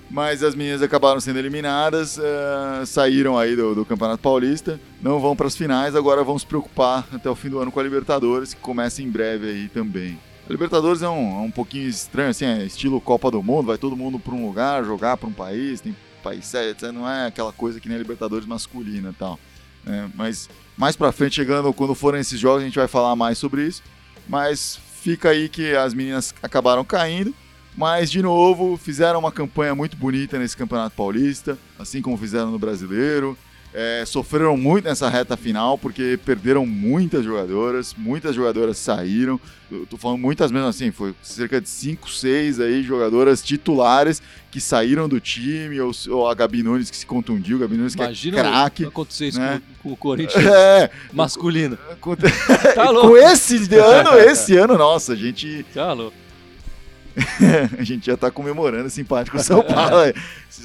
Mas 0.09 0.43
as 0.43 0.53
meninas 0.53 0.81
acabaram 0.81 1.19
sendo 1.19 1.39
eliminadas, 1.39 2.19
eh, 2.19 2.85
saíram 2.85 3.37
aí 3.37 3.55
do, 3.55 3.73
do 3.73 3.85
Campeonato 3.85 4.21
Paulista, 4.21 4.79
não 5.01 5.19
vão 5.19 5.35
para 5.35 5.47
as 5.47 5.55
finais, 5.57 5.95
agora 5.95 6.23
vão 6.23 6.37
se 6.37 6.45
preocupar 6.45 7.07
até 7.11 7.29
o 7.29 7.35
fim 7.35 7.49
do 7.49 7.59
ano 7.59 7.71
com 7.71 7.79
a 7.79 7.83
Libertadores, 7.83 8.53
que 8.53 8.61
começa 8.61 9.01
em 9.01 9.09
breve 9.09 9.49
aí 9.49 9.67
também. 9.67 10.19
A 10.47 10.51
Libertadores 10.51 11.01
é 11.01 11.09
um, 11.09 11.39
é 11.39 11.41
um 11.41 11.49
pouquinho 11.49 11.89
estranho, 11.89 12.29
assim, 12.29 12.45
é 12.45 12.63
estilo 12.63 13.01
Copa 13.01 13.31
do 13.31 13.41
Mundo, 13.41 13.65
vai 13.65 13.79
todo 13.79 13.97
mundo 13.97 14.19
para 14.19 14.35
um 14.35 14.45
lugar, 14.45 14.85
jogar 14.85 15.17
para 15.17 15.27
um 15.27 15.33
país, 15.33 15.81
tem 15.81 15.95
país 16.25 16.45
sério. 16.45 16.75
Não 16.91 17.09
é 17.09 17.27
aquela 17.27 17.51
coisa 17.53 17.79
que 17.79 17.87
nem 17.87 17.95
a 17.95 17.99
Libertadores 17.99 18.47
masculina 18.47 19.09
e 19.09 19.13
tal. 19.13 19.39
né? 19.83 20.09
Mas 20.15 20.49
mais 20.75 20.95
pra 20.95 21.11
frente, 21.11 21.35
chegando, 21.35 21.71
quando 21.71 21.93
forem 21.93 22.21
esses 22.21 22.39
jogos, 22.39 22.61
a 22.61 22.65
gente 22.65 22.77
vai 22.77 22.87
falar 22.87 23.15
mais 23.15 23.37
sobre 23.37 23.65
isso. 23.65 23.83
Mas 24.27 24.79
fica 25.01 25.29
aí 25.29 25.47
que 25.47 25.75
as 25.75 25.93
meninas 25.93 26.33
acabaram 26.41 26.83
caindo. 26.83 27.33
Mas, 27.77 28.09
de 28.09 28.21
novo, 28.21 28.77
fizeram 28.77 29.19
uma 29.19 29.31
campanha 29.31 29.75
muito 29.75 29.97
bonita 29.97 30.39
nesse 30.39 30.55
Campeonato 30.55 30.95
Paulista, 30.95 31.57
assim 31.77 32.01
como 32.01 32.17
fizeram 32.17 32.51
no 32.51 32.59
Brasileiro. 32.59 33.37
é, 33.77 34.05
sofreram 34.05 34.55
muito 34.55 34.85
nessa 34.85 35.09
reta 35.09 35.35
final 35.35 35.77
porque 35.77 36.17
perderam 36.23 36.65
muitas 36.65 37.25
jogadoras, 37.25 37.93
muitas 37.97 38.33
jogadoras 38.33 38.77
saíram. 38.77 39.37
Eu 39.69 39.85
tô 39.85 39.97
falando 39.97 40.19
muitas 40.21 40.49
mesmo 40.49 40.67
assim, 40.69 40.91
foi 40.91 41.13
cerca 41.21 41.59
de 41.59 41.67
5, 41.67 42.09
6 42.09 42.61
aí 42.61 42.81
jogadoras 42.83 43.43
titulares 43.43 44.21
que 44.49 44.61
saíram 44.61 45.09
do 45.09 45.19
time, 45.19 45.81
ou, 45.81 45.91
ou 46.11 46.29
a 46.29 46.33
Gabi 46.33 46.63
Nunes 46.63 46.89
que 46.89 46.95
se 46.95 47.05
contundiu, 47.05 47.59
Gabi 47.59 47.75
Nunes 47.75 47.95
Imagina 47.95 48.35
que 48.41 48.47
é 48.47 48.49
craque. 48.49 48.85
acontecer 48.85 49.27
isso 49.27 49.39
né? 49.41 49.61
com, 49.83 49.89
com 49.89 49.93
o 49.93 49.97
Corinthians 49.97 50.45
É, 50.47 50.89
masculino. 51.11 51.77
com, 51.99 52.15
Tá 52.15 52.89
louco. 52.89 53.09
com 53.09 53.17
esse 53.17 53.57
ano, 53.75 54.17
esse 54.17 54.55
ano, 54.55 54.77
nossa, 54.77 55.11
a 55.11 55.15
gente 55.17 55.65
Tá 55.73 55.91
louco. 55.91 56.15
a 57.77 57.83
gente 57.83 58.05
já 58.05 58.17
tá 58.17 58.29
comemorando 58.29 58.87
esse 58.87 59.01
empate 59.01 59.31
com 59.31 59.37
o 59.37 59.43
São 59.43 59.63
Paulo. 59.65 59.99
é. 59.99 60.13
Se 60.49 60.61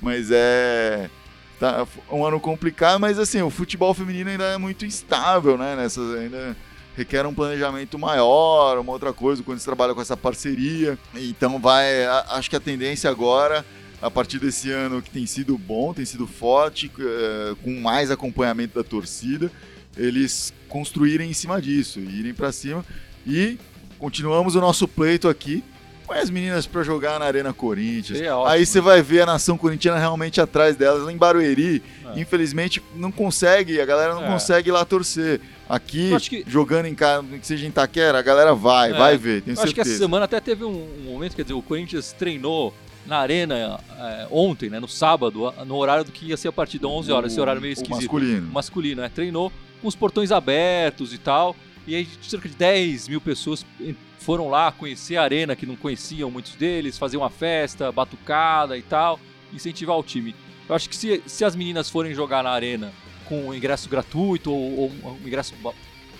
Mas 0.00 0.30
é. 0.30 1.10
Tá 1.58 1.86
um 2.08 2.24
ano 2.24 2.38
complicado, 2.38 3.00
mas 3.00 3.18
assim, 3.18 3.42
o 3.42 3.50
futebol 3.50 3.92
feminino 3.92 4.30
ainda 4.30 4.44
é 4.44 4.56
muito 4.56 4.86
instável, 4.86 5.58
né? 5.58 5.74
Nessas, 5.74 6.16
ainda 6.16 6.56
requer 6.96 7.26
um 7.26 7.34
planejamento 7.34 7.98
maior, 7.98 8.78
uma 8.78 8.92
outra 8.92 9.12
coisa, 9.12 9.42
quando 9.42 9.58
você 9.58 9.64
trabalha 9.64 9.92
com 9.92 10.00
essa 10.00 10.16
parceria. 10.16 10.96
Então 11.16 11.58
vai. 11.58 12.04
acho 12.30 12.48
que 12.48 12.54
a 12.54 12.60
tendência 12.60 13.10
agora, 13.10 13.66
a 14.00 14.08
partir 14.08 14.38
desse 14.38 14.70
ano 14.70 15.02
que 15.02 15.10
tem 15.10 15.26
sido 15.26 15.58
bom, 15.58 15.92
tem 15.92 16.04
sido 16.04 16.28
forte, 16.28 16.90
eh, 16.98 17.54
com 17.64 17.80
mais 17.80 18.10
acompanhamento 18.10 18.76
da 18.76 18.84
torcida, 18.84 19.50
eles 19.96 20.52
construírem 20.68 21.28
em 21.28 21.34
cima 21.34 21.60
disso, 21.60 21.98
irem 21.98 22.34
pra 22.34 22.52
cima 22.52 22.84
e 23.26 23.58
continuamos 23.98 24.54
o 24.54 24.60
nosso 24.60 24.86
pleito 24.86 25.28
aqui 25.28 25.64
Põe 26.08 26.18
as 26.18 26.30
meninas 26.30 26.66
pra 26.66 26.82
jogar 26.82 27.18
na 27.20 27.26
Arena 27.26 27.52
Corinthians. 27.52 28.16
Seria 28.18 28.34
ótimo. 28.36 28.50
Aí 28.50 28.64
você 28.64 28.80
vai 28.80 29.02
ver 29.02 29.20
a 29.20 29.26
nação 29.26 29.58
corintiana 29.58 29.98
realmente 29.98 30.40
atrás 30.40 30.74
delas. 30.74 31.02
Lá 31.04 31.12
em 31.12 31.16
Barueri, 31.18 31.82
É. 32.16 32.18
infelizmente, 32.20 32.82
não 32.96 33.12
consegue, 33.12 33.78
a 33.80 33.84
galera 33.84 34.14
não 34.14 34.24
É. 34.24 34.28
consegue 34.28 34.70
ir 34.70 34.72
lá 34.72 34.84
torcer. 34.86 35.40
Aqui, 35.68 36.16
que- 36.20 36.44
jogando 36.46 36.86
em 36.86 36.94
casa, 36.94 37.22
que 37.38 37.46
seja 37.46 37.66
em 37.66 37.70
Taquera, 37.70 38.18
a 38.18 38.22
galera 38.22 38.54
vai, 38.54 38.90
É. 38.90 38.94
vai 38.94 39.18
ver, 39.18 39.42
tenho 39.42 39.54
Eu 39.54 39.62
acho 39.62 39.74
que 39.74 39.80
essa 39.82 39.90
certeza. 39.90 39.98
semana 40.06 40.24
até 40.24 40.40
teve 40.40 40.64
um, 40.64 40.70
um 41.00 41.12
momento, 41.12 41.36
quer 41.36 41.42
dizer, 41.42 41.52
o 41.52 41.60
Corinthians 41.60 42.10
treinou 42.12 42.72
na 43.06 43.18
arena 43.18 43.78
é, 44.00 44.26
ontem, 44.30 44.70
né, 44.70 44.80
no 44.80 44.88
sábado, 44.88 45.52
no 45.66 45.76
horário 45.76 46.04
do 46.04 46.10
que 46.12 46.24
ia 46.26 46.38
ser 46.38 46.48
a 46.48 46.52
partida, 46.52 46.88
11 46.88 47.12
horas, 47.12 47.32
esse 47.32 47.40
horário 47.40 47.60
meio 47.60 47.72
O 47.72 47.74
esquisito. 47.74 47.96
masculino. 48.00 48.48
O 48.48 48.52
masculino, 48.54 49.02
né? 49.02 49.10
Treinou 49.14 49.52
com 49.82 49.88
os 49.88 49.94
portões 49.94 50.32
abertos 50.32 51.12
e 51.12 51.18
tal. 51.18 51.54
E 51.88 51.96
aí 51.96 52.06
cerca 52.20 52.46
de 52.48 52.54
10 52.54 53.08
mil 53.08 53.18
pessoas 53.20 53.64
foram 54.18 54.50
lá 54.50 54.70
conhecer 54.70 55.16
a 55.16 55.22
arena, 55.22 55.56
que 55.56 55.64
não 55.64 55.74
conheciam 55.74 56.30
muitos 56.30 56.54
deles, 56.54 56.98
fazer 56.98 57.16
uma 57.16 57.30
festa, 57.30 57.90
batucada 57.90 58.76
e 58.76 58.82
tal, 58.82 59.18
incentivar 59.54 59.96
o 59.96 60.02
time. 60.02 60.34
Eu 60.68 60.74
acho 60.74 60.86
que 60.86 60.94
se, 60.94 61.22
se 61.26 61.46
as 61.46 61.56
meninas 61.56 61.88
forem 61.88 62.12
jogar 62.14 62.44
na 62.44 62.50
arena 62.50 62.92
com 63.24 63.54
ingresso 63.54 63.88
gratuito 63.88 64.52
ou, 64.52 64.78
ou 64.80 64.90
um 64.90 65.26
ingresso 65.26 65.54
ba- 65.62 65.72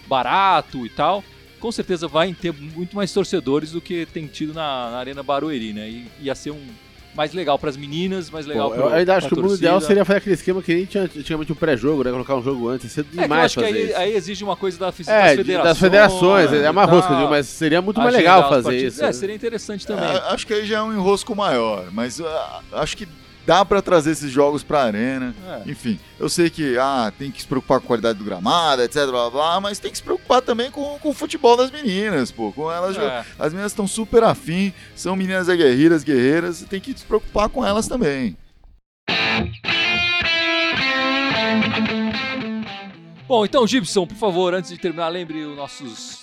barato 0.06 0.86
e 0.86 0.88
tal, 0.88 1.22
com 1.60 1.70
certeza 1.70 2.08
vai 2.08 2.32
ter 2.32 2.52
muito 2.52 2.96
mais 2.96 3.12
torcedores 3.12 3.72
do 3.72 3.80
que 3.80 4.06
tem 4.06 4.26
tido 4.26 4.54
na, 4.54 4.90
na 4.90 4.96
Arena 4.98 5.22
Barueri, 5.22 5.74
né? 5.74 5.88
E 5.90 6.06
ia 6.22 6.34
ser 6.34 6.52
um 6.52 6.66
mais 7.14 7.32
legal 7.32 7.58
para 7.58 7.70
as 7.70 7.76
meninas, 7.76 8.30
mais 8.30 8.46
legal 8.46 8.70
para 8.70 8.80
eu 8.80 8.88
ainda 8.92 9.16
acho 9.16 9.28
que 9.28 9.34
o 9.34 9.42
mundo 9.42 9.54
ideal 9.56 9.80
seria 9.80 10.04
fazer 10.04 10.18
aquele 10.18 10.34
esquema 10.34 10.62
que 10.62 10.72
a 10.72 10.76
gente 10.76 10.88
tinha 10.90 11.02
antigamente 11.04 11.52
um 11.52 11.56
pré-jogo, 11.56 12.04
né? 12.04 12.10
Colocar 12.12 12.36
um 12.36 12.42
jogo 12.42 12.68
antes. 12.68 12.84
Ia 12.84 12.90
ser 12.90 13.00
É 13.00 13.04
que 13.04 13.18
eu 13.18 13.22
demais 13.22 13.44
acho 13.46 13.54
que 13.58 13.64
fazer 13.66 13.76
aí, 13.78 13.84
isso. 13.88 13.96
aí 13.98 14.16
exige 14.16 14.44
uma 14.44 14.56
coisa 14.56 14.78
da, 14.78 14.86
das 14.86 15.08
É, 15.08 15.30
de- 15.30 15.36
federações. 15.38 15.64
das 15.64 15.78
federações, 15.78 16.52
é 16.52 16.70
uma 16.70 16.84
e 16.84 16.86
rosca, 16.86 17.14
digo, 17.16 17.28
mas 17.30 17.46
seria 17.46 17.82
muito 17.82 18.00
mais 18.00 18.14
legal 18.14 18.48
fazer 18.48 18.76
isso. 18.76 19.04
É, 19.04 19.12
seria 19.12 19.34
interessante 19.34 19.86
também. 19.86 20.04
É, 20.08 20.18
acho 20.28 20.46
que 20.46 20.54
aí 20.54 20.64
já 20.66 20.78
é 20.78 20.82
um 20.82 20.92
enrosco 20.92 21.34
maior, 21.34 21.86
mas 21.92 22.20
ah, 22.20 22.60
acho 22.72 22.96
que 22.96 23.08
dá 23.48 23.64
pra 23.64 23.80
trazer 23.80 24.10
esses 24.10 24.30
jogos 24.30 24.62
pra 24.62 24.82
arena. 24.82 25.34
É. 25.46 25.70
Enfim, 25.70 25.98
eu 26.20 26.28
sei 26.28 26.50
que 26.50 26.76
ah, 26.76 27.10
tem 27.18 27.30
que 27.30 27.40
se 27.40 27.48
preocupar 27.48 27.80
com 27.80 27.86
a 27.86 27.88
qualidade 27.88 28.18
do 28.18 28.24
gramado, 28.24 28.82
etc, 28.82 29.06
blá, 29.06 29.10
blá, 29.10 29.30
blá, 29.30 29.60
mas 29.62 29.78
tem 29.78 29.90
que 29.90 29.96
se 29.96 30.02
preocupar 30.02 30.42
também 30.42 30.70
com, 30.70 30.98
com 30.98 31.08
o 31.08 31.14
futebol 31.14 31.56
das 31.56 31.70
meninas, 31.70 32.30
pô. 32.30 32.52
Com 32.52 32.70
elas 32.70 32.98
É. 32.98 33.24
As 33.38 33.54
meninas 33.54 33.72
estão 33.72 33.88
super 33.88 34.22
afim, 34.22 34.70
são 34.94 35.16
meninas 35.16 35.48
aguerridas, 35.48 36.04
guerreiras, 36.04 36.62
tem 36.68 36.78
que 36.78 36.92
se 36.92 37.06
preocupar 37.06 37.48
com 37.48 37.64
elas 37.64 37.88
também. 37.88 38.36
Bom, 43.26 43.46
então, 43.46 43.66
Gibson, 43.66 44.06
por 44.06 44.16
favor, 44.16 44.52
antes 44.52 44.70
de 44.70 44.76
terminar, 44.76 45.08
lembre 45.08 45.42
os 45.44 45.56
nossos 45.56 46.17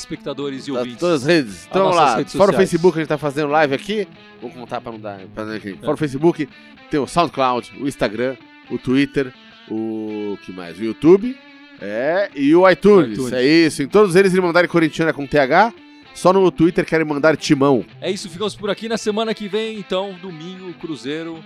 espectadores 0.00 0.66
e 0.68 0.72
Tá, 0.72 0.78
ouvintes. 0.78 0.98
todas 1.00 1.22
as 1.22 1.26
redes. 1.28 1.66
Então 1.68 1.82
vamos 1.82 1.96
lá. 1.96 2.16
redes 2.16 2.32
Fora 2.34 2.50
o. 2.52 2.54
Facebook, 2.54 2.98
a 2.98 3.00
gente 3.00 3.08
tá 3.08 3.18
fazendo 3.18 3.48
live 3.48 3.74
aqui. 3.74 4.08
Vou 4.40 4.50
contar 4.50 4.80
pra 4.80 4.92
não 4.92 5.00
dar. 5.00 5.20
Pra 5.34 5.44
não 5.44 5.54
aqui. 5.54 5.70
É. 5.70 5.76
Fora 5.84 5.94
o 5.94 5.96
Facebook, 5.96 6.48
tem 6.90 7.00
o 7.00 7.06
SoundCloud, 7.06 7.72
o 7.80 7.88
Instagram, 7.88 8.36
o 8.70 8.78
Twitter, 8.78 9.32
o. 9.70 10.36
que 10.44 10.52
mais? 10.52 10.78
O 10.78 10.84
YouTube. 10.84 11.36
É, 11.80 12.30
e 12.34 12.54
o 12.54 12.68
iTunes. 12.70 13.18
O 13.18 13.22
iTunes. 13.28 13.32
É 13.32 13.42
isso. 13.44 13.82
Em 13.82 13.88
todos 13.88 14.14
eles 14.14 14.32
eles 14.32 14.44
mandarem 14.44 14.68
corintiana 14.68 15.12
com 15.12 15.26
TH. 15.26 15.72
Só 16.14 16.32
no 16.32 16.48
Twitter 16.52 16.84
querem 16.86 17.04
mandar 17.04 17.36
timão. 17.36 17.84
É 18.00 18.08
isso, 18.08 18.30
ficamos 18.30 18.54
por 18.54 18.70
aqui 18.70 18.88
na 18.88 18.96
semana 18.96 19.34
que 19.34 19.48
vem, 19.48 19.76
então, 19.80 20.14
domingo, 20.22 20.72
Cruzeiro, 20.74 21.42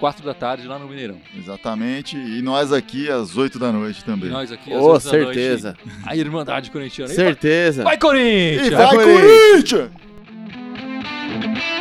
4 0.00 0.24
da 0.24 0.32
tarde 0.32 0.66
lá 0.66 0.78
no 0.78 0.88
Mineirão. 0.88 1.20
Exatamente. 1.36 2.16
E 2.16 2.40
nós 2.40 2.72
aqui 2.72 3.10
às 3.10 3.36
8 3.36 3.58
da 3.58 3.70
noite 3.70 4.02
também. 4.02 4.30
E 4.30 4.32
nós 4.32 4.50
aqui 4.50 4.72
às 4.72 4.80
oh, 4.80 4.92
8 4.92 5.02
certeza. 5.02 5.76
da 5.76 5.84
noite. 5.84 6.08
A 6.08 6.16
Irmandade 6.16 6.70
Corintiana. 6.70 7.12
Certeza. 7.12 7.84
Vai, 7.84 7.98
Corinthians! 7.98 8.66
E 8.66 8.70
vai, 8.70 8.86
vai 8.86 8.96
Corinthians! 8.96 9.90
Corinthians! 11.30 11.79